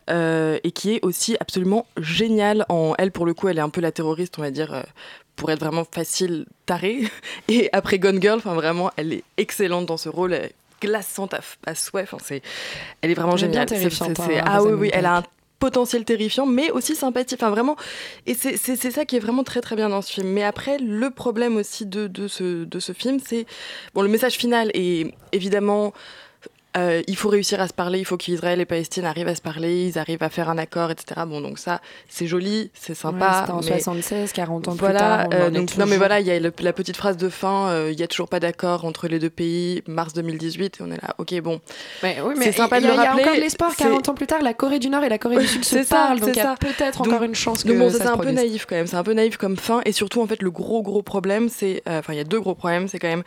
euh, 0.10 0.60
et 0.64 0.72
qui 0.72 0.96
est 0.96 1.04
aussi 1.06 1.36
absolument 1.40 1.86
géniale. 1.98 2.66
En, 2.70 2.94
elle, 2.98 3.12
pour 3.12 3.26
le 3.26 3.34
coup, 3.34 3.48
elle 3.48 3.58
est 3.58 3.62
un 3.62 3.70
peu 3.70 3.82
la 3.82 3.92
terroriste, 3.92 4.36
on 4.38 4.42
va 4.42 4.52
dire, 4.52 4.74
euh, 4.74 4.82
pour 5.36 5.50
être 5.52 5.60
vraiment 5.60 5.86
facile, 5.90 6.46
tarée. 6.66 7.02
Et 7.48 7.70
après 7.74 7.98
Gone 8.00 8.22
Girl, 8.22 8.38
enfin, 8.38 8.54
vraiment, 8.54 8.92
elle 8.98 9.14
est 9.14 9.24
excellente 9.38 9.86
dans 9.88 9.98
ce 9.98 10.10
rôle. 10.10 10.34
Elle 10.34 10.46
est 10.46 10.56
glaçante 10.82 11.34
à, 11.34 11.40
à 11.66 11.76
souhait. 11.76 12.04
Enfin, 12.04 12.18
c'est, 12.24 12.42
elle 13.02 13.12
est 13.12 13.14
vraiment 13.16 13.34
Elle 13.38 13.44
est 13.46 13.48
géniale. 13.48 13.70
C'est- 13.70 13.76
terrifiante, 13.76 14.10
c'est- 14.18 14.24
c'est- 14.24 14.40
hein, 14.40 14.44
ah 14.46 14.64
oui, 14.64 14.74
oui, 14.74 14.90
elle 14.94 15.06
a 15.06 15.18
un. 15.18 15.24
Potentiel 15.62 16.04
terrifiant, 16.04 16.46
mais 16.46 16.72
aussi 16.72 16.96
sympathique. 16.96 17.40
Enfin, 17.42 17.52
vraiment. 17.52 17.78
Et 18.26 18.34
c'est 18.34 18.92
ça 18.92 19.06
qui 19.06 19.16
est 19.16 19.20
vraiment 19.20 19.46
très 19.46 19.62
très 19.62 19.78
bien 19.78 19.88
dans 19.88 20.02
ce 20.02 20.12
film. 20.12 20.28
Mais 20.28 20.44
après, 20.44 20.78
le 20.80 21.10
problème 21.12 21.56
aussi 21.56 21.86
de, 21.86 22.08
de, 22.08 22.28
ce, 22.28 22.66
de 22.66 22.80
ce 22.82 22.92
film, 22.92 23.20
c'est. 23.26 23.46
Bon, 23.94 24.02
le 24.02 24.10
message 24.10 24.34
final 24.34 24.72
est 24.74 25.14
évidemment. 25.32 25.94
Euh, 26.78 27.02
il 27.08 27.18
faut 27.18 27.28
réussir 27.30 27.60
à 27.60 27.68
se 27.68 27.74
parler, 27.74 28.00
il 28.00 28.06
faut 28.06 28.16
qu'Israël 28.18 28.62
et 28.62 28.66
Palestine 28.66 29.04
arrivent 29.06 29.28
à 29.28 29.36
se 29.36 29.42
parler, 29.42 29.88
ils 29.88 30.00
arrivent 30.00 30.24
à 30.24 30.30
faire 30.30 30.50
un 30.50 30.58
accord, 30.58 30.90
etc. 30.90 31.22
Bon, 31.28 31.42
donc 31.42 31.60
ça, 31.60 31.82
c'est 32.08 32.28
joli, 32.28 32.72
c'est 32.74 32.92
Ouais, 32.92 32.96
sympa. 32.96 33.40
C'était 33.42 33.52
en 33.52 33.62
mais 33.62 33.80
76, 33.80 34.32
40 34.32 34.68
ans 34.70 34.76
voilà, 34.76 35.00
plus 35.00 35.00
tard. 35.00 35.28
on 35.32 35.34
euh, 35.34 35.46
en 35.50 35.54
est 35.54 35.58
donc, 35.58 35.78
non 35.78 35.86
mais 35.86 35.98
voilà, 35.98 36.20
il 36.22 36.28
y 36.28 36.32
a 36.32 36.40
le- 36.40 36.54
la 36.62 36.74
petite 36.74 36.96
phrase 36.96 37.18
de 37.18 37.28
fin, 37.30 37.68
euh, 37.70 37.90
il 37.92 38.00
y 38.00 38.04
a 38.04 38.08
toujours 38.08 38.30
pas 38.30 38.40
d'accord 38.40 38.86
entre 38.86 39.08
les 39.08 39.20
deux 39.20 39.30
pays, 39.30 39.84
mars 39.88 40.14
2018, 40.14 40.78
et 40.80 40.84
on 40.84 40.92
est 40.92 41.02
là, 41.02 41.14
ok, 41.18 41.40
bon. 41.42 41.60
Mais 42.04 42.18
oui, 42.24 42.36
mais 42.38 42.46
c'est 42.46 42.52
sympa 42.54 42.78
il 42.80 42.84
de 42.84 42.88
y 42.88 42.90
le 42.92 42.96
il 42.96 43.04
y 43.04 43.06
a 43.06 43.14
encore 43.16 43.36
de 43.36 43.40
l'espoir. 43.42 43.72
c'est- 43.78 43.84
40 43.84 44.08
ans 44.10 44.14
plus 44.14 44.28
tard, 44.28 44.42
la 44.42 44.54
Corée 44.54 44.80
du 44.80 44.90
Nord 44.90 45.04
et 45.04 45.10
la 45.10 45.18
Corée 45.18 45.38
du 45.40 45.48
Sud 45.48 45.66
se 45.66 45.84
ça, 45.84 45.96
parlent, 45.96 46.20
donc 46.22 46.30
il 46.30 46.38
y 46.38 46.40
a 46.42 46.56
peut-être 46.56 47.02
encore 47.02 47.24
une 47.24 47.36
chance 47.36 47.64
que 47.64 47.70
donc 47.70 47.78
bon, 47.80 47.90
ça 47.90 47.98
c'est 47.98 48.04
se 48.06 48.10
un 48.10 48.18
peu 48.18 48.32
naïf 48.32 48.66
quand 48.66 48.76
même. 48.76 48.88
C'est 48.88 48.96
un 48.96 49.04
peu 49.04 49.14
naïf 49.14 49.36
comme 49.38 49.58
fin. 49.58 49.82
Et 49.86 49.92
surtout, 49.92 50.22
en 50.22 50.28
fait, 50.28 50.42
le 50.42 50.52
gros, 50.52 50.82
gros 50.82 51.02
problème, 51.02 51.50
c'est. 51.50 51.82
euh, 51.90 52.00
Enfin, 52.00 52.14
il 52.14 52.18
y 52.18 52.22
a 52.22 52.24
deux 52.24 52.40
gros 52.40 52.56
problèmes. 52.56 52.88
C'est 52.88 52.98
quand 53.00 53.08
même. 53.10 53.24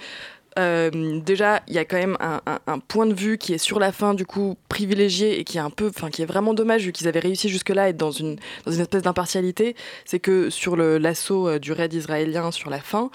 Euh, 0.59 1.21
déjà, 1.21 1.63
il 1.69 1.75
y 1.75 1.79
a 1.79 1.85
quand 1.85 1.97
même 1.97 2.17
un, 2.21 2.79
point 2.79 3.07
de 3.07 3.15
vue 3.15 3.39
qui 3.39 3.55
est 3.55 3.59
sur 3.59 3.79
la 3.79 3.93
fin, 3.93 4.15
du 4.15 4.27
coup, 4.27 4.57
privilégié 4.69 5.41
et 5.41 5.45
qui 5.45 5.59
est 5.59 5.61
un 5.61 5.71
peu, 5.71 5.89
enfin, 5.89 6.11
qui 6.11 6.23
est 6.23 6.27
vraiment 6.27 6.55
dommage 6.55 6.85
vu 6.85 6.93
qu'ils 6.93 7.09
avaient 7.09 7.21
réussi 7.21 7.49
jusque-là 7.49 7.85
à 7.85 7.89
être 7.89 7.97
dans 7.97 8.11
une, 8.11 8.39
espèce 8.67 9.03
d'impartialité. 9.03 9.75
C'est 10.05 10.21
que 10.21 10.51
sur 10.51 10.77
l'assaut 10.77 11.49
euh, 11.49 11.59
du 11.59 11.73
raid 11.73 11.93
israélien 11.93 12.51
sur 12.51 12.71
la 12.71 12.81
fin, 12.81 13.11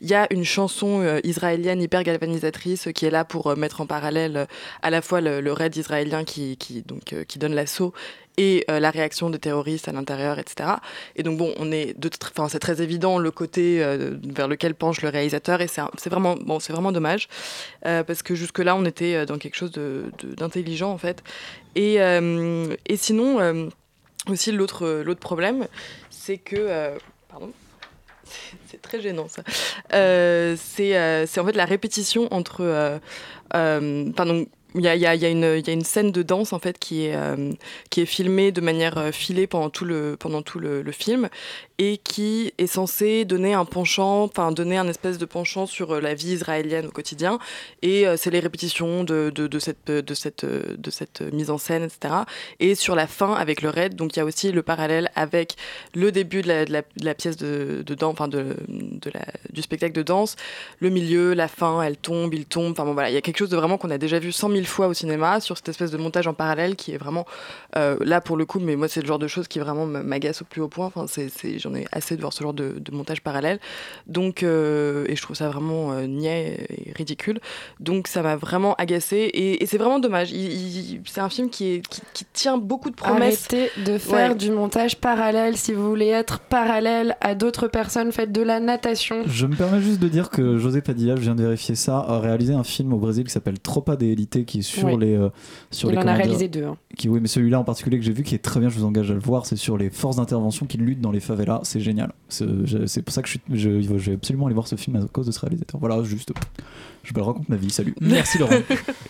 il 0.00 0.08
y 0.08 0.14
a 0.14 0.26
une 0.32 0.44
chanson 0.44 1.00
euh, 1.02 1.20
israélienne 1.24 1.82
hyper 1.82 2.02
galvanisatrice 2.02 2.88
qui 2.94 3.06
est 3.06 3.10
là 3.10 3.24
pour 3.24 3.56
mettre 3.56 3.80
en 3.80 3.86
parallèle 3.86 4.46
à 4.82 4.90
la 4.90 5.02
fois 5.02 5.20
le, 5.20 5.52
raid 5.52 5.76
israélien 5.76 6.24
qui, 6.24 6.56
donc, 6.86 7.14
qui 7.26 7.38
donne 7.38 7.54
l'assaut 7.54 7.92
et 8.36 8.64
euh, 8.70 8.80
la 8.80 8.90
réaction 8.90 9.30
des 9.30 9.38
terroristes 9.38 9.86
à 9.88 9.92
l'intérieur, 9.92 10.38
etc. 10.38 10.70
Et 11.16 11.22
donc 11.22 11.38
bon, 11.38 11.54
on 11.58 11.70
est 11.70 11.98
de, 11.98 12.10
enfin 12.30 12.48
c'est 12.48 12.58
très 12.58 12.82
évident 12.82 13.18
le 13.18 13.30
côté 13.30 13.82
euh, 13.82 14.14
vers 14.28 14.48
lequel 14.48 14.74
penche 14.74 15.02
le 15.02 15.08
réalisateur 15.08 15.60
et 15.60 15.68
c'est 15.68 16.08
vraiment 16.10 16.34
bon, 16.36 16.58
vraiment 16.58 16.90
dommage 16.92 17.28
euh, 17.86 18.02
parce 18.02 18.22
que 18.22 18.34
jusque 18.34 18.58
là 18.58 18.74
on 18.74 18.84
était 18.84 19.24
dans 19.26 19.38
quelque 19.38 19.54
chose 19.56 19.70
de- 19.70 20.10
de- 20.22 20.34
d'intelligent 20.34 20.90
en 20.90 20.98
fait. 20.98 21.22
Et, 21.76 21.94
et 21.96 22.96
sinon 22.96 23.70
aussi 24.28 24.52
l'autre 24.52 25.02
l'autre 25.04 25.20
problème, 25.20 25.66
c'est 26.10 26.38
que 26.38 26.96
pardon. 27.28 27.50
C'est- 28.68 28.80
très 28.80 29.00
gênant 29.00 29.28
ça. 29.28 29.42
C'est 30.56 31.38
en 31.40 31.44
fait 31.46 31.56
la 31.56 31.64
répétition 31.64 32.32
entre. 32.32 33.00
pardon, 33.50 34.46
il 34.74 34.82
y 34.82 34.88
a, 35.06 35.28
une 35.28 35.84
scène 35.84 36.10
de 36.10 36.22
danse 36.22 36.52
en 36.52 36.58
fait 36.58 36.78
qui 36.78 37.06
est, 37.06 37.14
euh, 37.14 37.52
filmée 38.06 38.50
de 38.50 38.60
manière 38.60 38.98
euh, 38.98 39.12
filée 39.12 39.46
pendant 39.46 39.70
tout 39.70 39.84
le 39.84 40.16
film 40.92 41.28
et 41.78 41.98
qui 41.98 42.52
est 42.58 42.68
censée 42.68 43.24
donner 43.24 43.52
un 43.52 43.64
penchant, 43.64 44.22
enfin 44.24 44.52
donner 44.52 44.76
un 44.76 44.86
espèce 44.86 45.18
de 45.18 45.24
penchant 45.24 45.66
sur 45.66 45.92
euh, 45.92 46.00
la 46.00 46.14
vie 46.14 46.32
israélienne 46.32 46.86
au 46.86 46.90
quotidien. 46.90 47.38
Et 47.82 48.06
euh, 48.06 48.16
c'est 48.16 48.30
les 48.30 48.38
répétitions 48.38 49.02
de, 49.02 49.30
de, 49.30 49.58
cette, 49.58 49.90
de, 49.90 50.14
cette, 50.14 50.44
euh, 50.44 50.76
de 50.78 50.90
cette 50.90 51.20
mise 51.32 51.50
en 51.50 51.58
scène, 51.58 51.82
etc. 51.82 52.14
Et 52.60 52.76
sur 52.76 52.94
la 52.94 53.08
fin 53.08 53.34
avec 53.34 53.60
le 53.60 53.70
raid, 53.70 53.96
donc 53.96 54.14
il 54.14 54.20
y 54.20 54.22
a 54.22 54.24
aussi 54.24 54.52
le 54.52 54.62
parallèle 54.62 55.10
avec 55.16 55.56
le 55.94 56.12
début 56.12 56.42
de 56.42 56.48
la, 57.02 57.14
pièce 57.14 57.36
de, 57.36 57.82
de 57.84 57.94
danse, 57.94 58.12
enfin 58.12 58.28
de, 58.28 58.54
la, 59.12 59.24
du 59.52 59.62
spectacle 59.62 59.94
de 59.94 60.02
danse, 60.02 60.36
le 60.78 60.90
milieu, 60.90 61.34
la 61.34 61.48
fin, 61.48 61.82
elle 61.82 61.96
tombe, 61.96 62.32
il 62.34 62.46
tombe. 62.46 62.70
Enfin 62.72 62.84
bon 62.84 62.92
voilà, 62.92 63.10
il 63.10 63.14
y 63.14 63.18
a 63.18 63.20
quelque 63.20 63.38
chose 63.38 63.50
de 63.50 63.56
vraiment 63.56 63.78
qu'on 63.78 63.90
a 63.90 63.98
déjà 63.98 64.20
vu 64.20 64.30
cent 64.30 64.48
mille 64.48 64.66
fois 64.66 64.86
au 64.86 64.94
cinéma 64.94 65.40
sur 65.40 65.56
cette 65.56 65.70
espèce 65.70 65.90
de 65.90 65.96
montage 65.96 66.28
en 66.28 66.34
parallèle 66.34 66.76
qui 66.76 66.92
est 66.92 66.98
vraiment 66.98 67.26
là 67.74 68.20
pour 68.20 68.36
le 68.36 68.46
coup. 68.46 68.60
Mais 68.60 68.76
moi 68.76 68.86
c'est 68.86 69.00
le 69.00 69.06
genre 69.06 69.18
de 69.18 69.26
choses 69.26 69.48
qui 69.48 69.58
vraiment 69.58 69.86
m'agace 69.86 70.42
au 70.42 70.44
plus 70.44 70.60
haut 70.60 70.68
point. 70.68 70.86
Enfin 70.86 71.06
c'est- 71.08 71.28
j'en 71.64 71.74
ai 71.74 71.86
assez 71.92 72.16
de 72.16 72.20
voir 72.20 72.32
ce 72.32 72.42
genre 72.42 72.54
de, 72.54 72.76
de 72.78 72.92
montage 72.92 73.20
parallèle. 73.22 73.58
Donc 74.06 74.42
euh, 74.42 75.04
et 75.08 75.16
je 75.16 75.22
trouve 75.22 75.36
ça 75.36 75.48
vraiment 75.48 75.92
euh, 75.92 76.06
niais 76.06 76.66
et 76.70 76.92
ridicule. 76.92 77.40
Donc 77.80 78.06
ça 78.08 78.22
m'a 78.22 78.36
vraiment 78.36 78.74
agacé 78.76 79.16
et, 79.16 79.62
et 79.62 79.66
c'est 79.66 79.78
vraiment 79.78 79.98
dommage. 79.98 80.32
C'est 81.06 81.20
un 81.20 81.28
film 81.28 81.50
qui, 81.50 81.72
est, 81.74 81.86
qui, 81.88 82.00
qui 82.12 82.24
tient 82.32 82.58
beaucoup 82.58 82.90
de 82.90 82.94
promesses. 82.94 83.48
Arrêtez 83.52 83.70
de 83.84 83.98
faire 83.98 84.30
Ouais. 84.30 84.34
du 84.36 84.50
montage 84.50 84.96
parallèle 84.96 85.56
si 85.56 85.72
vous 85.72 85.88
voulez 85.88 86.06
être 86.08 86.38
parallèle 86.40 87.16
à 87.20 87.34
d'autres 87.34 87.66
personnes. 87.68 88.12
Faites 88.12 88.30
de 88.32 88.42
la 88.42 88.60
natation. 88.60 89.22
Je 89.26 89.46
me 89.46 89.56
permets 89.56 89.80
juste 89.80 89.98
de 90.00 90.08
dire 90.08 90.30
que 90.30 90.58
José 90.58 90.80
Padilla, 90.82 91.16
je 91.16 91.20
viens 91.22 91.34
de 91.34 91.42
vérifier 91.42 91.74
ça, 91.74 91.98
a 91.98 92.20
réalisé 92.20 92.54
un 92.54 92.62
film 92.64 92.92
au 92.92 92.98
Brésil 92.98 93.24
qui 93.24 93.30
s'appelle 93.32 93.58
Tropa 93.58 93.96
de 93.96 94.06
Elite 94.06 94.44
qui 94.44 94.58
est 94.60 94.62
sur 94.62 94.84
Oui. 94.84 94.96
les. 94.98 95.16
euh, 95.16 95.30
sur 95.70 95.88
Il 95.90 95.96
les 95.96 96.02
en 96.02 96.06
a 96.06 96.14
réalisé 96.14 96.48
deux, 96.48 96.64
hein. 96.64 96.76
Qui, 96.96 97.08
oui, 97.08 97.18
mais 97.20 97.28
celui-là 97.28 97.58
en 97.58 97.64
particulier 97.64 97.98
que 97.98 98.04
j'ai 98.04 98.12
vu 98.12 98.22
qui 98.22 98.34
est 98.34 98.38
très 98.38 98.60
bien, 98.60 98.68
je 98.68 98.78
vous 98.78 98.84
engage 98.84 99.10
à 99.10 99.14
le 99.14 99.20
voir, 99.20 99.46
c'est 99.46 99.56
sur 99.56 99.76
les 99.76 99.90
forces 99.90 100.16
d'intervention 100.16 100.66
qui 100.66 100.76
luttent 100.78 101.00
dans 101.00 101.10
les 101.10 101.20
favelas. 101.20 101.53
C'est 101.62 101.80
génial. 101.80 102.12
C'est 102.28 103.02
pour 103.02 103.14
ça 103.14 103.22
que 103.22 103.28
je, 103.28 103.32
suis, 103.32 103.40
je, 103.50 103.80
je 103.80 104.10
vais 104.10 104.16
absolument 104.16 104.46
aller 104.46 104.54
voir 104.54 104.66
ce 104.66 104.76
film 104.76 104.96
à 104.96 105.06
cause 105.08 105.26
de 105.26 105.32
ce 105.32 105.40
réalisateur. 105.40 105.78
Voilà, 105.80 106.02
juste. 106.02 106.32
Je 107.02 107.12
me 107.14 107.22
raconte 107.22 107.48
ma 107.48 107.56
vie. 107.56 107.70
Salut. 107.70 107.94
Merci 108.00 108.38
Laurent. 108.38 108.60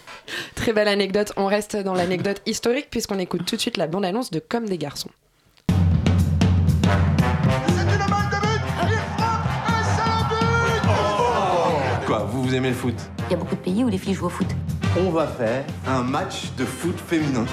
Très 0.54 0.72
belle 0.72 0.88
anecdote. 0.88 1.32
On 1.36 1.46
reste 1.46 1.76
dans 1.76 1.94
l'anecdote 1.94 2.42
historique 2.46 2.88
puisqu'on 2.90 3.18
écoute 3.18 3.44
tout 3.46 3.56
de 3.56 3.60
suite 3.60 3.76
la 3.76 3.86
bande-annonce 3.86 4.30
de 4.30 4.40
Comme 4.40 4.66
des 4.66 4.78
garçons. 4.78 5.10
Quoi, 12.06 12.18
vous, 12.30 12.42
vous 12.44 12.54
aimez 12.54 12.68
le 12.68 12.74
foot? 12.74 12.94
Il 13.28 13.32
y 13.32 13.34
a 13.34 13.38
beaucoup 13.38 13.56
de 13.56 13.60
pays 13.60 13.82
où 13.82 13.88
les 13.88 13.98
filles 13.98 14.14
jouent 14.14 14.26
au 14.26 14.30
foot. 14.30 14.48
On 14.98 15.10
va 15.10 15.26
faire 15.26 15.64
un 15.86 16.02
match 16.02 16.52
de 16.56 16.64
foot 16.64 16.98
féminin. 16.98 17.46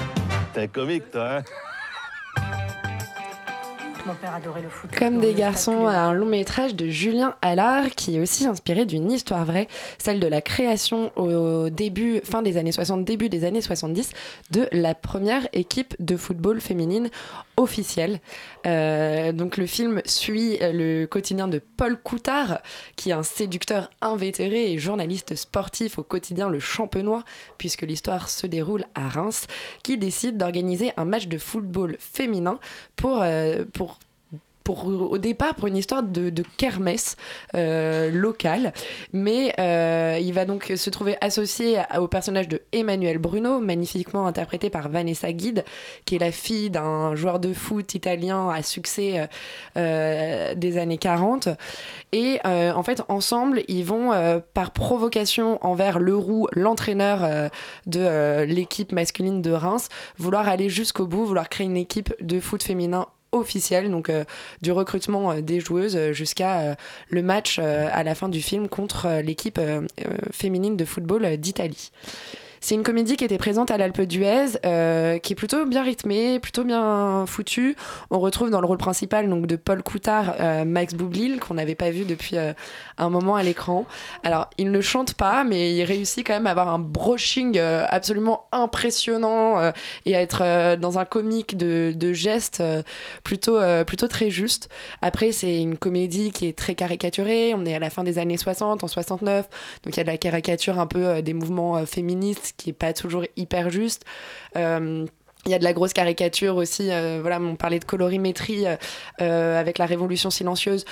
T'es 0.52 0.68
comique, 0.68 1.10
toi, 1.10 1.38
hein? 1.38 1.42
Mon 4.06 4.14
père 4.14 4.34
adorait 4.34 4.62
le 4.62 4.68
foot. 4.68 4.90
Comme 4.98 5.20
des 5.20 5.32
garçons, 5.32 5.86
un 5.86 6.12
long 6.12 6.26
métrage 6.26 6.74
de 6.74 6.88
Julien 6.88 7.36
Allard 7.40 7.90
qui 7.90 8.16
est 8.16 8.20
aussi 8.20 8.46
inspiré 8.46 8.84
d'une 8.84 9.10
histoire 9.12 9.44
vraie, 9.44 9.68
celle 9.98 10.18
de 10.18 10.26
la 10.26 10.40
création 10.40 11.12
au 11.16 11.68
début, 11.70 12.20
fin 12.24 12.42
des 12.42 12.56
années 12.56 12.72
60, 12.72 13.04
début 13.04 13.28
des 13.28 13.44
années 13.44 13.60
70, 13.60 14.12
de 14.50 14.68
la 14.72 14.94
première 14.94 15.46
équipe 15.52 15.94
de 16.00 16.16
football 16.16 16.60
féminine 16.60 17.10
officielle. 17.56 18.20
Euh, 18.66 19.32
donc 19.32 19.56
le 19.56 19.66
film 19.66 20.02
suit 20.04 20.58
le 20.60 21.06
quotidien 21.06 21.46
de 21.46 21.60
Paul 21.76 21.96
Coutard, 21.96 22.60
qui 22.96 23.10
est 23.10 23.14
un 23.14 23.22
séducteur 23.22 23.90
invétéré 24.00 24.72
et 24.72 24.78
journaliste 24.78 25.36
sportif 25.36 25.98
au 25.98 26.02
quotidien 26.02 26.48
Le 26.48 26.58
Champenois, 26.58 27.24
puisque 27.58 27.82
l'histoire 27.82 28.28
se 28.28 28.46
déroule 28.46 28.84
à 28.94 29.08
Reims, 29.08 29.46
qui 29.82 29.98
décide 29.98 30.36
d'organiser 30.38 30.92
un 30.96 31.04
match 31.04 31.28
de 31.28 31.38
football 31.38 31.96
féminin 31.98 32.58
pour, 32.96 33.20
euh, 33.22 33.64
pour 33.72 33.91
pour, 34.64 34.86
au 34.86 35.18
départ 35.18 35.54
pour 35.54 35.68
une 35.68 35.76
histoire 35.76 36.02
de, 36.02 36.32
kermesse 36.56 37.16
euh, 37.54 38.10
locale, 38.10 38.72
mais 39.12 39.54
euh, 39.58 40.18
il 40.20 40.32
va 40.32 40.44
donc 40.44 40.72
se 40.76 40.90
trouver 40.90 41.16
associé 41.20 41.78
au 41.98 42.08
personnage 42.08 42.48
de 42.48 42.62
Emmanuel 42.72 43.18
Bruno, 43.18 43.60
magnifiquement 43.60 44.26
interprété 44.26 44.70
par 44.70 44.88
Vanessa 44.88 45.32
Guide, 45.32 45.64
qui 46.04 46.16
est 46.16 46.18
la 46.18 46.32
fille 46.32 46.70
d'un 46.70 47.14
joueur 47.14 47.38
de 47.38 47.52
foot 47.52 47.94
italien 47.94 48.48
à 48.48 48.62
succès 48.62 49.28
euh, 49.76 50.54
des 50.54 50.78
années 50.78 50.98
40. 50.98 51.48
Et 52.12 52.40
en 52.44 52.82
fait, 52.82 53.02
ensemble, 53.08 53.62
ils 53.68 53.84
vont, 53.84 54.10
par 54.54 54.72
provocation 54.72 55.58
envers 55.64 55.98
Leroux, 55.98 56.46
l'entraîneur 56.52 57.50
de 57.86 58.42
l'équipe 58.44 58.92
masculine 58.92 59.40
de 59.40 59.50
Reims, 59.50 59.88
vouloir 60.18 60.48
aller 60.48 60.68
jusqu'au 60.68 61.06
bout, 61.06 61.24
vouloir 61.24 61.48
créer 61.48 61.66
une 61.66 61.76
équipe 61.76 62.14
de 62.20 62.40
foot 62.40 62.62
féminin 62.62 63.06
officielle, 63.32 63.90
donc 63.90 64.08
euh, 64.08 64.24
du 64.60 64.70
recrutement 64.72 65.32
euh, 65.32 65.40
des 65.40 65.60
joueuses 65.60 65.96
euh, 65.96 66.12
jusqu'à 66.12 66.76
le 67.08 67.22
match 67.22 67.58
à 67.58 68.02
la 68.02 68.14
fin 68.14 68.28
du 68.28 68.42
film 68.42 68.68
contre 68.68 69.20
l'équipe 69.22 69.60
féminine 70.30 70.76
de 70.76 70.84
football 70.84 71.36
d'Italie. 71.36 71.90
C'est 72.64 72.76
une 72.76 72.84
comédie 72.84 73.16
qui 73.16 73.24
était 73.24 73.38
présente 73.38 73.72
à 73.72 73.76
l'Alpe 73.76 74.02
d'Huez, 74.02 74.56
euh, 74.64 75.18
qui 75.18 75.32
est 75.32 75.36
plutôt 75.36 75.66
bien 75.66 75.82
rythmée, 75.82 76.38
plutôt 76.38 76.62
bien 76.62 77.24
foutue. 77.26 77.74
On 78.10 78.20
retrouve 78.20 78.50
dans 78.50 78.60
le 78.60 78.68
rôle 78.68 78.78
principal 78.78 79.28
donc 79.28 79.48
de 79.48 79.56
Paul 79.56 79.82
Coutard, 79.82 80.36
euh, 80.38 80.64
Max 80.64 80.94
Boublil, 80.94 81.40
qu'on 81.40 81.54
n'avait 81.54 81.74
pas 81.74 81.90
vu 81.90 82.04
depuis 82.04 82.36
euh, 82.36 82.52
un 82.98 83.10
moment 83.10 83.34
à 83.34 83.42
l'écran. 83.42 83.84
Alors, 84.22 84.48
il 84.58 84.70
ne 84.70 84.80
chante 84.80 85.14
pas, 85.14 85.42
mais 85.42 85.74
il 85.74 85.82
réussit 85.82 86.24
quand 86.24 86.34
même 86.34 86.46
à 86.46 86.52
avoir 86.52 86.68
un 86.68 86.78
brushing 86.78 87.58
euh, 87.58 87.84
absolument 87.88 88.46
impressionnant 88.52 89.72
et 90.06 90.14
à 90.14 90.22
être 90.22 90.76
dans 90.76 91.00
un 91.00 91.04
comique 91.04 91.56
de, 91.56 91.92
de 91.96 92.12
gestes 92.12 92.62
plutôt, 93.24 93.58
plutôt 93.84 94.06
très 94.06 94.30
juste. 94.30 94.68
Après, 95.00 95.32
c'est 95.32 95.60
une 95.60 95.76
comédie 95.76 96.30
qui 96.30 96.46
est 96.46 96.56
très 96.56 96.76
caricaturée. 96.76 97.54
On 97.56 97.66
est 97.66 97.74
à 97.74 97.80
la 97.80 97.90
fin 97.90 98.04
des 98.04 98.18
années 98.18 98.36
60, 98.36 98.84
en 98.84 98.88
69. 98.88 99.48
Donc, 99.84 99.94
il 99.94 99.96
y 99.96 100.00
a 100.00 100.04
de 100.04 100.10
la 100.10 100.18
caricature 100.18 100.78
un 100.78 100.86
peu 100.86 101.22
des 101.22 101.34
mouvements 101.34 101.72
euh, 101.78 101.86
qui 102.56 102.70
est 102.70 102.74
pas 102.74 102.92
toujours 102.92 103.24
hyper 103.36 103.70
juste. 103.70 104.04
Euh, 104.56 105.06
il 105.44 105.50
y 105.50 105.54
a 105.54 105.58
de 105.58 105.64
la 105.64 105.72
grosse 105.72 105.92
caricature 105.92 106.56
aussi. 106.56 106.90
euh, 106.90 107.18
voilà, 107.20 107.40
on 107.40 107.56
parlait 107.56 107.78
de 107.78 107.84
colorimétrie 107.84 108.66
euh, 108.66 108.76
euh, 109.20 109.58
avec 109.58 109.78
la 109.78 109.86
Révolution 109.86 110.30
silencieuse. 110.30 110.84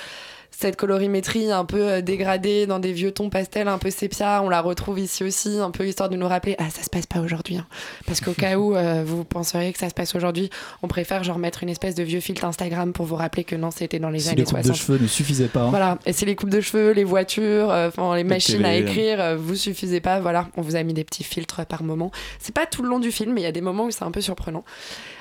Cette 0.53 0.75
colorimétrie 0.75 1.49
un 1.51 1.65
peu 1.65 1.81
euh, 1.81 2.01
dégradée 2.01 2.67
dans 2.67 2.77
des 2.79 2.91
vieux 2.91 3.11
tons 3.11 3.29
pastels 3.29 3.67
un 3.67 3.77
peu 3.77 3.89
sépia, 3.89 4.41
on 4.43 4.49
la 4.49 4.61
retrouve 4.61 4.99
ici 4.99 5.23
aussi, 5.23 5.57
un 5.57 5.71
peu 5.71 5.87
histoire 5.87 6.09
de 6.09 6.17
nous 6.17 6.27
rappeler 6.27 6.55
ah 6.59 6.69
ça 6.69 6.83
se 6.83 6.89
passe 6.89 7.07
pas 7.07 7.19
aujourd'hui, 7.19 7.55
hein. 7.57 7.65
parce 8.05 8.21
qu'au 8.21 8.33
cas 8.33 8.57
où 8.57 8.75
euh, 8.75 9.03
vous 9.05 9.23
penseriez 9.23 9.71
que 9.73 9.79
ça 9.79 9.89
se 9.89 9.93
passe 9.95 10.13
aujourd'hui, 10.13 10.49
on 10.83 10.87
préfère 10.87 11.23
genre 11.23 11.39
mettre 11.39 11.63
une 11.63 11.69
espèce 11.69 11.95
de 11.95 12.03
vieux 12.03 12.19
filtre 12.19 12.45
Instagram 12.45 12.91
pour 12.93 13.05
vous 13.05 13.15
rappeler 13.15 13.43
que 13.43 13.55
non 13.55 13.71
c'était 13.71 13.97
dans 13.97 14.09
les 14.09 14.19
Si 14.19 14.27
années 14.29 14.37
les 14.37 14.43
coupes 14.43 14.57
60. 14.57 14.71
de 14.71 14.77
cheveux 14.77 14.99
ne 15.01 15.07
suffisaient 15.07 15.47
pas. 15.47 15.61
hein. 15.61 15.69
Voilà, 15.69 15.97
et 16.05 16.13
c'est 16.13 16.25
les 16.25 16.35
coupes 16.35 16.49
de 16.49 16.61
cheveux, 16.61 16.91
les 16.91 17.05
voitures, 17.05 17.71
euh, 17.71 17.89
les 18.15 18.23
machines 18.23 18.63
à 18.65 18.73
télé. 18.73 18.81
écrire, 18.83 19.21
euh, 19.21 19.35
vous 19.37 19.55
suffisez 19.55 20.01
pas, 20.01 20.19
voilà, 20.19 20.49
on 20.57 20.61
vous 20.61 20.75
a 20.75 20.83
mis 20.83 20.93
des 20.93 21.05
petits 21.05 21.23
filtres 21.23 21.65
par 21.65 21.81
moment. 21.81 22.11
C'est 22.39 22.53
pas 22.53 22.65
tout 22.67 22.83
le 22.83 22.89
long 22.89 22.99
du 22.99 23.11
film, 23.11 23.33
mais 23.33 23.41
il 23.41 23.45
y 23.45 23.47
a 23.47 23.51
des 23.53 23.61
moments 23.61 23.85
où 23.85 23.91
c'est 23.91 24.03
un 24.03 24.11
peu 24.11 24.21
surprenant. 24.21 24.63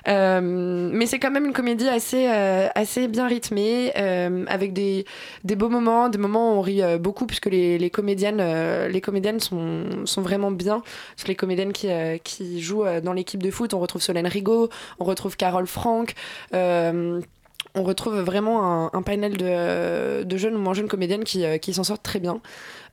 Mais 0.06 1.06
c'est 1.06 1.18
quand 1.18 1.30
même 1.30 1.46
une 1.46 1.52
comédie 1.52 1.88
assez, 1.88 2.26
assez 2.26 3.08
bien 3.08 3.26
rythmée, 3.28 3.92
avec 3.94 4.72
des, 4.72 5.04
des 5.44 5.56
beaux 5.56 5.68
moments, 5.68 6.08
des 6.08 6.18
moments 6.18 6.54
où 6.54 6.58
on 6.58 6.60
rit 6.60 6.82
euh, 6.82 6.98
beaucoup, 6.98 7.26
puisque 7.26 7.46
les, 7.46 7.78
les 7.78 7.90
comédiennes, 7.90 8.40
euh, 8.40 8.88
les 8.88 9.00
comédiennes 9.00 9.40
sont, 9.40 9.86
vraiment 10.18 10.50
bien. 10.50 10.80
Parce 10.80 11.24
que 11.24 11.28
les 11.28 11.36
comédiennes 11.36 11.72
qui, 11.72 11.88
euh, 11.90 12.18
jouent 12.58 12.84
dans 13.02 13.12
l'équipe 13.12 13.42
de 13.42 13.50
foot, 13.50 13.74
on 13.74 13.80
retrouve 13.80 14.02
Solène 14.02 14.26
Rigaud, 14.26 14.68
on 14.98 15.04
retrouve 15.04 15.36
Carole 15.36 15.66
Franck. 15.66 16.14
on 16.52 17.84
retrouve 17.84 18.18
vraiment 18.20 18.94
un, 18.94 19.02
panel 19.02 19.36
de, 19.36 20.36
jeunes 20.36 20.56
ou 20.56 20.58
moins 20.58 20.74
jeunes 20.74 20.88
comédiennes 20.88 21.24
qui, 21.24 21.44
qui 21.60 21.74
s'en 21.74 21.84
sortent 21.84 22.02
très 22.02 22.20
bien. 22.20 22.40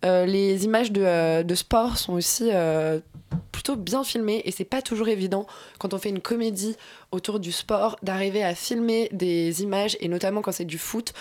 Euh, 0.05 0.25
les 0.25 0.65
images 0.65 0.91
de, 0.91 1.01
euh, 1.03 1.43
de 1.43 1.55
sport 1.55 1.97
sont 1.97 2.13
aussi 2.13 2.49
euh, 2.53 2.99
plutôt 3.51 3.75
bien 3.75 4.03
filmées 4.03 4.41
et 4.45 4.51
c'est 4.51 4.65
pas 4.65 4.81
toujours 4.81 5.07
évident 5.07 5.47
quand 5.79 5.93
on 5.93 5.97
fait 5.97 6.09
une 6.09 6.21
comédie 6.21 6.75
autour 7.11 7.39
du 7.39 7.51
sport 7.51 7.97
d'arriver 8.03 8.43
à 8.43 8.53
filmer 8.53 9.09
des 9.11 9.63
images 9.63 9.97
et 9.99 10.07
notamment 10.07 10.41
quand 10.41 10.51
c'est 10.51 10.65
du 10.65 10.77
foot 10.77 11.13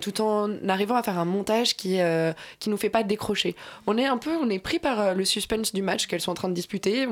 tout 0.00 0.20
en 0.20 0.50
arrivant 0.68 0.96
à 0.96 1.02
faire 1.02 1.18
un 1.18 1.24
montage 1.24 1.76
qui 1.76 2.00
euh, 2.00 2.32
qui 2.58 2.70
nous 2.70 2.76
fait 2.76 2.88
pas 2.88 3.02
décrocher. 3.02 3.54
On 3.86 3.96
est 3.96 4.06
un 4.06 4.16
peu 4.16 4.30
on 4.36 4.48
est 4.50 4.58
pris 4.58 4.78
par 4.78 5.14
le 5.14 5.24
suspense 5.24 5.72
du 5.72 5.82
match 5.82 6.06
qu'elles 6.06 6.20
sont 6.20 6.32
en 6.32 6.34
train 6.34 6.48
de 6.48 6.54
disputer. 6.54 7.06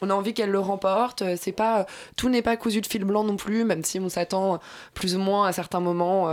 On, 0.00 0.10
a 0.10 0.14
envie 0.14 0.34
qu'elles 0.34 0.50
le 0.50 0.58
remportent. 0.58 1.22
C'est 1.36 1.52
pas 1.52 1.86
tout 2.16 2.28
n'est 2.28 2.42
pas 2.42 2.56
cousu 2.56 2.80
de 2.80 2.86
fil 2.86 3.04
blanc 3.04 3.22
non 3.22 3.36
plus 3.36 3.64
même 3.64 3.84
si 3.84 4.00
on 4.00 4.08
s'attend 4.08 4.58
plus 4.94 5.14
ou 5.14 5.18
moins 5.18 5.46
à 5.46 5.52
certains 5.52 5.80
moments 5.80 6.28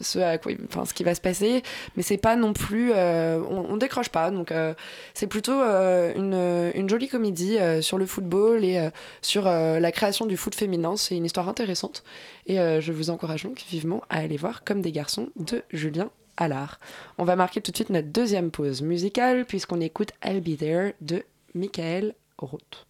ce 0.00 0.18
à 0.18 0.38
quoi 0.38 0.52
enfin 0.68 0.84
ce 0.84 0.94
qui 0.94 1.04
va 1.04 1.14
se 1.14 1.20
passer 1.20 1.62
mais 1.96 2.02
c'est 2.02 2.18
pas 2.18 2.36
non 2.36 2.52
plus 2.52 2.79
euh, 2.92 3.40
on, 3.48 3.74
on 3.74 3.76
décroche 3.76 4.08
pas. 4.08 4.30
Donc 4.30 4.52
euh, 4.52 4.74
c'est 5.14 5.26
plutôt 5.26 5.60
euh, 5.60 6.12
une, 6.14 6.78
une 6.78 6.88
jolie 6.88 7.08
comédie 7.08 7.58
sur 7.80 7.98
le 7.98 8.06
football 8.06 8.64
et 8.64 8.90
sur 9.22 9.44
la 9.44 9.92
création 9.92 10.26
du 10.26 10.36
foot 10.36 10.54
féminin. 10.54 10.96
C'est 10.96 11.16
une 11.16 11.24
histoire 11.24 11.48
intéressante. 11.48 12.02
Et 12.46 12.56
je 12.56 12.92
vous 12.92 13.10
encourage 13.10 13.44
donc 13.44 13.62
vivement 13.68 14.02
à 14.08 14.18
aller 14.18 14.36
voir 14.36 14.64
comme 14.64 14.80
des 14.80 14.92
garçons 14.92 15.28
de 15.36 15.62
Julien 15.70 16.10
Allard. 16.36 16.80
On 17.18 17.24
va 17.24 17.36
marquer 17.36 17.60
tout 17.60 17.70
de 17.70 17.76
suite 17.76 17.90
notre 17.90 18.08
deuxième 18.08 18.50
pause 18.50 18.82
musicale 18.82 19.44
puisqu'on 19.44 19.80
écoute 19.80 20.12
I'll 20.24 20.40
Be 20.40 20.56
There 20.56 20.94
de 21.00 21.24
Michael 21.54 22.14
Roth 22.38 22.86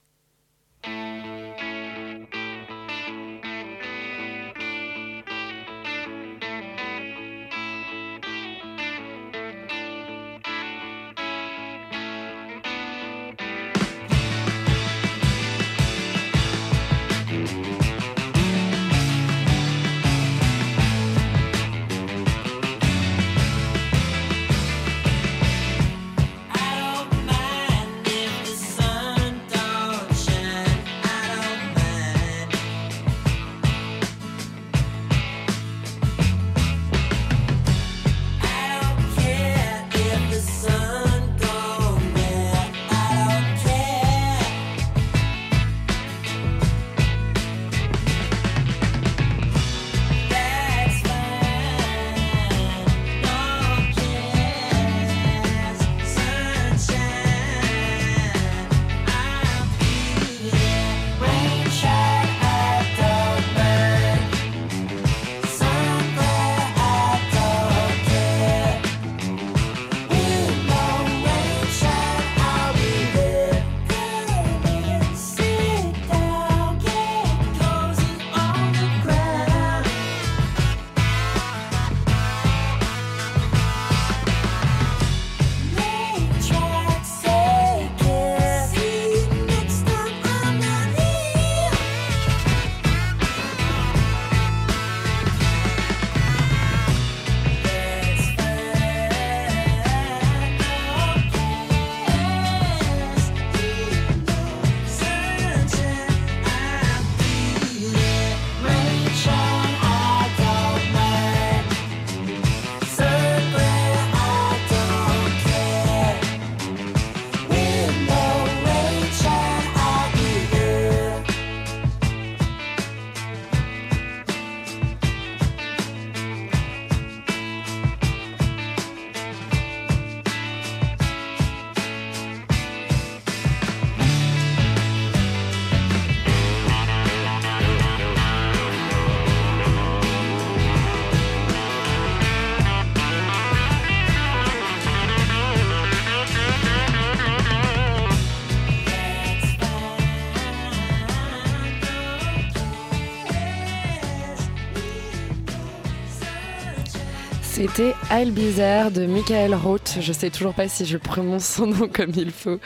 C'était 157.61 157.95
I'll 158.11 158.33
Be 158.33 158.55
There 158.57 158.91
de 158.91 159.05
Michael 159.05 159.55
Roth. 159.55 159.99
Je 160.01 160.15
sais 160.15 160.31
toujours 160.31 160.55
pas 160.55 160.67
si 160.67 160.87
je 160.87 160.97
prononce 160.97 161.45
son 161.45 161.67
nom 161.67 161.89
comme 161.95 162.11
il 162.17 162.31
faut. 162.31 162.59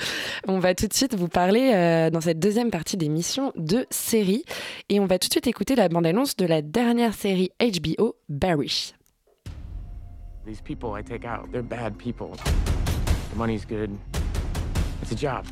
On 0.47 0.61
va 0.61 0.77
tout 0.77 0.87
de 0.87 0.95
suite 0.95 1.17
vous 1.17 1.27
parler 1.27 1.73
euh, 1.75 2.11
dans 2.11 2.21
cette 2.21 2.39
deuxième 2.39 2.71
partie 2.71 2.97
d'émission 2.97 3.53
de 3.57 3.89
séries. 3.91 4.45
Et 4.91 5.01
on 5.01 5.07
va 5.07 5.19
tout 5.19 5.27
de 5.27 5.33
suite 5.33 5.49
écouter 5.49 5.75
la 5.75 5.89
bande-annonce 5.89 6.37
de 6.37 6.47
la 6.47 6.63
dernière 6.63 7.13
série 7.13 7.51
HBO, 7.59 8.15
Barry. 8.29 8.95
These 10.47 10.61
people 10.61 10.97
I 10.97 11.03
take 11.03 11.27
out, 11.27 11.51
they're 11.51 11.61
bad 11.61 11.99
people. 11.99 12.31
The 13.33 13.37
money's 13.37 13.67
good. 13.67 13.91
It's 15.03 15.11
a 15.11 15.17
job. 15.17 15.45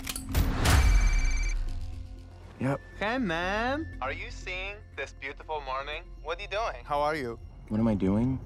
Yep. 2.60 2.78
Hey, 3.00 3.18
man. 3.18 3.88
Are 4.00 4.12
you 4.12 4.30
seeing 4.30 4.76
this 4.96 5.12
beautiful 5.20 5.60
morning? 5.66 6.04
What 6.22 6.38
are 6.38 6.42
you 6.42 6.48
doing? 6.48 6.84
How 6.84 7.00
are 7.00 7.16
you? 7.16 7.40
What 7.70 7.80
am 7.80 7.88
I 7.88 7.96
doing? 7.96 8.38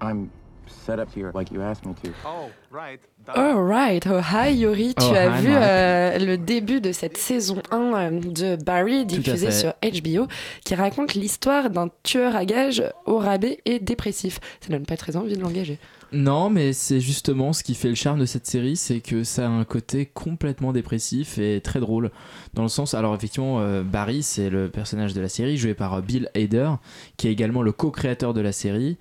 I'm 0.00 0.28
set 0.66 0.98
up 0.98 1.08
here 1.14 1.30
like 1.34 1.50
you 1.50 1.62
asked 1.62 1.86
me 1.86 1.94
to. 2.02 2.10
Oh, 2.26 2.50
right. 2.70 3.00
Alright, 3.28 4.06
oh 4.06 4.20
hi 4.22 4.48
Yori, 4.48 4.94
tu 4.94 5.04
Oh, 5.04 5.14
as 5.14 5.38
hi, 5.38 5.42
vu 5.42 5.52
euh, 5.52 6.18
le 6.18 6.38
début 6.38 6.80
de 6.80 6.92
cette 6.92 7.16
saison 7.18 7.60
1 7.70 7.76
euh, 7.76 8.10
de 8.20 8.56
Barry 8.62 9.04
diffusée 9.04 9.50
sur 9.50 9.74
HBO 9.82 10.26
qui 10.64 10.74
raconte 10.74 11.14
l'histoire 11.14 11.68
d'un 11.68 11.88
tueur 12.02 12.36
à 12.36 12.46
gages 12.46 12.82
au 13.04 13.18
rabais 13.18 13.58
et 13.66 13.80
dépressif. 13.80 14.40
Ça 14.60 14.70
donne 14.70 14.86
pas 14.86 14.96
très 14.96 15.16
envie 15.16 15.36
de 15.36 15.42
l'engager. 15.42 15.78
Non, 16.10 16.48
mais 16.48 16.72
c'est 16.72 17.00
justement 17.00 17.52
ce 17.52 17.62
qui 17.62 17.74
fait 17.74 17.90
le 17.90 17.94
charme 17.94 18.18
de 18.18 18.24
cette 18.24 18.46
série, 18.46 18.76
c'est 18.76 19.00
que 19.00 19.24
ça 19.24 19.44
a 19.46 19.50
un 19.50 19.64
côté 19.64 20.06
complètement 20.06 20.72
dépressif 20.72 21.36
et 21.36 21.60
très 21.60 21.80
drôle. 21.80 22.10
Dans 22.54 22.62
le 22.62 22.68
sens, 22.70 22.94
alors 22.94 23.14
effectivement, 23.14 23.60
euh, 23.60 23.82
Barry, 23.82 24.22
c'est 24.22 24.48
le 24.48 24.70
personnage 24.70 25.12
de 25.12 25.20
la 25.20 25.28
série, 25.28 25.58
joué 25.58 25.74
par 25.74 25.92
euh, 25.92 26.00
Bill 26.00 26.30
Hader, 26.34 26.70
qui 27.18 27.28
est 27.28 27.32
également 27.32 27.60
le 27.60 27.72
co-créateur 27.72 28.32
de 28.32 28.40
la 28.40 28.52
série 28.52 28.96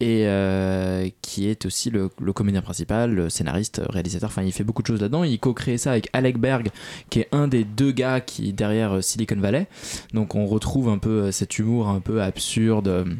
et 0.00 0.22
euh, 0.26 1.08
qui 1.20 1.48
est 1.48 1.66
aussi 1.66 1.90
le, 1.90 2.08
comédien 2.32 2.62
principal, 2.62 3.14
le 3.14 3.28
scénariste, 3.28 3.82
réalisateur. 3.88 4.30
Enfin, 4.30 4.42
il 4.42 4.52
fait 4.52 4.64
beaucoup 4.64 4.80
de 4.82 4.86
choses 4.86 5.02
là-dedans. 5.02 5.24
Il 5.24 5.38
co-crée 5.38 5.76
ça 5.76 5.92
avec 5.92 6.08
Alec 6.14 6.38
Berg, 6.38 6.70
qui 7.10 7.20
est 7.20 7.28
un 7.32 7.48
des 7.48 7.64
deux 7.64 7.92
gars 7.92 8.20
qui 8.20 8.52
derrière 8.54 8.96
euh, 8.96 9.00
Silicon 9.02 9.36
Valley. 9.36 9.66
Donc, 10.14 10.34
on 10.34 10.46
retrouve 10.46 10.88
un 10.88 10.98
peu 10.98 11.24
euh, 11.24 11.32
cet 11.32 11.58
humour 11.58 11.88
un 11.88 12.00
peu 12.00 12.22
absurde. 12.22 13.18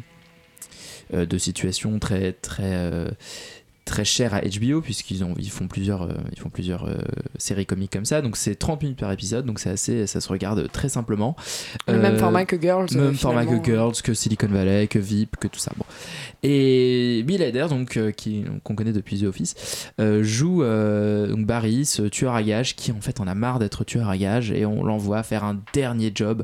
de 1.13 1.37
situations 1.37 1.99
très 1.99 2.31
très 2.31 3.05
très 3.85 4.05
cher 4.05 4.33
à 4.33 4.41
HBO 4.41 4.81
puisqu'ils 4.81 5.23
ont 5.23 5.33
ils 5.37 5.49
font 5.49 5.67
plusieurs 5.67 6.03
euh, 6.03 6.13
ils 6.31 6.39
font 6.39 6.49
plusieurs 6.49 6.85
euh, 6.85 6.97
séries 7.37 7.65
comiques 7.65 7.91
comme 7.91 8.05
ça. 8.05 8.21
Donc 8.21 8.37
c'est 8.37 8.55
30 8.55 8.81
minutes 8.83 8.99
par 8.99 9.11
épisode. 9.11 9.45
Donc 9.45 9.59
c'est 9.59 9.69
assez 9.69 10.07
ça 10.07 10.21
se 10.21 10.29
regarde 10.29 10.71
très 10.71 10.89
simplement. 10.89 11.35
Le 11.87 11.97
même 11.97 12.17
format 12.17 12.45
que 12.45 12.59
Girls, 12.59 12.87
euh, 12.95 13.05
même 13.05 13.15
format 13.15 13.45
que. 13.45 13.63
Girls 13.63 14.01
que 14.03 14.13
Silicon 14.13 14.47
Valley 14.47 14.87
que 14.87 14.99
VIP 14.99 15.37
que 15.37 15.47
tout 15.47 15.59
ça. 15.59 15.71
Bon. 15.77 15.85
Et 16.43 17.23
Bill 17.25 17.43
Hader 17.43 17.67
donc 17.69 17.97
euh, 17.97 18.11
qui 18.11 18.43
qu'on 18.63 18.75
connaît 18.75 18.93
depuis 18.93 19.19
The 19.19 19.23
Office 19.25 19.91
euh, 19.99 20.23
joue 20.23 20.63
euh, 20.63 21.27
donc 21.27 21.45
Barry 21.45 21.85
ce 21.85 22.03
tueur 22.03 22.33
à 22.33 22.41
gages 22.41 22.75
qui 22.75 22.91
en 22.91 23.01
fait 23.01 23.19
en 23.19 23.27
a 23.27 23.35
marre 23.35 23.59
d'être 23.59 23.83
tueur 23.83 24.09
à 24.09 24.17
gages 24.17 24.51
et 24.51 24.65
on 24.65 24.83
l'envoie 24.83 25.21
faire 25.21 25.43
un 25.43 25.59
dernier 25.73 26.11
job 26.13 26.43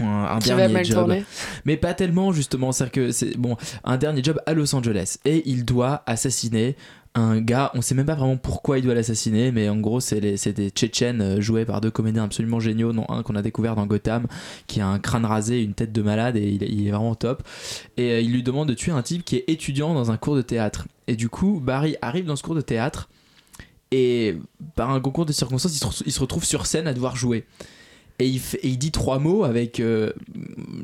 un, 0.00 0.38
Qui 0.38 0.48
dernier 0.48 0.84
job. 0.84 0.98
tourner. 0.98 1.24
mais 1.64 1.76
pas 1.76 1.94
tellement 1.94 2.32
justement 2.32 2.72
c'est 2.72 2.90
que 2.90 3.10
c'est 3.10 3.36
bon 3.36 3.56
un 3.84 3.96
dernier 3.96 4.22
job 4.22 4.40
à 4.46 4.54
Los 4.54 4.74
Angeles. 4.74 5.18
Et 5.24 5.42
il 5.48 5.64
doit 5.64 6.02
assassiner 6.06 6.76
un 7.14 7.40
gars 7.40 7.70
on 7.74 7.80
sait 7.80 7.94
même 7.94 8.04
pas 8.06 8.14
vraiment 8.14 8.36
pourquoi 8.36 8.78
il 8.78 8.84
doit 8.84 8.94
l'assassiner 8.94 9.50
mais 9.50 9.68
en 9.70 9.78
gros 9.78 9.98
c'est 9.98 10.20
les- 10.20 10.36
c'est 10.36 10.52
des 10.52 10.68
Tchétchènes 10.68 11.22
euh, 11.22 11.40
joués 11.40 11.64
par 11.64 11.80
deux 11.80 11.90
comédiens 11.90 12.24
absolument 12.24 12.60
géniaux 12.60 12.92
dont 12.92 13.06
un 13.08 13.22
qu'on 13.22 13.34
a 13.34 13.40
découvert 13.42 13.74
dans 13.76 13.86
Gotham 13.86 14.26
qui 14.66 14.80
a 14.82 14.86
un 14.86 14.98
crâne 14.98 15.24
rasé 15.24 15.62
une 15.62 15.72
tête 15.72 15.90
de 15.92 16.02
malade 16.02 16.36
et 16.36 16.46
il, 16.46 16.62
il 16.62 16.86
est 16.86 16.90
vraiment 16.90 17.14
top. 17.14 17.42
Et 17.96 18.12
euh, 18.12 18.20
il 18.20 18.30
lui 18.32 18.42
demande 18.42 18.68
de 18.68 18.74
tuer 18.74 18.92
un 18.92 19.02
type 19.02 19.24
qui 19.24 19.36
est 19.36 19.44
étudiant 19.48 19.94
dans 19.94 20.10
un 20.10 20.16
cours 20.18 20.36
de 20.36 20.42
théâtre. 20.42 20.86
Et 21.08 21.16
du 21.16 21.28
coup 21.30 21.60
Barry 21.64 21.96
arrive 22.02 22.26
dans 22.26 22.36
ce 22.36 22.42
cours 22.42 22.54
de 22.54 22.60
théâtre 22.60 23.08
et 23.90 24.36
par 24.74 24.90
un 24.90 25.00
concours 25.00 25.24
de 25.24 25.32
circonstances 25.32 25.72
il 25.74 25.78
se, 25.78 25.86
re- 25.86 26.02
il 26.04 26.12
se 26.12 26.20
retrouve 26.20 26.44
sur 26.44 26.66
scène 26.66 26.86
à 26.86 26.92
devoir 26.92 27.16
jouer 27.16 27.46
et 28.18 28.26
il, 28.26 28.40
fait- 28.40 28.58
et 28.64 28.68
il 28.68 28.78
dit 28.78 28.90
trois 28.90 29.18
mots 29.18 29.44
avec 29.44 29.78
euh, 29.80 30.12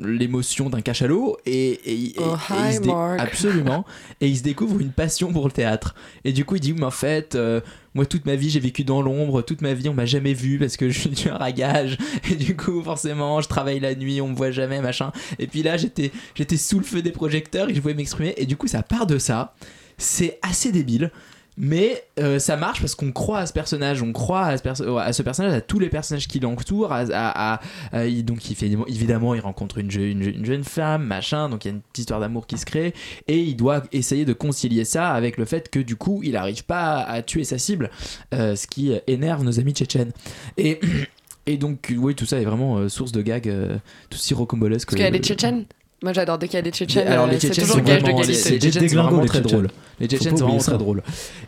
l'émotion 0.03 0.71
d'un 0.71 0.81
cachalot 0.81 1.37
et, 1.47 1.81
Oh, 2.19 2.37
et 2.51 2.75
hi, 2.75 2.87
Mark. 2.87 3.21
absolument. 3.21 3.85
Et 4.21 4.29
il 4.29 4.37
se 4.39 4.43
découvre 4.43 4.81
une 4.81 4.91
passion 4.93 5.33
pour 5.33 5.47
le 5.47 5.53
théâtre. 5.53 5.95
Et 6.25 6.33
du 6.33 6.45
coup 6.45 6.55
il 6.57 6.61
dit 6.61 6.73
mais 6.73 6.85
en 6.85 6.91
fait 6.91 7.35
euh, 7.35 7.61
moi 7.95 8.07
toute 8.07 8.25
ma 8.27 8.37
vie 8.37 8.51
j'ai 8.51 8.61
vécu 8.61 8.85
dans 8.85 9.03
l'ombre. 9.03 9.43
Toute 9.43 9.61
ma 9.63 9.75
vie 9.75 9.89
on 9.89 9.95
m'a 9.95 10.07
jamais 10.07 10.33
vu 10.35 10.59
parce 10.59 10.77
que 10.77 10.89
je 10.91 10.99
suis 10.99 11.11
tueur 11.11 11.43
à 11.43 11.53
gage 11.53 11.99
et 12.31 12.37
du 12.37 12.57
coup 12.57 12.83
forcément 12.83 13.41
je 13.41 13.49
travaille 13.49 13.81
la 13.81 13.95
nuit 13.95 14.21
on 14.21 14.29
me 14.29 14.37
voit 14.37 14.51
jamais 14.51 14.81
machin. 14.81 15.13
Et 15.39 15.47
puis 15.47 15.63
là 15.63 15.77
j'étais 15.77 16.13
j'étais 16.35 16.57
sous 16.57 16.79
le 16.79 16.85
feu 16.85 17.03
des 17.03 17.13
projecteurs 17.13 17.69
et 17.69 17.75
je 17.75 17.81
pouvais 17.81 17.95
m'exprimer. 17.95 18.35
Et 18.37 18.47
du 18.47 18.57
coup 18.57 18.67
ça 18.69 18.83
part 18.83 19.07
de 19.07 19.19
ça. 19.19 19.55
C'est 19.99 20.39
assez 20.43 20.73
débile 20.73 21.11
mais 21.57 22.03
euh, 22.19 22.39
ça 22.39 22.57
marche 22.57 22.81
parce 22.81 22.95
qu'on 22.95 23.13
croit 23.13 23.39
à 23.39 23.47
ce 23.47 23.53
personnage, 23.53 24.03
on 24.03 24.13
croit 24.13 24.45
à 24.47 24.57
ce, 24.57 24.63
perso- 24.63 24.99
à 24.99 25.13
ce 25.13 25.23
personnage, 25.23 25.53
à 25.55 25.61
tous 25.61 25.79
les 25.79 25.89
personnages 25.89 26.27
qui 26.27 26.41
l'entourent. 26.41 26.93
À, 26.93 27.01
à- 27.13 27.55
à- 27.55 27.61
à- 27.93 28.07
il- 28.07 28.25
donc 28.25 28.51
il 28.51 28.57
fait 28.57 28.71
évidemment, 28.89 29.35
il 29.35 29.41
rencontre 29.41 29.79
une, 29.79 29.91
je- 29.91 30.01
une 30.01 30.23
je- 30.23 30.31
une 30.31 30.45
jeune 30.45 30.65
femme, 30.65 31.05
machin. 31.05 31.49
Donc 31.49 31.65
il 31.65 31.69
y 31.69 31.71
a 31.71 31.75
une 31.75 31.81
petite 31.83 31.99
histoire 31.99 32.21
d'amour 32.21 32.47
qui 32.47 32.59
se 32.59 32.67
crée 32.67 32.93
et 33.29 33.39
il 33.41 33.55
doit 33.57 33.83
essayer 33.93 34.25
de 34.25 34.33
concilier 34.33 34.85
ça 34.85 35.13
avec 35.13 35.37
le 35.37 35.45
fait 35.45 35.71
que 35.71 35.79
du 35.79 35.97
coup 35.97 36.21
il 36.25 36.33
n'arrive 36.33 36.65
pas 36.65 36.99
à 37.03 37.23
tuer 37.23 37.45
sa 37.45 37.59
cible, 37.59 37.91
euh, 38.35 38.57
ce 38.57 38.67
qui 38.67 38.93
énerve 39.07 39.45
nos 39.45 39.61
amis 39.61 39.73
tchétchènes. 39.73 40.13
Et 40.59 40.81
et 41.47 41.57
donc 41.57 41.93
oui, 41.97 42.15
tout 42.15 42.27
ça 42.27 42.41
est 42.41 42.45
vraiment 42.45 42.79
euh, 42.79 42.89
source 42.89 43.13
de 43.13 43.23
gags, 43.23 43.49
euh, 43.49 43.77
tout 44.11 44.19
si 44.19 44.35
rocambolesque. 44.35 44.91
Parce 44.91 45.03
a 45.03 45.11
des 45.11 45.19
Tchétchènes? 45.21 45.67
Moi 46.05 46.13
j'adore 46.13 46.39
dès 46.39 46.47
qu'il 46.47 46.57
y 46.57 46.59
a 46.59 46.63
des 46.63 46.71
Tchétchènes. 46.71 47.09
Alors 47.09 47.27
euh, 47.27 47.31
les 47.31 47.41
c'est 47.41 47.49
Tchétchènes 47.49 47.67
sont 47.67 47.79
gage 47.81 48.03
de 48.03 48.09
les, 48.09 48.15
qualité. 48.15 48.51
les 48.51 48.59
Tchétchènes 48.61 48.89
sont 48.91 49.03
vraiment 49.03 49.23
les 49.23 49.27
très 49.29 49.41
drôles. 49.41 49.69
Les 49.99 50.07
Tchétchènes 50.07 50.37
sont 50.37 50.45
vraiment 50.47 50.59
très 50.61 50.79
drôles. 50.79 51.03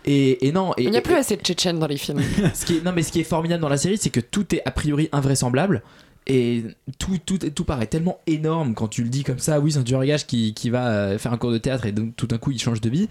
Et, 0.07 0.49
et 0.49 0.53
non, 0.53 0.73
et, 0.77 0.85
Il 0.85 0.91
n'y 0.91 0.97
a 0.97 1.01
et- 1.01 1.03
plus 1.03 1.15
assez 1.15 1.37
de 1.37 1.43
Tchétchènes 1.43 1.79
dans 1.79 1.87
les 1.87 1.99
films. 1.99 2.21
ce 2.55 2.65
qui 2.65 2.79
est, 2.79 2.85
non 2.85 2.93
mais 2.97 3.03
ce 3.03 3.13
qui 3.13 3.21
est 3.21 3.25
formidable 3.25 3.61
dans 3.63 3.69
la 3.69 3.77
série 3.77 3.99
c'est 3.99 4.11
que 4.11 4.21
tout 4.21 4.53
est 4.55 4.63
a 4.65 4.71
priori 4.73 5.09
invraisemblable 5.13 5.83
et 6.27 6.65
tout, 6.99 7.19
tout, 7.25 7.39
tout 7.39 7.65
paraît 7.65 7.87
tellement 7.87 8.19
énorme 8.27 8.75
quand 8.75 8.89
tu 8.89 9.03
le 9.05 9.09
dis 9.11 9.23
comme 9.23 9.39
ça 9.39 9.61
oui 9.61 9.71
c'est 9.73 9.79
un 9.95 10.05
gages 10.05 10.27
qui, 10.27 10.55
qui 10.55 10.71
va 10.71 10.89
euh, 10.89 11.19
faire 11.19 11.33
un 11.33 11.37
cours 11.39 11.53
de 11.53 11.59
théâtre 11.59 11.87
et 11.87 11.93
donc 11.93 12.17
tout 12.17 12.27
d'un 12.27 12.39
coup 12.39 12.51
il 12.51 12.59
change 12.61 12.81
de 12.81 12.89
vie 12.91 13.09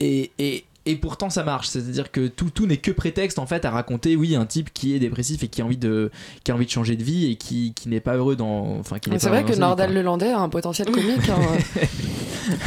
et, 0.00 0.30
et, 0.38 0.64
et 0.90 0.96
pourtant 0.96 1.30
ça 1.30 1.44
marche 1.44 1.68
c'est 1.68 1.78
à 1.78 1.82
dire 1.82 2.10
que 2.10 2.26
tout, 2.28 2.50
tout 2.50 2.66
n'est 2.66 2.76
que 2.78 2.90
prétexte 2.90 3.38
en 3.38 3.46
fait 3.46 3.64
à 3.64 3.70
raconter 3.70 4.16
oui 4.16 4.34
un 4.36 4.46
type 4.46 4.72
qui 4.72 4.94
est 4.94 4.98
dépressif 4.98 5.42
et 5.42 5.48
qui 5.48 5.60
a 5.62 5.64
envie 5.64 5.76
de, 5.76 6.10
qui 6.44 6.50
a 6.50 6.54
envie 6.54 6.66
de 6.66 6.70
changer 6.70 6.96
de 6.96 7.02
vie 7.02 7.30
et 7.30 7.36
qui, 7.36 7.72
qui 7.74 7.88
n'est 7.88 8.00
pas 8.00 8.16
heureux 8.16 8.36
dans 8.36 8.78
enfin 8.78 8.98
qui 8.98 9.10
n'est 9.10 9.18
C'est 9.18 9.28
pas 9.30 9.42
vrai 9.42 9.52
que 9.52 9.58
Nordal 9.58 9.92
Lelandais 9.92 10.30
a 10.30 10.38
un 10.40 10.48
potentiel 10.48 10.90
comique. 10.90 11.28
hein. 11.28 11.82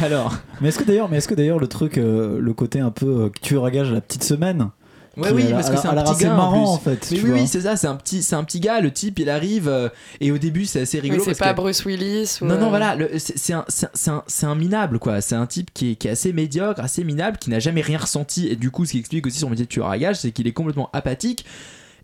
alors 0.00 0.36
Mais 0.60 0.68
est-ce 0.68 0.78
que 0.78 0.84
d'ailleurs, 0.84 1.08
mais 1.08 1.18
est-ce 1.18 1.28
que 1.28 1.34
d'ailleurs 1.34 1.58
le 1.58 1.66
truc, 1.66 1.98
euh, 1.98 2.38
le 2.40 2.52
côté 2.54 2.80
un 2.80 2.90
peu 2.90 3.06
euh, 3.24 3.28
tueur 3.42 3.64
à 3.64 3.70
gage 3.70 3.90
à 3.90 3.94
la 3.94 4.00
petite 4.00 4.24
semaine 4.24 4.70
Ouais, 5.16 5.30
oui, 5.32 5.44
parce 5.50 5.68
que 5.68 5.74
a- 5.76 5.80
c'est 5.82 5.88
un 5.88 6.02
petit 6.02 6.24
gars 6.24 6.34
marrant 6.34 6.72
en, 6.74 6.78
fait. 6.78 7.08
Mais 7.12 7.20
oui, 7.20 7.30
oui, 7.32 7.46
c'est 7.46 7.60
ça, 7.62 7.76
c'est 7.76 7.86
un 7.86 7.96
petit, 7.96 8.22
c'est 8.22 8.34
un 8.34 8.44
petit 8.44 8.60
gars. 8.60 8.80
Le 8.80 8.90
type, 8.90 9.18
il 9.18 9.28
arrive 9.28 9.68
euh, 9.68 9.88
et 10.20 10.30
au 10.32 10.38
début, 10.38 10.64
c'est 10.64 10.80
assez 10.82 11.00
rigolo. 11.00 11.20
c'est 11.22 11.30
parce 11.32 11.38
pas 11.38 11.50
que- 11.50 11.56
Bruce 11.56 11.84
Willis. 11.84 12.38
Ou 12.40 12.46
Non, 12.46 12.58
non, 12.58 12.66
euh, 12.66 12.68
voilà, 12.70 12.96
le- 12.96 13.10
c'est 13.18 13.36
c'est 13.36 13.52
un, 13.52 13.64
c'est 13.68 13.86
un- 13.86 14.22
c'est 14.26 14.46
c'est 14.46 14.54
minable, 14.54 14.98
quoi. 14.98 15.20
C'est 15.20 15.34
un 15.34 15.46
type 15.46 15.70
qui 15.74 15.92
est, 15.92 15.94
qui 15.96 16.08
est 16.08 16.12
assez 16.12 16.32
médiocre, 16.32 16.80
assez 16.80 17.04
minable, 17.04 17.36
qui 17.38 17.50
n'a 17.50 17.58
jamais 17.58 17.82
rien 17.82 17.98
ressenti. 17.98 18.48
Et 18.48 18.56
du 18.56 18.70
coup, 18.70 18.84
ce 18.86 18.92
qui 18.92 18.98
explique 18.98 19.26
aussi 19.26 19.38
son 19.38 19.50
métier 19.50 19.66
de 19.66 19.70
tueur 19.70 19.88
à 19.90 19.98
gages, 19.98 20.16
c'est 20.16 20.30
qu'il 20.32 20.46
est 20.46 20.52
complètement 20.52 20.88
apathique. 20.92 21.44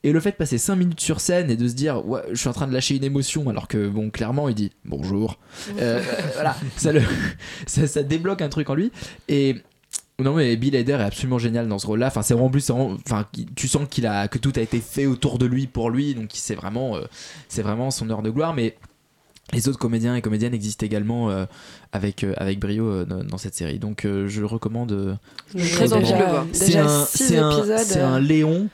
Et 0.05 0.13
le 0.13 0.21
fait 0.21 0.31
de 0.31 0.37
passer 0.37 0.59
5 0.59 0.77
minutes 0.77 1.01
sur 1.01 1.21
scène 1.21 1.51
et 1.51 1.57
de 1.57 1.67
se 1.67 1.75
dire, 1.75 2.07
ouais, 2.07 2.21
je 2.31 2.37
suis 2.37 2.49
en 2.49 2.53
train 2.53 2.69
de 2.69 2.73
lâcher 2.73 2.95
une 2.95 3.03
émotion, 3.03 3.49
alors 3.49 3.67
que, 3.67 3.89
bon, 3.89 4.11
clairement, 4.11 4.49
il 4.49 4.55
dit 4.55 4.71
bonjour. 4.85 5.39
Euh, 5.81 6.01
voilà, 6.35 6.55
ça, 6.77 6.93
le, 6.93 7.03
ça, 7.67 7.87
ça 7.89 8.03
débloque 8.05 8.41
un 8.43 8.49
truc 8.49 8.71
en 8.71 8.75
lui. 8.75 8.93
Et. 9.29 9.57
Non 10.21 10.35
mais 10.35 10.57
Bill 10.57 10.75
Hader 10.75 10.95
est 10.95 11.03
absolument 11.05 11.39
génial 11.39 11.69
dans 11.69 11.79
ce 11.79 11.87
rôle-là. 11.87 12.09
Enfin 12.09 12.23
c'est 12.23 12.35
vraiment 12.35 12.49
en 12.49 12.51
plus, 12.51 12.69
enfin 12.71 13.27
tu 13.55 13.69
sens 13.69 13.87
qu'il 13.89 14.05
a 14.07 14.27
que 14.27 14.39
tout 14.39 14.53
a 14.57 14.61
été 14.61 14.81
fait 14.81 15.07
autour 15.07 15.39
de 15.39 15.47
lui 15.47 15.69
pour 15.69 15.91
lui, 15.91 16.14
donc 16.14 16.31
c'est 16.33 16.57
vraiment, 16.57 16.97
euh, 16.97 17.03
c'est 17.49 17.62
vraiment 17.62 17.93
son 17.93 18.11
heure 18.11 18.23
de 18.23 18.31
gloire. 18.31 18.53
Mais 18.53 18.77
les 19.53 19.69
autres 19.69 19.79
comédiens 19.79 20.16
et 20.16 20.21
comédiennes 20.21 20.55
existent 20.55 20.85
également 20.85 21.31
euh, 21.31 21.47
avec, 21.93 22.25
euh, 22.25 22.35
avec 22.37 22.59
brio 22.59 22.85
euh, 22.89 23.05
dans, 23.05 23.39
cette 23.39 23.55
série. 23.55 23.79
Donc 23.79 24.05
euh, 24.05 24.27
je 24.27 24.43
recommande. 24.43 24.91
euh, 24.91 25.14
J'ai 25.55 25.71
très 25.71 25.93
envie 25.93 26.12
de 26.12 26.19
le 26.19 26.25
voir. 26.25 26.47
C'est 26.53 26.77
un, 26.77 27.05
six 27.07 27.25
c'est 27.29 27.39
un- 27.39 27.57
épisodes. 27.57 27.79
c'est 27.79 28.01
un 28.01 28.19
Léon 28.19 28.69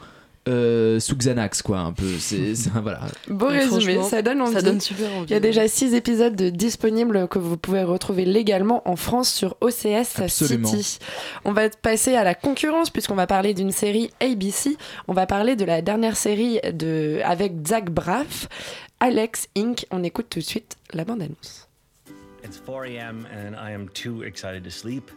euh, 0.47 1.01
sous 1.01 1.17
Xanax 1.17 1.63
quoi, 1.63 1.79
un 1.79 1.93
peu. 1.93 2.07
C'est 2.19 2.53
voilà. 2.83 3.01
Beau 3.29 3.51
Mais 3.51 3.65
résumé, 3.65 4.03
ça 4.03 4.21
donne 4.23 4.43
envie. 4.43 4.53
ça 4.53 4.63
donne 4.63 4.81
super 4.81 5.11
envie. 5.13 5.27
Il 5.29 5.33
y 5.33 5.37
a 5.37 5.41
déjà 5.41 5.67
6 5.67 5.95
épisodes 5.95 6.37
de 6.37 6.51
disponibles 6.51 7.29
que 7.29 7.39
vous 7.39 7.57
pouvez 7.57 7.83
retrouver 7.83 8.25
légalement 8.25 8.87
en 8.89 8.97
France 8.97 9.33
sur 9.33 9.57
OCS 9.61 10.21
Absolument. 10.21 10.69
City. 10.69 10.99
On 11.45 11.53
va 11.53 11.69
passer 11.71 12.15
à 12.15 12.25
la 12.25 12.35
concurrence 12.35 12.91
puisqu'on 12.91 13.15
va 13.15 13.27
parler 13.27 13.55
d'une 13.55 13.73
série 13.73 14.11
ABC. 14.21 14.77
On 15.09 15.15
va 15.15 15.27
parler 15.27 15.57
de 15.57 15.65
la 15.65 15.81
dernière 15.83 16.17
série 16.17 16.61
de, 16.73 17.21
avec 17.25 17.67
Zach 17.67 17.91
Braff, 17.91 18.49
Alex 19.01 19.49
Inc. 19.57 19.87
On 19.91 20.03
écoute 20.03 20.27
tout 20.29 20.41
de 20.41 20.45
suite 20.45 20.77
la 20.93 21.05
bande-annonce. 21.05 21.69
It's 22.45 22.61
4 22.67 22.85
a.m. 22.85 23.27
and 23.33 23.55
I 23.57 23.73
am 23.73 23.89
too 23.89 24.23
excited 24.23 24.65
to 24.65 24.71
sleep. 24.71 25.11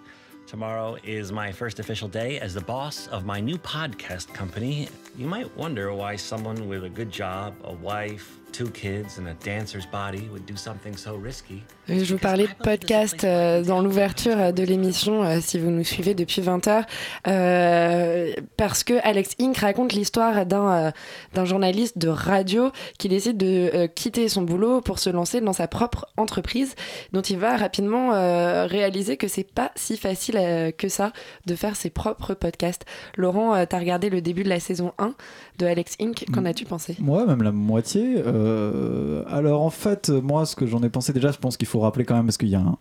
Tomorrow 0.47 0.95
is 1.03 1.33
my 1.33 1.51
first 1.51 1.77
official 1.79 2.07
day 2.07 2.39
as 2.39 2.53
the 2.53 2.61
boss 2.61 3.07
of 3.07 3.25
my 3.25 3.41
new 3.41 3.57
podcast 3.57 4.33
company. 4.33 4.87
You 5.17 5.27
might 5.27 5.53
wonder 5.57 5.93
why 5.93 6.15
someone 6.15 6.69
with 6.69 6.85
a 6.85 6.89
good 6.89 7.11
job, 7.11 7.53
a 7.65 7.73
wife, 7.73 8.39
two 8.51 8.69
kids, 8.71 9.19
and 9.19 9.27
a 9.27 9.35
dancer's 9.45 9.85
body 9.85 10.27
would 10.31 10.45
do 10.45 10.55
something 10.55 10.95
so 10.97 11.15
risky. 11.15 11.61
Je 11.87 12.13
vous 12.13 12.19
parlais 12.19 12.47
de 12.47 12.63
podcast 12.63 13.23
euh, 13.23 13.63
dans 13.63 13.81
l'ouverture 13.81 14.51
de 14.51 14.63
l'émission, 14.63 15.23
euh, 15.23 15.37
si 15.41 15.57
vous 15.57 15.69
nous 15.69 15.85
suivez 15.85 16.13
depuis 16.15 16.41
20h, 16.41 16.83
euh, 17.27 18.33
parce 18.57 18.83
que 18.83 18.93
Alex 19.03 19.35
Inc. 19.39 19.57
raconte 19.57 19.93
l'histoire 19.93 20.45
d'un 20.45 20.69
euh, 20.87 20.91
d'un 21.33 21.45
journaliste 21.45 21.97
de 21.97 22.09
radio 22.09 22.71
qui 22.97 23.07
décide 23.09 23.37
de 23.37 23.69
euh, 23.73 23.87
quitter 23.87 24.27
son 24.27 24.41
boulot 24.41 24.81
pour 24.81 24.99
se 24.99 25.09
lancer 25.09 25.39
dans 25.39 25.53
sa 25.53 25.67
propre 25.67 26.07
entreprise, 26.17 26.75
dont 27.13 27.21
il 27.21 27.37
va 27.37 27.55
rapidement 27.57 28.13
euh, 28.13 28.65
réaliser 28.65 29.15
que 29.17 29.27
c'est 29.27 29.49
pas 29.49 29.71
si 29.75 29.97
facile 29.97 30.35
euh, 30.37 30.71
que 30.71 30.89
ça 30.89 31.13
de 31.45 31.55
faire 31.55 31.75
ses 31.75 31.89
propres 31.89 32.33
podcasts. 32.33 32.85
Laurent, 33.15 33.55
euh, 33.55 33.65
t'as 33.67 33.79
regardé 33.79 34.09
le 34.09 34.21
début 34.21 34.43
de 34.43 34.49
la 34.49 34.59
saison 34.59 34.93
1 34.97 35.13
de 35.59 35.65
Alex 35.65 35.95
Inc. 36.01 36.25
Qu'en 36.33 36.45
as-tu 36.45 36.65
pensé? 36.65 36.97
Ouais, 37.01 37.25
même 37.25 37.43
la 37.43 37.51
moitié. 37.51 38.21
Euh, 38.47 39.23
alors 39.27 39.61
en 39.61 39.69
fait, 39.69 40.09
moi, 40.09 40.45
ce 40.45 40.55
que 40.55 40.65
j'en 40.65 40.81
ai 40.83 40.89
pensé 40.89 41.13
déjà, 41.13 41.31
je 41.31 41.37
pense 41.37 41.57
qu'il 41.57 41.67
faut 41.67 41.79
rappeler 41.79 42.05
quand 42.05 42.15
même 42.15 42.25
parce 42.25 42.37
qu'il 42.37 42.49
y 42.49 42.55
a 42.55 42.61
un. 42.61 42.77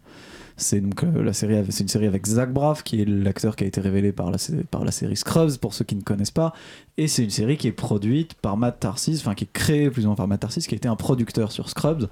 C'est 0.58 0.80
donc 0.80 1.04
euh, 1.04 1.22
la 1.22 1.34
série, 1.34 1.54
une 1.58 1.88
série 1.88 2.06
avec 2.06 2.24
Zach 2.26 2.50
Braff 2.50 2.82
qui 2.82 3.02
est 3.02 3.04
l'acteur 3.04 3.56
qui 3.56 3.64
a 3.64 3.66
été 3.66 3.78
révélé 3.80 4.12
par 4.12 4.30
la, 4.30 4.38
sé- 4.38 4.64
par 4.70 4.84
la 4.84 4.90
série 4.90 5.16
Scrubs 5.16 5.58
pour 5.58 5.74
ceux 5.74 5.84
qui 5.84 5.96
ne 5.96 6.00
connaissent 6.02 6.30
pas, 6.30 6.54
et 6.96 7.08
c'est 7.08 7.24
une 7.24 7.30
série 7.30 7.58
qui 7.58 7.68
est 7.68 7.72
produite 7.72 8.32
par 8.34 8.56
Matt 8.56 8.80
Tarsis, 8.80 9.18
enfin 9.20 9.34
qui 9.34 9.44
est 9.44 9.52
créée 9.52 9.90
plus 9.90 10.04
ou 10.04 10.06
moins 10.06 10.16
par 10.16 10.28
Matt 10.28 10.40
Tarsis, 10.40 10.66
qui 10.66 10.74
a 10.74 10.78
été 10.78 10.88
un 10.88 10.96
producteur 10.96 11.52
sur 11.52 11.68
Scrubs 11.68 12.08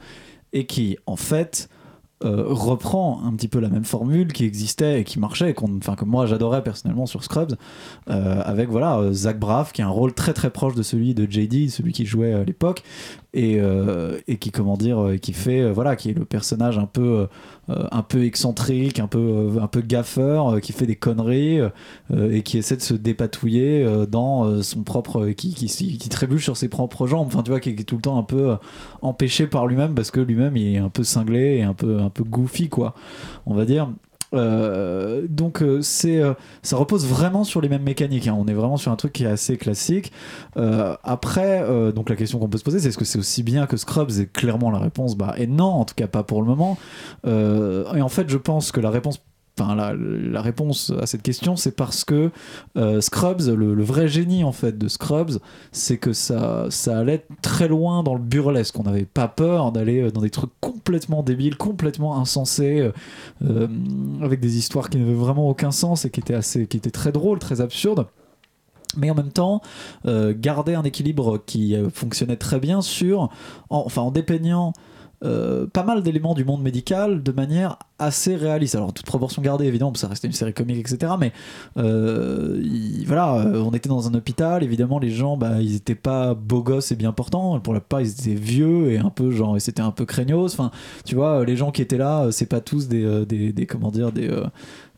et 0.53 0.67
qui 0.67 0.99
en 1.07 1.17
fait 1.17 1.71
euh, 2.25 2.45
reprend 2.49 3.23
un 3.25 3.33
petit 3.33 3.49
peu 3.49 3.61
la 3.61 3.69
même 3.69 3.85
formule 3.85 4.33
qui 4.33 4.45
existait 4.45 5.01
et 5.01 5.05
qui 5.05 5.19
marchait, 5.19 5.55
enfin 5.59 5.95
que 5.95 6.05
moi 6.05 6.27
j'adorais 6.27 6.63
personnellement 6.63 7.07
sur 7.07 7.23
Scrubs, 7.23 7.57
euh, 8.09 8.43
avec 8.45 8.69
voilà 8.69 8.99
euh, 8.99 9.13
Zach 9.13 9.39
Braff 9.39 9.73
qui 9.73 9.83
a 9.83 9.87
un 9.87 9.91
rôle 9.91 10.13
très 10.15 10.33
très 10.33 10.51
proche 10.51 10.75
de 10.75 10.83
celui 10.83 11.15
de 11.15 11.31
JD, 11.31 11.71
celui 11.71 11.93
qui 11.93 12.07
jouait 12.07 12.33
à 12.33 12.45
l'époque, 12.45 12.83
et, 13.35 13.61
et 14.29 14.37
qui 14.37 14.53
comment 14.53 14.77
dire, 14.77 15.15
qui 15.21 15.33
fait 15.33 15.69
voilà, 15.73 15.97
qui 15.97 16.11
est 16.11 16.15
le 16.15 16.25
personnage 16.25 16.79
un 16.79 16.87
peu 16.87 17.27
un 17.69 18.03
peu 18.03 18.25
excentrique, 18.25 19.01
un 19.01 19.07
peu 19.07 19.19
euh, 19.19 19.61
un 19.63 19.67
peu 19.69 19.81
gaffeur, 19.81 20.55
euh, 20.57 20.61
qui 20.61 20.73
fait 20.73 20.87
des 20.87 20.97
conneries 20.97 21.61
euh, 21.61 22.31
et 22.31 22.43
qui 22.43 22.59
essaie 22.59 22.77
de 22.77 22.83
se 22.83 22.95
dépatouiller 22.95 23.83
euh, 23.85 24.07
dans 24.07 24.45
euh, 24.45 24.63
son 24.63 24.83
propre, 24.83 25.29
qui, 25.31 25.55
qui, 25.55 25.67
qui 25.99 26.09
trébuche 26.09 26.45
sur 26.45 26.57
ses 26.57 26.69
propres 26.69 27.07
jambes, 27.07 27.27
enfin 27.27 27.43
tu 27.43 27.51
vois, 27.51 27.61
qui 27.61 27.71
est 27.71 27.85
tout 27.85 27.97
le 27.97 28.03
temps 28.03 28.19
un 28.19 28.23
peu 28.23 28.51
euh, 28.51 28.57
empêché 29.03 29.47
par 29.47 29.67
lui-même 29.67 29.95
parce 29.95 30.11
que 30.11 30.21
lui-même 30.21 30.57
il 30.57 30.75
est 30.75 30.79
un 30.79 30.91
peu 30.91 31.05
cinglé 31.05 31.57
et 31.59 31.63
un 31.63 31.75
peu 31.75 32.01
un 32.01 32.11
peu 32.11 32.25
goofy 32.25 32.69
quoi, 32.69 32.95
on 33.47 33.55
va 33.55 33.65
dire. 33.65 33.89
Euh, 34.35 35.27
donc 35.29 35.63
euh, 35.63 35.81
c'est 35.83 36.21
euh, 36.21 36.35
ça 36.63 36.77
repose 36.77 37.07
vraiment 37.07 37.45
sur 37.45 37.61
les 37.61 37.69
mêmes 37.69 37.83
mécaniques. 37.83 38.27
hein. 38.27 38.37
On 38.39 38.47
est 38.47 38.55
vraiment 38.55 38.77
sur 38.77 38.93
un 38.93 38.97
truc 38.97 39.13
qui 39.13 39.25
est 39.25 39.29
assez 39.29 39.57
classique. 39.57 40.13
Après, 40.57 41.65
donc 41.93 42.11
la 42.11 42.17
question 42.17 42.39
qu'on 42.39 42.49
peut 42.49 42.59
se 42.59 42.65
poser, 42.65 42.81
c'est 42.81 42.89
est-ce 42.89 42.99
que 42.99 43.05
c'est 43.05 43.19
aussi 43.19 43.43
bien 43.43 43.67
que 43.67 43.77
Scrubs? 43.77 44.11
Et 44.19 44.27
clairement 44.27 44.71
la 44.71 44.79
réponse, 44.79 45.17
bah, 45.17 45.35
est 45.39 45.47
non. 45.47 45.65
En 45.65 45.85
tout 45.85 45.95
cas, 45.95 46.07
pas 46.07 46.23
pour 46.23 46.43
le 46.43 46.49
moment. 46.49 46.79
Et 47.27 48.03
en 48.03 48.09
fait, 48.09 48.29
je 48.29 48.37
pense 48.39 48.73
que 48.73 48.81
la 48.81 48.91
réponse 48.91 49.21
La, 49.57 50.43
réponse 50.43 50.93
à 51.01 51.07
cette 51.07 51.23
question, 51.23 51.55
c'est 51.55 51.77
parce 51.77 52.05
que 52.05 52.33
euh, 52.77 53.01
Scrubs, 53.01 53.43
le, 53.47 53.85
vrai 53.85 54.09
génie 54.09 54.43
en 54.43 54.51
fait 54.51 54.77
de 54.77 54.89
Scrubs, 54.89 55.39
c'est 55.71 55.97
que 55.97 56.13
ça, 56.13 56.69
allait 56.89 57.25
très 57.41 57.69
loin 57.69 58.03
dans 58.03 58.15
le 58.15 58.21
burlesque. 58.21 58.77
On 58.81 58.83
n'avait 58.83 59.05
pas 59.05 59.29
peur 59.29 59.71
d'aller 59.71 60.03
euh, 60.03 60.11
dans 60.11 60.23
des 60.23 60.31
trucs 60.31 60.51
complètement 60.61 61.23
débiles, 61.23 61.57
complètement 61.57 62.19
insensés, 62.19 62.91
euh, 63.45 63.69
avec 64.23 64.41
des 64.41 64.59
histoires 64.59 64.91
qui 64.91 64.99
n'avaient 64.99 65.15
vraiment 65.15 65.49
aucun 65.49 65.71
sens 65.71 66.05
et 66.05 66.11
qui 66.11 66.19
étaient 66.19 66.35
assez, 66.35 66.67
qui 66.67 66.77
étaient 66.77 66.91
très 66.91 67.13
drôles, 67.13 67.39
très 67.39 67.61
absurdes 67.61 68.07
mais 68.97 69.11
en 69.11 69.17
même 69.17 69.33
temps 69.33 69.61
garder 70.05 70.77
un 70.77 70.85
équilibre 70.85 71.43
qui 71.47 71.75
fonctionnait 71.93 72.37
très 72.37 72.61
bien 72.61 72.81
sur 72.81 73.23
en- 73.69 73.83
enfin 73.87 74.03
en 74.03 74.13
dépeignant 74.13 74.73
euh, 75.23 75.67
pas 75.67 75.85
mal 75.85 76.03
d'éléments 76.03 76.35
du 76.35 76.45
monde 76.45 76.63
médical 76.63 77.23
de 77.23 77.33
manière 77.33 77.79
assez 77.99 78.35
réaliste. 78.37 78.75
Alors, 78.75 78.93
toute 78.93 79.07
proportion 79.07 79.41
gardée, 79.43 79.67
évidemment, 79.67 79.95
ça 79.95 80.09
restait 80.09 80.27
une 80.27 80.33
série 80.33 80.53
comique, 80.53 80.79
etc. 80.79 81.13
Mais 81.19 81.33
euh, 81.77 82.61
il- 82.63 83.05
voilà, 83.07 83.37
euh, 83.37 83.63
on 83.63 83.73
était 83.73 83.89
dans 83.89 84.09
un 84.09 84.15
hôpital, 84.15 84.63
évidemment, 84.63 84.99
les 84.99 85.11
gens, 85.11 85.37
bah, 85.37 85.61
ils 85.61 85.77
étaient 85.77 85.95
pas 85.95 86.35
beaux 86.35 86.63
gosses 86.63 86.93
et 86.93 86.97
bien 86.97 87.13
portants. 87.13 87.61
Pour 87.61 87.73
la 87.75 87.81
plupart, 87.81 88.01
ils 88.01 88.11
étaient 88.11 88.35
vieux 88.35 88.91
et 88.91 88.99
un 88.99 89.11
peu, 89.11 89.31
genre, 89.31 89.57
et 89.57 89.61
c'était 89.61 89.83
un 89.83 89.91
peu 89.93 90.05
craignos. 90.05 90.53
Enfin, 90.55 90.71
tu 91.05 91.15
vois, 91.15 91.45
les 91.45 91.57
gens 91.57 91.71
qui 91.71 91.83
étaient 91.83 91.99
là, 91.99 92.29
c'est 92.33 92.47
pas 92.47 92.61
tous 92.61 92.89
des, 92.89 93.25
des- 93.27 93.67
comment 93.67 93.91
dire, 93.91 94.13
des. 94.13 94.31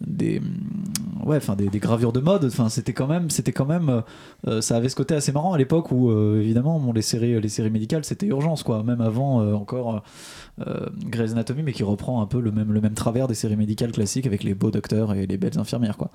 Des 0.00 0.38
hum, 0.38 1.26
ouais 1.26 1.36
enfin 1.36 1.56
des, 1.56 1.68
gravures 1.78 2.12
de 2.12 2.20
mode. 2.20 2.44
Enfin 2.44 2.68
c'était 2.68 2.92
quand 2.92 3.06
même 3.06 3.30
c'était 3.30 3.52
quand 3.52 3.64
même 3.64 3.88
euh, 3.88 4.00
euh, 4.46 4.60
ça 4.60 4.76
avait 4.76 4.88
ce 4.88 4.96
côté 4.96 5.14
assez 5.14 5.32
marrant 5.32 5.52
à 5.52 5.58
l'époque 5.58 5.90
où 5.90 6.10
euh, 6.10 6.40
évidemment 6.40 6.78
bon, 6.78 6.92
les 6.92 7.02
séries 7.02 7.40
les 7.40 7.48
séries 7.48 7.70
médicales 7.70 8.04
c'était 8.04 8.26
urgence 8.26 8.62
quoi. 8.62 8.82
Même 8.82 9.00
avant 9.00 9.54
encore 9.54 10.02
Grey's 10.58 11.32
Anatomy 11.32 11.62
mais 11.62 11.72
qui 11.72 11.82
reprend 11.82 12.22
un 12.22 12.26
peu 12.26 12.40
le 12.40 12.50
même 12.50 12.72
le 12.72 12.80
même 12.80 12.94
travers 12.94 13.28
des 13.28 13.34
séries 13.34 13.56
médicales 13.56 13.92
classiques 13.92 14.26
avec 14.26 14.42
les 14.42 14.54
beaux 14.54 14.70
docteurs 14.70 15.14
et 15.14 15.26
les 15.26 15.36
belles 15.36 15.58
infirmières 15.58 15.96
quoi. 15.96 16.10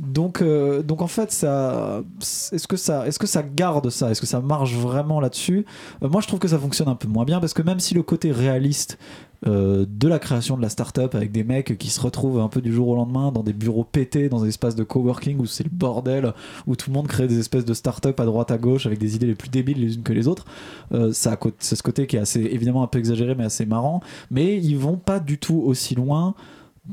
Donc 0.00 0.42
donc 0.84 1.02
en 1.02 1.06
fait 1.06 1.32
ça 1.32 2.02
est-ce 2.20 2.68
que 2.68 2.76
ça 2.76 3.06
est-ce 3.06 3.18
que 3.18 3.26
ça 3.26 3.42
garde 3.42 3.90
ça? 3.90 4.10
Est-ce 4.10 4.20
que 4.20 4.26
ça 4.26 4.40
marche 4.40 4.74
vraiment 4.74 5.20
là-dessus? 5.20 5.64
Moi 6.00 6.20
je 6.20 6.28
trouve 6.28 6.38
que 6.38 6.48
ça 6.48 6.58
fonctionne 6.58 6.88
un 6.88 6.94
peu 6.94 7.08
moins 7.08 7.24
bien 7.24 7.40
parce 7.40 7.54
que 7.54 7.62
même 7.62 7.80
si 7.80 7.94
le 7.94 8.02
côté 8.02 8.30
réaliste 8.30 8.98
euh, 9.46 9.86
de 9.88 10.08
la 10.08 10.18
création 10.18 10.56
de 10.56 10.62
la 10.62 10.68
start-up 10.68 11.14
avec 11.14 11.30
des 11.30 11.44
mecs 11.44 11.78
qui 11.78 11.90
se 11.90 12.00
retrouvent 12.00 12.40
un 12.40 12.48
peu 12.48 12.60
du 12.60 12.72
jour 12.72 12.88
au 12.88 12.96
lendemain 12.96 13.30
dans 13.30 13.44
des 13.44 13.52
bureaux 13.52 13.84
pétés, 13.84 14.28
dans 14.28 14.42
des 14.42 14.48
espaces 14.48 14.74
de 14.74 14.82
coworking 14.82 15.38
où 15.38 15.46
c'est 15.46 15.62
le 15.62 15.70
bordel, 15.70 16.32
où 16.66 16.74
tout 16.74 16.90
le 16.90 16.94
monde 16.94 17.06
crée 17.06 17.28
des 17.28 17.38
espèces 17.38 17.64
de 17.64 17.74
start-up 17.74 18.18
à 18.18 18.24
droite 18.24 18.50
à 18.50 18.58
gauche 18.58 18.86
avec 18.86 18.98
des 18.98 19.14
idées 19.14 19.26
les 19.26 19.36
plus 19.36 19.48
débiles 19.48 19.80
les 19.80 19.94
unes 19.94 20.02
que 20.02 20.12
les 20.12 20.26
autres. 20.26 20.44
Euh, 20.92 21.12
ça 21.12 21.38
c'est 21.60 21.76
ce 21.76 21.82
côté 21.82 22.06
qui 22.08 22.16
est 22.16 22.20
assez 22.20 22.40
évidemment 22.40 22.82
un 22.82 22.88
peu 22.88 22.98
exagéré 22.98 23.34
mais 23.36 23.44
assez 23.44 23.64
marrant. 23.64 24.00
Mais 24.30 24.58
ils 24.58 24.76
vont 24.76 24.96
pas 24.96 25.20
du 25.20 25.38
tout 25.38 25.62
aussi 25.64 25.94
loin 25.94 26.34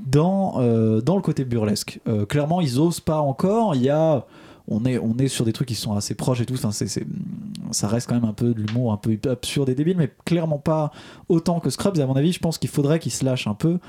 dans, 0.06 0.56
euh, 0.60 1.02
dans 1.02 1.16
le 1.16 1.22
côté 1.22 1.46
burlesque. 1.46 2.00
Clairement, 2.30 2.62
ils 2.62 2.80
osent 2.80 3.00
pas 3.00 3.22
encore. 3.22 3.76
Il 3.76 3.82
y 3.82 3.90
a 3.90 4.26
on 4.68 4.84
est, 4.86 5.28
sur 5.28 5.46
des 5.46 5.54
trucs 5.54 5.68
qui 5.68 5.76
sont 5.76 5.94
assez 5.94 6.16
proches 6.16 6.42
et 6.42 6.46
tout. 6.46 6.56
Enfin, 6.56 6.72
ça 6.72 7.88
reste 7.88 8.10
quand 8.10 8.16
même 8.16 8.26
un 8.26 8.34
peu 8.34 8.54
de 8.54 8.62
l'humour 8.62 8.92
un 8.92 8.98
peu 8.98 9.18
absurde 9.30 9.70
et 9.70 9.76
débile, 9.76 9.98
mais 9.98 10.12
clairement 10.26 10.58
pas 10.58 10.92
autant 11.30 11.60
que 11.60 11.70
Scrubs. 11.70 12.00
À 12.00 12.06
mon 12.08 12.16
avis, 12.16 12.32
je 12.32 12.40
pense 12.40 12.58
qu'il 12.58 12.70
faudrait 12.70 13.00
qu'ils 13.00 13.12
se 13.12 13.24
lâchent 13.24 13.48
un 13.48 13.54
peu. 13.54 13.80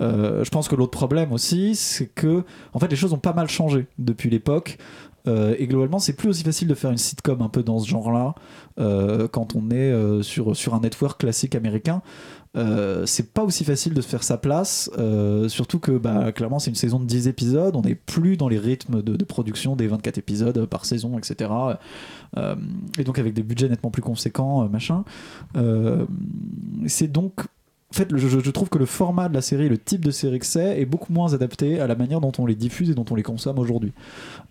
Euh, 0.00 0.44
je 0.44 0.50
pense 0.50 0.68
que 0.68 0.76
l'autre 0.76 0.92
problème 0.92 1.32
aussi, 1.32 1.74
c'est 1.74 2.06
que 2.06 2.44
en 2.72 2.78
fait, 2.78 2.88
les 2.88 2.96
choses 2.96 3.12
ont 3.12 3.18
pas 3.18 3.32
mal 3.32 3.48
changé 3.48 3.86
depuis 3.98 4.30
l'époque. 4.30 4.78
Euh, 5.28 5.54
et 5.58 5.66
globalement, 5.66 5.98
c'est 5.98 6.14
plus 6.14 6.28
aussi 6.28 6.44
facile 6.44 6.68
de 6.68 6.74
faire 6.74 6.90
une 6.90 6.96
sitcom 6.96 7.42
un 7.42 7.50
peu 7.50 7.62
dans 7.62 7.78
ce 7.78 7.88
genre-là 7.88 8.34
euh, 8.78 9.28
quand 9.28 9.54
on 9.54 9.70
est 9.70 10.22
sur 10.22 10.74
un 10.74 10.80
network 10.80 11.20
classique 11.20 11.54
américain. 11.54 12.02
Euh, 12.56 13.06
c'est 13.06 13.32
pas 13.32 13.44
aussi 13.44 13.62
facile 13.62 13.94
de 13.94 14.00
se 14.00 14.08
faire 14.08 14.24
sa 14.24 14.36
place, 14.36 14.90
euh, 14.98 15.48
surtout 15.48 15.78
que 15.78 15.92
bah, 15.92 16.32
clairement 16.32 16.58
c'est 16.58 16.70
une 16.70 16.76
saison 16.76 16.98
de 16.98 17.04
10 17.04 17.28
épisodes, 17.28 17.76
on 17.76 17.82
n'est 17.82 17.94
plus 17.94 18.36
dans 18.36 18.48
les 18.48 18.58
rythmes 18.58 19.02
de, 19.02 19.24
production 19.24 19.76
des 19.76 19.86
24 19.86 20.18
épisodes 20.18 20.66
par 20.66 20.84
saison, 20.84 21.16
etc. 21.16 21.50
Euh, 22.36 22.56
et 22.98 23.04
donc 23.04 23.20
avec 23.20 23.34
des 23.34 23.44
budgets 23.44 23.68
nettement 23.68 23.90
plus 23.90 24.02
conséquents, 24.02 24.64
euh, 24.64 24.68
machin. 24.68 25.04
Euh, 25.56 26.06
c'est 26.86 27.08
donc 27.08 27.46
en 27.92 27.96
fait, 27.96 28.16
je, 28.16 28.50
trouve 28.50 28.68
que 28.68 28.78
le 28.78 28.86
format 28.86 29.28
de 29.28 29.34
la 29.34 29.42
série, 29.42 29.68
le 29.68 29.76
type 29.76 30.04
de 30.04 30.12
série 30.12 30.38
que 30.38 30.46
c'est, 30.46 30.80
est 30.80 30.84
beaucoup 30.84 31.12
moins 31.12 31.34
adapté 31.34 31.80
à 31.80 31.88
la 31.88 31.96
manière 31.96 32.20
dont 32.20 32.30
on 32.38 32.46
les 32.46 32.54
diffuse 32.54 32.88
et 32.88 32.94
dont 32.94 33.04
on 33.10 33.16
les 33.16 33.24
consomme 33.24 33.58
aujourd'hui. 33.58 33.92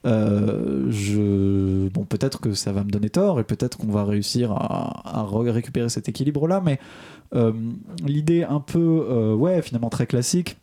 Euh, 0.06 0.88
je... 0.90 1.88
Bon, 1.88 2.04
peut-être 2.04 2.42
que 2.42 2.54
ça 2.54 2.74
va 2.74 2.84
me 2.84 2.90
donner 2.90 3.10
tort 3.10 3.40
et 3.40 3.46
peut-être 3.46 3.78
qu'on 3.78 3.88
va 3.88 4.04
réussir 4.04 4.52
à, 4.52 5.22
à 5.22 5.24
re- 5.24 5.50
récupérer 5.50 5.88
cet 5.88 6.10
équilibre-là, 6.10 6.62
mais 6.64 6.80
euh, 7.34 7.54
l'idée 8.06 8.44
un 8.44 8.60
peu, 8.60 9.06
euh, 9.10 9.34
ouais, 9.36 9.62
finalement 9.62 9.90
très 9.90 10.06
classique. 10.06 10.58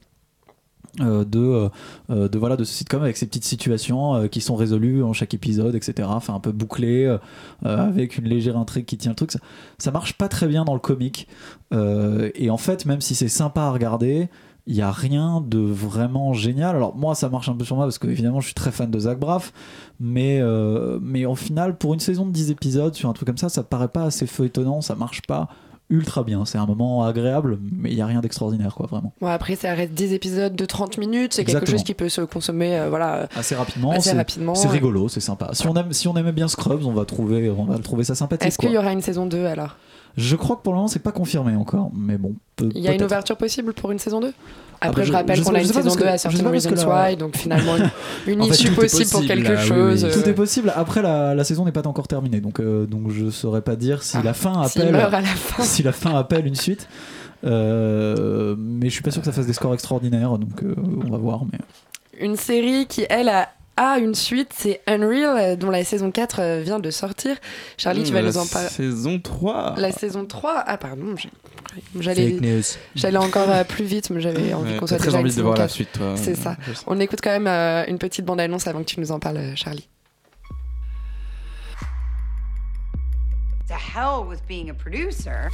Euh, 1.00 1.24
de, 1.24 1.68
euh, 2.10 2.28
de 2.28 2.38
voilà 2.38 2.56
de 2.56 2.64
ce 2.64 2.72
sitcom 2.72 3.02
avec 3.02 3.16
ces 3.16 3.26
petites 3.26 3.44
situations 3.44 4.14
euh, 4.14 4.26
qui 4.28 4.40
sont 4.40 4.56
résolues 4.56 5.02
en 5.02 5.12
chaque 5.12 5.34
épisode 5.34 5.74
etc 5.74 6.08
enfin 6.10 6.34
un 6.34 6.40
peu 6.40 6.52
bouclé 6.52 7.04
euh, 7.04 7.18
euh, 7.64 7.88
avec 7.88 8.18
une 8.18 8.24
légère 8.24 8.56
intrigue 8.56 8.84
qui 8.86 8.96
tient 8.96 9.12
le 9.12 9.16
truc. 9.16 9.32
Ça, 9.78 9.90
marche 9.90 10.14
pas 10.14 10.28
très 10.28 10.46
bien 10.46 10.64
dans 10.64 10.74
le 10.74 10.80
comique 10.80 11.28
Euh, 11.72 12.30
et 12.36 12.48
en 12.50 12.58
fait 12.58 12.86
même 12.86 13.00
si 13.00 13.14
c'est 13.16 13.28
sympa 13.28 13.62
à 13.62 13.70
regarder 13.72 14.28
il 14.68 14.74
y 14.74 14.82
a 14.82 14.90
rien 14.90 15.40
de 15.40 15.58
vraiment 15.58 16.32
génial. 16.32 16.76
Alors 16.76 16.96
moi 16.96 17.14
ça 17.14 17.28
marche 17.28 17.48
un 17.48 17.54
peu 17.54 17.64
sur 17.64 17.76
moi 17.76 17.84
parce 17.86 17.98
que 17.98 18.06
évidemment 18.08 18.40
je 18.40 18.46
suis 18.46 18.54
très 18.54 18.70
fan 18.72 18.90
de 18.90 18.98
Zach 18.98 19.18
Braff 19.18 19.52
mais 20.00 20.38
euh, 20.40 20.98
mais 21.02 21.24
au 21.26 21.34
final 21.34 21.76
pour 21.76 21.92
une 21.94 22.00
saison 22.00 22.24
de 22.26 22.32
10 22.32 22.50
épisodes 22.52 22.94
sur 22.94 23.08
un 23.08 23.12
truc 23.12 23.26
comme 23.26 23.38
ça 23.38 23.48
ça 23.48 23.62
paraît 23.64 23.88
pas 23.88 24.04
assez 24.04 24.26
feuilletonnant 24.26 24.80
ça 24.80 24.94
marche 24.94 25.22
pas 25.22 25.48
ultra 25.90 26.24
bien. 26.24 26.44
C'est 26.44 26.58
un 26.58 26.66
moment 26.66 27.04
agréable 27.04 27.58
mais 27.72 27.90
il 27.92 27.96
y 27.96 28.00
a 28.02 28.06
rien 28.06 28.20
d'extraordinaire 28.20 28.74
quoi 28.74 28.86
vraiment. 28.86 29.12
Bon, 29.20 29.28
après, 29.28 29.54
ça 29.56 29.72
reste 29.74 29.92
10 29.92 30.12
épisodes 30.12 30.54
de 30.56 30.64
30 30.64 30.98
minutes. 30.98 31.34
C'est 31.34 31.44
quelque 31.44 31.66
chose 31.70 31.84
qui 31.84 31.94
peut 31.94 32.08
se 32.08 32.20
consommer 32.22 32.78
euh, 32.78 32.88
voilà, 32.88 33.28
assez 33.36 33.54
rapidement 33.54 33.92
assez 33.92 34.10
c'est- 34.10 34.16
rapidement. 34.16 34.54
c'est 34.54 34.68
rigolo 34.68 35.08
c'est 35.08 35.20
sympa. 35.20 35.50
Si 35.52 35.66
on 35.66 35.74
aime 35.74 35.92
si 35.92 36.08
on 36.08 36.16
aimait 36.16 36.32
bien 36.32 36.48
Scrubs 36.48 36.84
on 36.86 36.92
va 36.92 37.04
trouver 37.04 37.50
on 37.50 37.64
va 37.64 37.78
trouver 37.78 38.04
ça 38.04 38.14
sympathique 38.14 38.48
Est-ce 38.48 38.58
qu'il 38.58 38.70
y 38.72 38.78
aura 38.78 38.92
une 38.92 39.02
saison 39.02 39.26
2 39.26 39.44
alors? 39.46 39.76
Je 40.16 40.36
crois 40.36 40.56
que 40.56 40.62
pour 40.62 40.72
le 40.72 40.76
moment 40.78 40.88
c'est 40.88 40.98
pas 41.02 41.12
confirmé 41.12 41.54
encore 41.56 41.90
mais 41.94 42.16
bon 42.18 42.34
Il 42.60 42.78
y 42.78 42.88
a 42.88 42.92
une 42.94 43.02
ouverture 43.02 43.36
possible 43.36 43.72
pour 43.74 43.90
une 43.92 43.98
saison 43.98 44.20
2 44.20 44.32
Ah 44.80 44.86
Après, 44.88 45.02
bah, 45.02 45.04
je, 45.04 45.08
je- 45.08 45.12
rappelle 45.16 45.36
je 45.36 45.42
sais 45.42 45.48
qu'on 45.50 45.54
a 45.56 45.60
une 45.60 45.66
saison 45.66 45.82
parce 45.82 45.96
2 45.96 46.02
à 46.02 46.06
que- 46.06 46.12
je 46.12 46.12
sais 46.12 46.18
Certain 46.18 46.44
pas 46.44 46.50
parce 46.50 46.64
que 46.66 46.70
Reasons 46.74 46.88
la- 46.88 47.08
Why, 47.10 47.16
donc 47.16 47.36
finalement 47.36 47.76
une, 47.76 47.90
une 48.32 48.42
En 48.42 48.44
fait, 48.46 48.50
issue 48.54 48.70
possible, 48.72 49.10
pour 49.10 49.24
quelque 49.26 49.48
là, 49.52 49.56
chose. 49.62 50.04
oui, 50.04 50.10
oui. 50.14 50.22
Tout 50.22 50.28
est 50.28 50.34
possible. 50.34 50.72
Après, 50.76 51.02
la, 51.02 51.34
la 51.34 51.44
saison 51.44 51.64
n'est 51.64 51.72
pas 51.72 51.86
encore 51.86 52.08
terminée, 52.08 52.40
donc, 52.40 52.60
euh, 52.60 52.86
donc 52.86 53.10
je 53.10 53.30
saurais 53.30 53.62
pas 53.62 53.76
dire 53.76 54.02
si 54.02 54.16
Ah, 54.18 54.22
la 54.24 54.32
fin 54.34 54.64
s'il 54.68 54.82
appelle. 54.82 54.92
la 54.94 55.22
fin. 55.22 55.62
si 55.62 55.82
la 55.82 55.92
fin 55.92 56.14
appelle 56.14 56.46
une 56.46 56.54
suite. 56.56 56.88
Euh, 57.44 58.54
mais 58.58 58.88
je 58.88 58.94
suis 58.94 59.02
pas 59.02 59.10
sûr 59.10 59.20
que 59.22 59.26
ça 59.26 59.32
fasse 59.32 59.46
des 59.46 59.52
scores 59.52 59.74
extraordinaires, 59.74 60.38
donc 60.38 60.62
euh, 60.62 60.74
on 61.06 61.10
va 61.10 61.18
voir. 61.18 61.42
Mais 61.52 61.58
Une 62.24 62.36
série 62.36 62.86
qui, 62.86 63.04
elle, 63.08 63.28
a, 63.28 63.48
a 63.76 63.98
une 63.98 64.14
suite, 64.14 64.52
c'est 64.56 64.80
Unreal, 64.86 65.36
euh, 65.36 65.56
dont 65.56 65.70
la 65.70 65.84
saison 65.84 66.10
4 66.10 66.40
euh, 66.40 66.60
vient 66.62 66.78
de 66.78 66.90
sortir. 66.90 67.36
Charlie, 67.76 68.04
tu 68.04 68.12
vas 68.12 68.22
la 68.22 68.28
nous 68.28 68.38
en 68.38 68.46
parler. 68.46 68.68
Saison 68.68 69.18
3. 69.20 69.74
La 69.78 69.92
saison 69.92 70.24
3 70.24 70.64
Ah, 70.66 70.78
pardon, 70.78 71.14
j'allais 72.00 72.38
j'allais 72.94 73.18
encore 73.18 73.50
euh, 73.50 73.64
plus 73.64 73.84
vite, 73.84 74.08
mais 74.10 74.20
j'avais 74.20 74.54
envie 74.54 74.72
Ouais, 74.72 74.78
qu'on 74.78 74.86
soit 74.86 74.96
très 74.96 75.08
déjà 75.08 75.18
envie 75.18 75.34
de 75.34 75.42
voir 75.42 75.54
la 75.56 75.64
4. 75.64 75.70
suite, 75.70 75.92
toi. 75.92 76.14
C'est 76.16 76.34
ça. 76.36 76.56
On 76.86 76.98
écoute 77.00 77.18
quand 77.22 77.30
même 77.30 77.46
euh, 77.46 77.84
une 77.86 77.98
petite 77.98 78.24
bande-annonce 78.24 78.66
avant 78.66 78.80
que 78.80 78.86
tu 78.86 78.98
nous 79.00 79.12
en 79.12 79.18
parles, 79.18 79.52
Charlie. 79.56 79.88
To 83.68 83.74
hell 83.74 84.26
with 84.28 84.40
being 84.46 84.70
a 84.70 84.74
producer. 84.74 85.50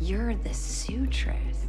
You're 0.00 0.34
the 0.34 0.54
sutress. 0.54 1.63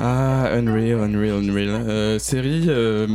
Ah, 0.00 0.48
Unreal, 0.52 0.98
Unreal, 1.00 1.36
Unreal. 1.36 1.68
Euh, 1.68 2.18
série, 2.18 2.64
euh, 2.68 3.06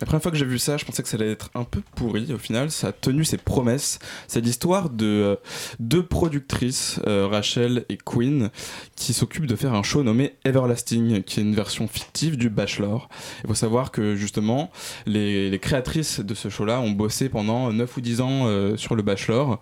la 0.00 0.06
première 0.06 0.22
fois 0.22 0.30
que 0.30 0.36
j'ai 0.38 0.44
vu 0.44 0.58
ça, 0.58 0.76
je 0.76 0.84
pensais 0.84 1.02
que 1.02 1.08
ça 1.08 1.16
allait 1.16 1.32
être 1.32 1.50
un 1.54 1.64
peu 1.64 1.80
pourri. 1.96 2.32
Au 2.32 2.38
final, 2.38 2.70
ça 2.70 2.88
a 2.88 2.92
tenu 2.92 3.24
ses 3.24 3.38
promesses. 3.38 3.98
C'est 4.28 4.40
l'histoire 4.40 4.88
de 4.88 5.06
euh, 5.06 5.36
deux 5.80 6.04
productrices, 6.04 7.00
euh, 7.06 7.26
Rachel 7.26 7.84
et 7.88 7.96
Queen, 7.96 8.50
qui 8.94 9.12
s'occupent 9.14 9.46
de 9.46 9.56
faire 9.56 9.74
un 9.74 9.82
show 9.82 10.02
nommé 10.04 10.34
Everlasting, 10.44 11.22
qui 11.24 11.40
est 11.40 11.42
une 11.42 11.54
version 11.54 11.88
fictive 11.88 12.36
du 12.36 12.50
Bachelor. 12.50 13.08
Il 13.42 13.48
faut 13.48 13.54
savoir 13.54 13.90
que 13.90 14.14
justement, 14.14 14.70
les, 15.06 15.50
les 15.50 15.58
créatrices 15.58 16.20
de 16.20 16.34
ce 16.34 16.48
show-là 16.48 16.80
ont 16.80 16.92
bossé 16.92 17.28
pendant 17.28 17.72
9 17.72 17.96
ou 17.96 18.00
10 18.00 18.20
ans 18.20 18.46
euh, 18.46 18.76
sur 18.76 18.94
le 18.94 19.02
Bachelor. 19.02 19.60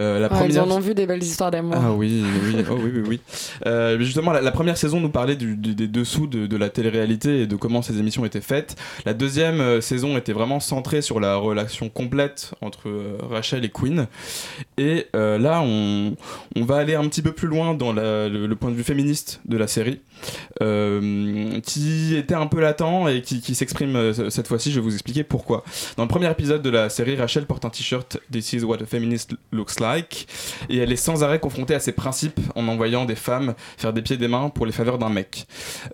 Euh, 0.00 0.18
la 0.18 0.28
Ouais, 0.32 0.46
Ils 0.48 0.60
en 0.60 0.70
ont 0.70 0.80
vu 0.80 0.94
des 0.94 1.06
belles 1.06 1.22
histoires 1.22 1.50
d'amour. 1.50 1.74
Ah 1.76 1.92
oui, 1.92 2.24
oui, 2.44 2.56
oh 2.70 2.76
oui, 2.78 2.90
oui, 2.94 3.02
oui. 3.06 3.20
Euh, 3.78 3.98
justement, 4.00 4.32
la, 4.32 4.50
première 4.50 4.76
saison 4.76 5.00
nous 5.00 5.08
parlait 5.08 5.36
des 5.36 5.88
dessous 5.88 6.26
de, 6.26 6.56
la 6.56 6.68
télé-réalité 6.68 7.42
et 7.42 7.46
de 7.46 7.56
comment 7.56 7.82
ces 7.82 7.98
émissions 7.98 8.24
étaient 8.24 8.40
faites. 8.40 8.76
La 9.06 9.14
deuxième 9.14 9.60
euh, 9.60 9.80
saison 9.80 10.16
était 10.16 10.32
vraiment 10.32 10.58
centrée 10.58 11.00
sur 11.00 11.20
la 11.20 11.36
relation 11.36 11.88
complète 11.88 12.52
entre 12.60 12.88
euh, 12.88 13.18
Rachel 13.30 13.64
et 13.64 13.68
Quinn. 13.68 14.08
Et 14.76 15.06
là, 15.14 15.62
on, 15.62 16.16
va 16.56 16.76
aller 16.76 16.94
un 16.94 17.06
petit 17.08 17.22
peu 17.22 17.32
plus 17.32 17.48
loin 17.48 17.74
dans 17.74 17.92
le, 17.92 18.54
point 18.54 18.70
de 18.70 18.74
vue 18.74 18.82
féministe 18.82 19.40
de 19.46 19.56
la 19.56 19.66
série, 19.66 20.00
qui 20.60 22.16
était 22.16 22.34
un 22.34 22.46
peu 22.46 22.60
latent 22.60 23.08
et 23.08 23.22
qui, 23.22 23.54
s'exprime 23.54 24.12
cette 24.30 24.48
fois-ci. 24.48 24.70
Je 24.70 24.76
vais 24.76 24.84
vous 24.84 24.94
expliquer 24.94 25.24
pourquoi. 25.24 25.64
Dans 25.96 26.04
le 26.04 26.08
premier 26.08 26.30
épisode 26.30 26.62
de 26.62 26.70
la 26.70 26.88
série, 26.88 27.16
Rachel 27.16 27.46
porte 27.46 27.64
un 27.64 27.70
t-shirt 27.70 28.18
This 28.30 28.52
is 28.52 28.62
what 28.62 28.82
a 28.82 28.86
feminist 28.86 29.34
looks 29.52 29.80
like, 29.80 30.26
et 30.68 30.78
elle 30.78 30.92
est 30.92 30.96
sans 30.96 31.22
arrêt 31.22 31.40
confrontée 31.40 31.74
à 31.74 31.80
ses 31.80 31.92
principes 31.92 32.40
en 32.54 32.68
envoyant 32.68 33.04
des 33.04 33.16
femmes 33.16 33.54
faire 33.76 33.92
des 33.92 34.02
pieds 34.02 34.16
et 34.16 34.18
des 34.18 34.28
mains 34.28 34.50
pour 34.50 34.66
les 34.66 34.72
faveurs 34.72 34.98
d'un 34.98 35.08
mec. 35.08 35.46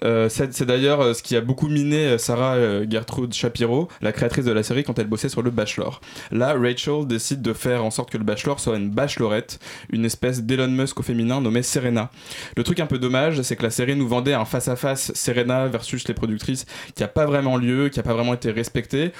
Euh, 0.03 0.29
c'est 0.29 0.65
d'ailleurs 0.65 1.01
euh, 1.01 1.15
ce 1.15 1.23
qui 1.23 1.37
a 1.37 1.41
beaucoup 1.41 1.69
miné 1.69 2.07
euh, 2.07 2.19
Sarah 2.19 2.57
Gertrude 2.89 3.33
Shapiro, 3.33 3.89
la 4.01 4.13
créatrice 4.13 4.45
de 4.45 4.53
la 4.53 4.63
série, 4.63 4.85
quand 4.85 4.99
elle 4.99 5.07
bossait 5.07 5.29
sur 5.29 5.43
le 5.43 5.51
Bachelor. 5.51 6.01
Là, 6.31 6.55
Rachel 6.55 7.07
décide 7.07 7.43
de 7.43 7.53
faire 7.53 7.85
en 7.85 7.91
sorte 7.91 8.11
que 8.11 8.19
le 8.19 8.25
Bachelor 8.25 8.61
soit 8.61 8.77
une 8.77 8.91
bachelorette, 8.91 9.59
une 9.91 10.05
espèce 10.05 10.43
d'Elon 10.43 10.69
Musk 10.69 11.01
au 11.01 11.03
féminin 11.03 11.41
nommée 11.41 11.63
Serena. 11.63 12.11
Le 12.57 12.63
truc 12.63 12.81
un 12.81 12.87
peu 12.87 12.99
dommage, 12.99 13.43
c'est 13.43 13.57
que 13.57 13.63
la 13.63 13.71
série 13.71 13.97
nous 13.97 14.09
vendait 14.09 14.35
un 14.35 14.45
face-à-face 14.45 15.13
Serena 15.15 15.67
versus 15.67 16.07
les 16.09 16.15
productrices 16.15 16.67
qui 16.95 17.03
a 17.03 17.09
pas 17.09 17.27
vraiment 17.27 17.57
lieu, 17.57 17.89
qui 17.89 18.01
a 18.01 18.03
pas 18.03 18.15
vraiment 18.15 18.35
été 18.35 18.51
respecté. 18.51 19.13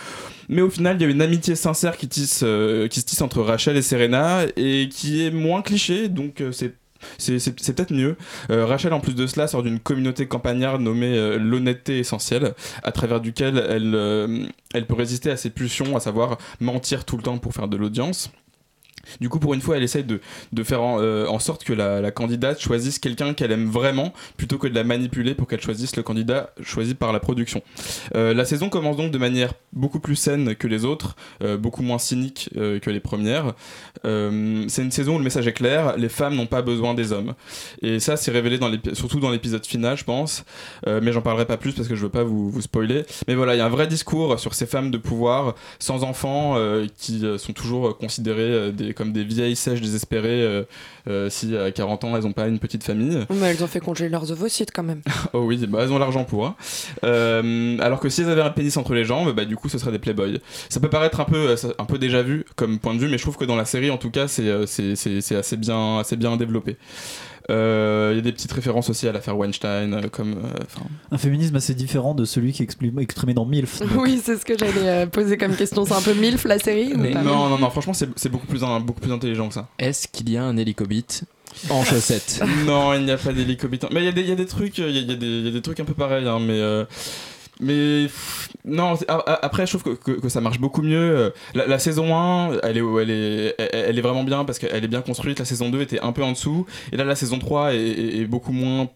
Mais 0.49 0.63
au 0.63 0.71
final, 0.71 0.97
il 0.97 1.03
y 1.03 1.05
a 1.07 1.09
une 1.09 1.23
amitié 1.23 1.55
sincère 1.55 1.97
qui, 1.97 2.09
tisse, 2.09 2.45
qui 2.91 3.01
se 3.01 3.05
tisse 3.05 3.23
entre 3.23 3.41
Rachel 3.41 3.77
et 3.77 3.83
Serena 3.83 4.43
et 4.57 4.89
qui 4.91 5.25
est 5.25 5.31
moins 5.31 5.63
cliché, 5.63 6.09
donc 6.09 6.43
c'est 6.53 6.75
c'est 7.19 7.39
peut-être 7.55 7.93
mieux. 7.93 8.17
Euh, 8.51 8.67
Rachel, 8.67 8.93
en 8.93 9.01
plus 9.01 9.15
de 9.15 9.27
cela, 9.27 9.47
sort 9.49 9.63
d'une 9.63 9.81
communauté 9.81 10.27
campagnarde 10.27 10.81
nommée 10.81 11.17
euh, 11.17 11.39
l'honnêteté 11.39 11.99
essentielle, 11.99 12.55
à 12.83 12.93
travers 12.93 13.21
duquel 13.21 13.59
euh, 13.59 14.47
elle 14.75 14.87
peut 14.87 14.95
résister 14.95 15.31
à 15.31 15.37
ses 15.37 15.51
pulsions, 15.51 15.97
à 15.97 16.01
savoir 16.01 16.39
mentir 16.61 17.05
tout 17.05 17.17
le 17.17 17.23
temps 17.23 17.39
pour 17.39 17.53
faire 17.55 17.69
de 17.69 17.77
l'audience. 17.77 18.31
Du 19.21 19.29
coup, 19.29 19.39
pour 19.39 19.55
une 19.55 19.61
fois, 19.61 19.77
elle 19.77 19.83
essaye 19.83 20.05
de, 20.05 20.21
de 20.53 20.63
faire 20.63 20.83
en, 20.83 21.01
euh, 21.01 21.27
en 21.27 21.39
sorte 21.39 21.65
que 21.65 21.73
la, 21.73 22.01
la 22.01 22.11
candidate 22.11 22.61
choisisse 22.61 22.99
quelqu'un 22.99 23.35
qu'elle 23.35 23.53
aime 23.53 23.69
vraiment, 23.69 24.13
plutôt 24.37 24.59
que 24.59 24.67
de 24.67 24.75
la 24.75 24.85
manipuler 24.85 25.35
pour 25.35 25.49
qu'elle 25.49 25.61
choisisse 25.61 25.97
le 25.97 26.03
candidat 26.03 26.51
choisi 26.63 26.95
par 26.95 27.13
la 27.13 27.21
production. 27.21 27.63
Euh, 28.15 28.35
la 28.35 28.45
saison 28.45 28.69
commence 28.69 28.97
donc 28.97 29.11
de 29.11 29.19
manière 29.19 29.53
beaucoup 29.73 30.01
plus 30.01 30.17
saine 30.17 30.55
que 30.55 30.67
les 30.67 30.85
autres, 30.85 31.17
euh, 31.43 31.57
beaucoup 31.57 31.83
moins 31.83 31.99
cynique 31.99 32.51
que 32.55 32.91
les 32.91 33.01
premières. 33.01 33.55
C'est 34.03 34.83
une 34.83 34.91
saison 34.91 35.15
où 35.15 35.19
le 35.19 35.25
message 35.25 35.47
est 35.47 35.53
clair, 35.53 35.97
les 35.97 36.09
femmes 36.09 36.35
n'ont 36.35 36.47
pas 36.47 36.63
besoin 36.63 36.95
des 36.95 37.13
hommes. 37.13 37.35
Et 37.83 38.01
ça, 38.01 38.17
c'est 38.17 38.31
révélé 38.31 38.59
dans 38.59 38.71
surtout 38.93 39.21
dans 39.21 39.31
l'épisode 39.31 39.65
final, 39.67 39.97
je 39.97 40.05
pense. 40.05 40.45
Mais 40.87 41.13
j'en 41.13 41.23
parlerai 41.23 41.47
pas 41.47 41.57
plus 41.57 41.73
parce 41.73 41.89
que 41.89 41.95
je 41.95 42.03
veux 42.03 42.11
pas 42.11 42.23
vous, 42.23 42.51
vous 42.51 42.61
spoiler. 42.61 43.05
Mais 43.29 43.35
voilà, 43.35 43.55
il 43.55 43.59
y 43.59 43.61
a 43.61 43.67
un 43.67 43.71
vrai 43.71 43.87
discours 43.87 44.39
sur 44.39 44.55
ces 44.55 44.67
femmes 44.67 44.91
de 44.91 44.99
pouvoir, 44.99 45.55
sans 45.79 46.05
enfants, 46.05 46.57
qui 46.97 47.25
sont 47.39 47.53
toujours 47.53 47.97
considérées 47.97 48.73
des, 48.73 48.94
comme 48.95 49.13
des 49.13 49.25
vieilles 49.25 49.57
sèches 49.57 49.81
désespérées 49.81 50.43
euh, 50.43 50.63
euh, 51.09 51.29
si 51.29 51.57
à 51.57 51.71
40 51.71 52.05
ans 52.05 52.17
elles 52.17 52.23
n'ont 52.23 52.33
pas 52.33 52.47
une 52.49 52.59
petite 52.59 52.83
famille. 52.85 53.19
Mais 53.31 53.49
elles 53.51 53.63
ont 53.63 53.67
fait 53.67 53.81
congeler 53.81 54.09
leurs 54.09 54.31
ovocytes 54.33 54.71
quand 54.73 54.83
même. 54.83 55.03
Oh 55.33 55.41
oui, 55.47 55.59
bah, 55.67 55.81
elles 55.83 55.93
ont 55.93 55.99
l'argent 55.99 56.25
pour. 56.25 56.47
hein. 56.47 56.55
Euh, 57.05 57.77
alors 57.81 58.01
que 58.01 58.09
si 58.09 58.23
elles 58.23 58.31
avaient 58.31 58.41
un 58.43 58.51
pénis 58.51 58.77
entre 58.77 58.95
les 58.95 59.05
jambes, 59.05 59.35
bah 59.35 59.45
du 59.45 59.57
coup 59.57 59.69
ce 59.69 59.79
serait 59.79 59.93
des 59.93 59.99
playboys. 59.99 60.39
Ça 60.69 60.81
peut 60.81 60.89
paraître 60.91 61.21
un 61.21 61.25
peu, 61.25 61.55
un 61.79 61.85
peu 61.85 61.99
déjà 61.99 62.23
vu 62.23 62.45
comme 62.57 62.79
point 62.79 62.95
de 62.95 63.01
vue, 63.01 63.09
mais 63.09 63.19
je 63.19 63.23
trouve 63.23 63.37
que 63.37 63.45
dans 63.45 63.57
la 63.57 63.65
série 63.65 63.91
en 63.91 63.99
tout 63.99 64.11
cas 64.11 64.29
c'est 64.29 64.51
assez 64.51 65.57
bien, 65.57 65.99
assez 65.99 66.17
bien 66.17 66.37
développé. 66.37 66.77
Euh, 67.51 68.11
Il 68.13 68.17
y 68.17 68.19
a 68.19 68.23
des 68.23 68.33
petites 68.33 68.53
références 68.53 68.89
aussi 68.91 69.07
à 69.07 69.13
l'affaire 69.13 69.37
Weinstein, 69.37 69.93
euh, 69.95 70.09
comme. 70.11 70.33
euh, 70.33 70.81
Un 71.11 71.19
féminisme 71.19 71.57
assez 71.57 71.75
différent 71.75 72.15
de 72.15 72.25
celui 72.25 72.53
qui 72.53 72.63
est 72.63 72.65
exprimé, 72.65 73.03
exprimé 73.03 73.35
dans 73.35 73.45
MILF. 73.45 73.81
donc. 73.81 73.91
Oui, 74.03 74.21
c'est 74.25 74.37
ce 74.39 74.45
que 74.45 74.57
j'allais 74.59 74.89
euh, 74.89 75.07
poser 75.07 75.37
comme 75.37 75.55
question. 75.55 75.85
C'est 75.85 75.95
un 75.95 76.01
peu 76.01 76.15
MILF 76.15 76.45
la 76.45 76.59
série 76.59 76.95
non, 76.95 77.49
non, 77.51 77.59
non, 77.59 77.71
franchement 77.71 77.93
c'est 77.95 78.29
beaucoup 78.31 78.47
plus, 78.47 78.63
un- 78.65 78.81
beaucoup 78.81 79.01
plus 79.01 79.13
intelligent 79.13 79.49
que 79.49 79.55
ça. 79.55 79.69
Est-ce 79.79 80.09
qu'il 80.09 80.31
y 80.31 80.37
a 80.37 80.43
un 80.45 80.57
hélicobite 80.57 81.25
en 81.71 81.85
chaussettes? 81.85 82.41
Non, 82.67 82.95
il 82.95 83.05
n'y 83.05 83.11
a 83.11 83.19
pas 83.19 83.33
d'hélicobitant. 83.33 83.89
Mais 83.93 84.01
il 84.01 84.07
y, 84.07 84.09
a 84.09 84.13
des- 84.13 84.23
il 84.23 84.29
y 84.29 84.33
a 84.33 84.37
des 84.37 84.47
trucs, 84.47 84.79
il 84.79 84.91
y 84.97 85.13
a 85.49 85.51
des 85.51 85.63
trucs 85.63 85.81
un 85.81 85.85
peu 85.85 85.95
pareils, 85.95 86.27
hein, 86.27 86.39
mais. 86.41 86.85
Mais 87.61 88.05
pff, 88.05 88.49
non, 88.65 88.95
a- 89.09 89.13
a- 89.15 89.45
après 89.45 89.67
je 89.67 89.77
trouve 89.77 89.95
que, 89.97 90.03
que- 90.13 90.21
que 90.21 90.29
ça 90.29 90.41
marche 90.41 90.59
beaucoup 90.61 90.83
mieux. 90.83 90.99
Euh, 91.17 91.31
La, 91.55 91.67
la 91.67 91.79
saison 91.79 92.17
1, 92.17 92.59
elle 92.63 92.77
est, 92.79 92.81
elle, 93.03 93.11
est, 93.11 93.55
elle, 93.59 93.69
elle 93.73 93.99
est 93.99 94.03
vraiment 94.03 94.25
bien 94.25 94.45
parce 94.45 94.59
qu'elle 94.59 94.85
est 94.85 94.89
bien 94.89 95.03
construite. 95.03 95.39
La 95.39 95.45
saison 95.45 95.71
2 95.71 95.81
était 95.83 96.01
un 96.01 96.13
peu 96.13 96.23
en 96.23 96.33
dessous. 96.33 96.67
Et 96.93 96.97
là, 96.97 97.05
la 97.05 97.15
saison 97.15 97.39
3 97.39 97.75
est, 97.75 97.79
est- 97.79 98.17
est 98.21 98.25
beaucoup 98.27 98.53
moins 98.53 98.89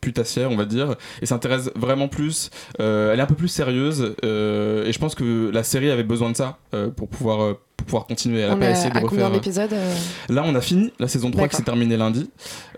putassière, 0.00 0.48
on 0.52 0.56
va 0.56 0.64
dire, 0.64 0.94
et 1.20 1.26
s'intéresse 1.26 1.70
vraiment 1.74 2.06
plus. 2.06 2.50
euh, 2.78 3.12
elle 3.12 3.18
est 3.18 3.22
un 3.22 3.26
peu 3.26 3.34
plus 3.34 3.48
sérieuse, 3.48 4.14
euh, 4.24 4.86
et 4.86 4.92
je 4.92 4.98
pense 5.00 5.16
que 5.16 5.50
la 5.52 5.64
série 5.64 5.90
avait 5.90 6.04
besoin 6.04 6.30
de 6.30 6.36
ça 6.36 6.58
euh, 6.74 6.88
pour 6.88 7.08
pouvoir. 7.08 7.56
pour 7.76 7.86
pouvoir 7.86 8.06
continuer. 8.06 8.40
Elle 8.40 8.50
a 8.50 8.54
On 8.54 8.58
pas 8.58 8.66
est 8.66 8.72
essayé 8.72 8.90
de 8.90 8.98
refaire. 8.98 9.30
d'épisodes 9.30 9.72
euh 9.72 9.94
Là, 10.28 10.42
on 10.46 10.54
a 10.54 10.60
fini 10.60 10.92
la 11.00 11.08
saison 11.08 11.30
3 11.30 11.48
qui 11.48 11.56
s'est 11.56 11.62
terminée 11.64 11.96
lundi. 11.96 12.28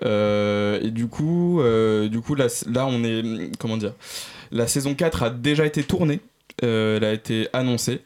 Euh, 0.04 0.78
et 0.82 0.90
du 0.90 1.08
coup, 1.08 1.60
euh, 1.60 2.08
du 2.08 2.20
coup 2.20 2.34
là, 2.34 2.46
là, 2.72 2.86
on 2.86 3.02
est. 3.04 3.50
Comment 3.58 3.76
dire 3.76 3.92
La 4.52 4.66
saison 4.66 4.94
4 4.94 5.22
a 5.22 5.30
déjà 5.30 5.66
été 5.66 5.82
tournée. 5.82 6.20
Euh, 6.62 6.96
elle 6.96 7.04
a 7.04 7.12
été 7.12 7.48
annoncée. 7.52 8.02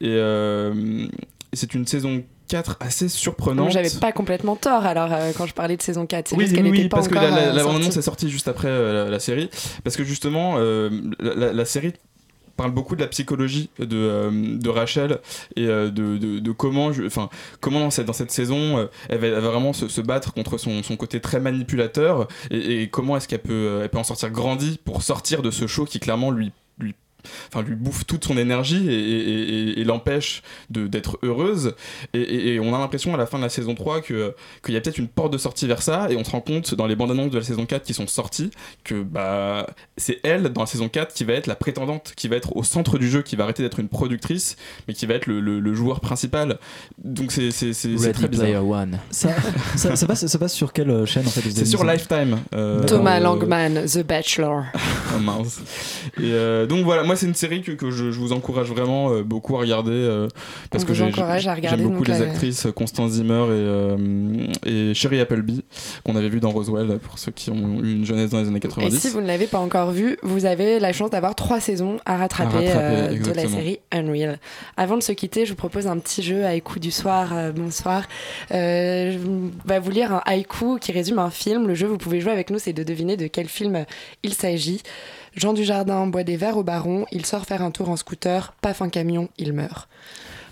Et, 0.00 0.08
euh, 0.08 1.06
c'est 1.52 1.74
une 1.74 1.86
saison 1.86 2.24
4 2.48 2.76
assez 2.80 3.08
surprenante. 3.08 3.70
J'avais 3.70 3.90
pas 4.00 4.12
complètement 4.12 4.56
tort 4.56 4.84
alors 4.84 5.12
euh, 5.12 5.32
quand 5.36 5.46
je 5.46 5.54
parlais 5.54 5.76
de 5.76 5.82
saison 5.82 6.06
4. 6.06 6.28
C'est 6.28 6.36
Oui, 6.36 6.52
qu'elle 6.52 6.64
oui, 6.64 6.70
oui, 6.70 6.88
pas 6.88 6.96
parce 6.96 7.08
que 7.08 7.14
la, 7.14 7.30
la, 7.30 7.30
la 7.30 7.44
sortie. 7.52 7.64
bande-annonce 7.64 7.96
est 7.96 8.02
sortie 8.02 8.30
juste 8.30 8.48
après 8.48 8.68
la, 8.68 9.08
la 9.08 9.20
série. 9.20 9.50
Parce 9.84 9.96
que 9.96 10.04
justement, 10.04 10.56
la 11.20 11.64
série 11.64 11.92
parle 12.56 12.70
beaucoup 12.70 12.96
de 12.96 13.00
la 13.00 13.08
psychologie 13.08 13.70
de, 13.78 13.88
euh, 13.92 14.58
Rachel 14.66 15.20
et 15.56 15.66
euh, 15.66 15.90
de, 15.90 16.52
comment, 16.52 16.90
comment 17.60 17.80
dans 17.80 17.90
cette, 17.90 18.30
saison, 18.30 18.78
euh, 18.78 18.86
elle, 19.08 19.18
va, 19.18 19.40
vraiment 19.40 19.72
se, 19.72 20.00
battre 20.00 20.32
contre 20.32 20.58
son, 20.58 20.82
côté 20.96 21.20
très 21.20 21.40
manipulateur 21.40 22.28
et, 22.50 22.88
comment 22.88 23.16
est-ce 23.16 23.28
qu'elle 23.28 23.42
peut, 23.42 23.86
peut 23.90 23.98
en 23.98 24.04
sortir 24.04 24.30
grandie 24.30 24.78
pour 24.84 25.02
sortir 25.02 25.42
de 25.42 25.50
ce 25.50 25.66
show 25.66 25.84
qui 25.84 26.00
clairement 26.00 26.30
lui 26.30 26.52
Enfin, 27.48 27.62
lui 27.62 27.74
bouffe 27.76 28.06
toute 28.06 28.24
son 28.24 28.36
énergie 28.36 28.88
et, 28.88 28.94
et- 28.94 29.70
et- 29.70 29.80
et 29.80 29.84
l'empêche 29.84 30.42
de- 30.70 30.86
d'être 30.86 31.18
heureuse. 31.22 31.74
Et, 32.12 32.20
et- 32.20 32.54
et 32.54 32.60
on 32.60 32.74
a 32.74 32.78
l'impression 32.78 33.14
à 33.14 33.16
la 33.16 33.26
fin 33.26 33.38
de 33.38 33.42
la 33.42 33.48
saison 33.48 33.74
3 33.74 34.00
que- 34.00 34.34
qu'il 34.64 34.74
y 34.74 34.76
a 34.76 34.80
peut-être 34.80 34.98
une 34.98 35.08
porte 35.08 35.32
de 35.32 35.38
sortie 35.38 35.66
vers 35.66 35.82
ça. 35.82 36.08
Et 36.10 36.16
on 36.16 36.24
se 36.24 36.30
rend 36.30 36.40
compte 36.40 36.74
dans 36.74 36.86
les 36.86 36.96
bandes 36.96 37.10
annonces 37.10 37.30
de 37.30 37.38
la 37.38 37.44
saison 37.44 37.66
4 37.66 37.84
qui 37.84 37.94
sont 37.94 38.06
sorties 38.06 38.50
que 38.84 39.02
bah, 39.02 39.66
c'est 39.96 40.20
elle, 40.22 40.44
dans 40.52 40.62
la 40.62 40.66
saison 40.66 40.88
4, 40.88 41.12
qui 41.14 41.24
va 41.24 41.34
être 41.34 41.46
la 41.46 41.54
prétendante, 41.56 42.12
qui 42.16 42.28
va 42.28 42.36
être 42.36 42.56
au 42.56 42.62
centre 42.62 42.98
du 42.98 43.08
jeu, 43.08 43.22
qui 43.22 43.36
va 43.36 43.44
arrêter 43.44 43.62
d'être 43.62 43.80
une 43.80 43.88
productrice, 43.88 44.56
mais 44.88 44.94
qui 44.94 45.06
va 45.06 45.14
être 45.14 45.26
le, 45.26 45.40
le- 45.40 45.60
le 45.60 45.74
joueur 45.74 46.00
principal. 46.00 46.58
Donc 47.02 47.32
c'est 47.32 47.50
très 47.50 48.28
bizarre. 48.28 48.44
Player 48.46 48.56
One. 48.58 48.98
Ça, 49.10 49.30
ça, 49.76 49.96
ça 49.96 50.06
passe, 50.06 50.26
ça 50.26 50.38
passe 50.38 50.54
sur 50.54 50.72
quelle 50.72 51.04
chaîne 51.06 51.26
en 51.26 51.30
fait 51.30 51.40
C'est 51.50 51.64
sur 51.64 51.84
Lifetime. 51.84 52.38
euh, 52.54 52.84
Thomas 52.84 53.18
euh, 53.18 53.22
Langman, 53.22 53.86
The 53.86 54.02
Bachelor. 54.06 54.64
Oh, 55.16 55.20
mince. 55.20 55.60
Et 56.18 56.22
euh, 56.32 56.66
donc 56.66 56.84
voilà, 56.84 57.04
moi 57.04 57.13
c'est 57.16 57.26
une 57.26 57.34
série 57.34 57.62
que, 57.62 57.72
que 57.72 57.90
je, 57.90 58.10
je 58.10 58.18
vous 58.18 58.32
encourage 58.32 58.68
vraiment 58.68 59.10
euh, 59.12 59.22
beaucoup 59.22 59.56
à 59.56 59.60
regarder 59.60 59.90
euh, 59.92 60.28
parce 60.70 60.84
On 60.84 60.86
que 60.86 60.94
j'aime 60.94 61.10
beaucoup 61.10 62.04
les 62.04 62.18
la- 62.18 62.24
actrices 62.26 62.66
Constance 62.74 63.12
Zimmer 63.12 63.34
et, 63.34 63.48
euh, 63.50 64.46
et 64.66 64.94
Sherry 64.94 65.20
Appleby 65.20 65.64
qu'on 66.04 66.16
avait 66.16 66.28
vu 66.28 66.40
dans 66.40 66.50
Roswell 66.50 66.98
pour 66.98 67.18
ceux 67.18 67.32
qui 67.32 67.50
ont 67.50 67.80
eu 67.82 67.92
une 67.92 68.04
jeunesse 68.04 68.30
dans 68.30 68.40
les 68.40 68.48
années 68.48 68.56
Et 68.58 68.60
90. 68.60 68.98
si 68.98 69.08
vous 69.10 69.20
ne 69.20 69.26
l'avez 69.26 69.46
pas 69.46 69.58
encore 69.58 69.90
vu, 69.90 70.16
vous 70.22 70.44
avez 70.46 70.78
la 70.80 70.92
chance 70.92 71.10
d'avoir 71.10 71.34
trois 71.34 71.60
saisons 71.60 71.98
à 72.04 72.16
rattraper, 72.16 72.56
À 72.68 72.74
rattraper, 72.74 72.96
euh, 73.20 73.22
de 73.22 73.32
la 73.32 73.48
série 73.48 73.78
Unreal. 73.92 74.38
Avant 74.76 74.96
de 74.96 75.02
se 75.02 75.12
quitter, 75.12 75.44
je 75.46 75.50
vous 75.50 75.56
propose 75.56 75.86
un 75.86 75.98
petit 75.98 76.22
jeu 76.22 76.44
haïku 76.44 76.78
du 76.80 76.90
soir. 76.90 77.32
euh, 77.32 77.52
bonsoir. 77.52 78.02
Euh, 78.52 79.12
je 79.12 79.68
vais 79.68 79.78
vous 79.80 79.90
lire 79.90 80.12
un 80.12 80.22
haïku 80.26 80.78
qui 80.78 80.92
résume 80.92 81.18
un 81.18 81.30
film. 81.30 81.66
Le 81.66 81.74
jeu, 81.74 81.86
vous 81.86 81.98
pouvez 81.98 82.20
jouer 82.20 82.32
avec 82.32 82.50
nous, 82.50 82.58
c'est 82.58 82.72
de 82.72 82.82
deviner 82.82 83.16
de 83.16 83.26
quel 83.26 83.48
film 83.48 83.84
il 84.22 84.34
s'agit. 84.34 84.82
Jean 85.36 85.52
Dujardin 85.52 86.06
boit 86.06 86.24
des 86.24 86.36
verres 86.36 86.56
au 86.56 86.62
baron, 86.62 87.06
il 87.12 87.26
sort 87.26 87.44
faire 87.44 87.62
un 87.62 87.70
tour 87.70 87.88
en 87.88 87.96
scooter, 87.96 88.54
paf 88.60 88.82
un 88.82 88.88
camion, 88.88 89.28
il 89.38 89.52
meurt. 89.52 89.88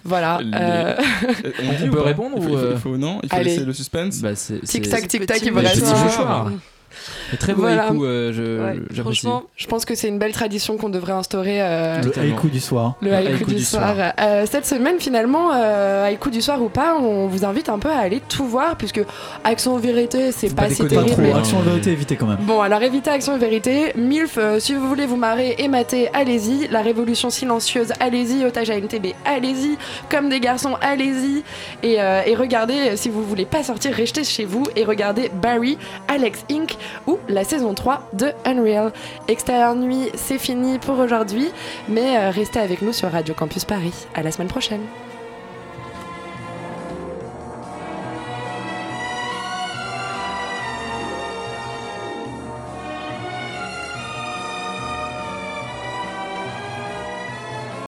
Voilà. 0.04 0.40
Les- 0.42 0.50
euh, 0.52 0.94
On, 0.98 1.72
dit 1.76 1.84
On 1.84 1.88
ou 1.88 1.90
peut 1.92 2.00
répondre 2.00 2.36
il 2.38 2.42
faut, 2.42 2.48
ou, 2.48 2.52
il 2.52 2.58
faut- 2.58 2.64
euh, 2.64 2.72
il 2.74 2.80
faut- 2.80 2.96
non? 2.96 3.20
Il 3.22 3.28
faut 3.28 3.36
Allez. 3.36 3.50
laisser 3.50 3.64
le 3.64 3.72
suspense 3.72 4.20
Bah, 4.20 4.30
Tic 4.34 4.88
tac 4.88 5.06
tic 5.06 5.26
tac, 5.26 5.40
il 5.42 5.52
mouchoir. 5.52 6.46
reste 6.46 6.56
Très 7.38 7.54
beau 7.54 7.62
Voilà. 7.62 7.84
haïku, 7.88 8.04
euh, 8.04 8.32
je- 8.32 8.62
Ouais, 8.62 9.00
franchement, 9.02 9.44
Je 9.56 9.66
pense 9.66 9.84
que 9.84 9.94
c'est 9.94 10.08
une 10.08 10.18
belle 10.18 10.32
tradition 10.32 10.76
qu'on 10.76 10.88
devrait 10.88 11.12
instaurer. 11.12 11.62
euh, 11.62 12.00
Le 12.02 12.18
haïku 12.20 12.48
du 12.48 12.60
soir. 12.60 12.94
Le 13.00 13.12
haïku, 13.12 13.44
du, 13.44 13.60
soir. 13.64 13.94
Euh, 14.20 14.44
cette 14.50 14.66
semaine, 14.66 14.96
finalement, 14.98 15.50
euh, 15.54 16.06
haïku 16.06 16.30
du 16.30 16.40
soir 16.42 16.60
ou 16.62 16.68
pas, 16.68 16.96
on 17.00 17.26
vous 17.26 17.44
invite 17.44 17.68
un 17.68 17.78
peu 17.78 17.88
à 17.90 17.98
aller 17.98 18.20
tout 18.28 18.44
voir, 18.46 18.76
puisque 18.76 19.00
Action 19.44 19.76
Vérité, 19.78 20.32
c'est 20.32 20.54
pas, 20.54 20.68
si 20.68 20.82
Pas 20.82 20.88
terrible. 20.88 21.10
trop, 21.12 21.22
mais- 21.22 21.32
action 21.32 21.60
vérité, 21.60 21.90
évitez 21.92 22.16
quand 22.16 22.26
même. 22.26 22.38
Bon, 22.42 22.60
alors 22.60 22.82
évitez 22.82 23.10
Action 23.10 23.36
Vérité. 23.38 23.92
MILF, 23.96 24.36
euh, 24.38 24.58
si 24.60 24.74
vous 24.74 24.88
voulez 24.88 25.06
vous 25.06 25.16
marrer 25.16 25.54
et 25.58 25.68
mater, 25.68 26.08
allez-y. 26.12 26.68
La 26.68 26.82
Révolution 26.82 27.30
Silencieuse, 27.30 27.92
allez-y. 28.00 28.44
Otage 28.44 28.70
à 28.70 28.76
NTB, 28.76 29.14
allez-y. 29.24 29.76
Comme 30.10 30.28
des 30.28 30.40
garçons, 30.40 30.76
allez-y. 30.80 31.42
Et, 31.82 32.00
euh, 32.00 32.22
et 32.26 32.34
regardez, 32.34 32.96
si 32.96 33.08
vous 33.08 33.22
voulez 33.24 33.44
pas 33.44 33.62
sortir, 33.62 33.92
restez 33.94 34.24
chez 34.24 34.44
vous 34.44 34.64
et 34.76 34.84
regardez 34.84 35.30
Barry, 35.42 35.78
Alex 36.08 36.44
Inc. 36.50 36.76
ou 37.06 37.18
la 37.28 37.44
saison 37.44 37.74
3 37.74 38.10
de 38.12 38.32
Unreal. 38.44 38.92
Extérieur 39.28 39.74
Nuit, 39.74 40.10
c'est 40.14 40.38
fini 40.38 40.78
pour 40.78 40.98
aujourd'hui, 40.98 41.48
mais 41.88 42.16
euh, 42.18 42.30
restez 42.30 42.60
avec 42.60 42.82
nous 42.82 42.92
sur 42.92 43.10
Radio 43.10 43.34
Campus 43.34 43.64
Paris. 43.64 44.06
À 44.14 44.22
la 44.22 44.32
semaine 44.32 44.48
prochaine. 44.48 44.82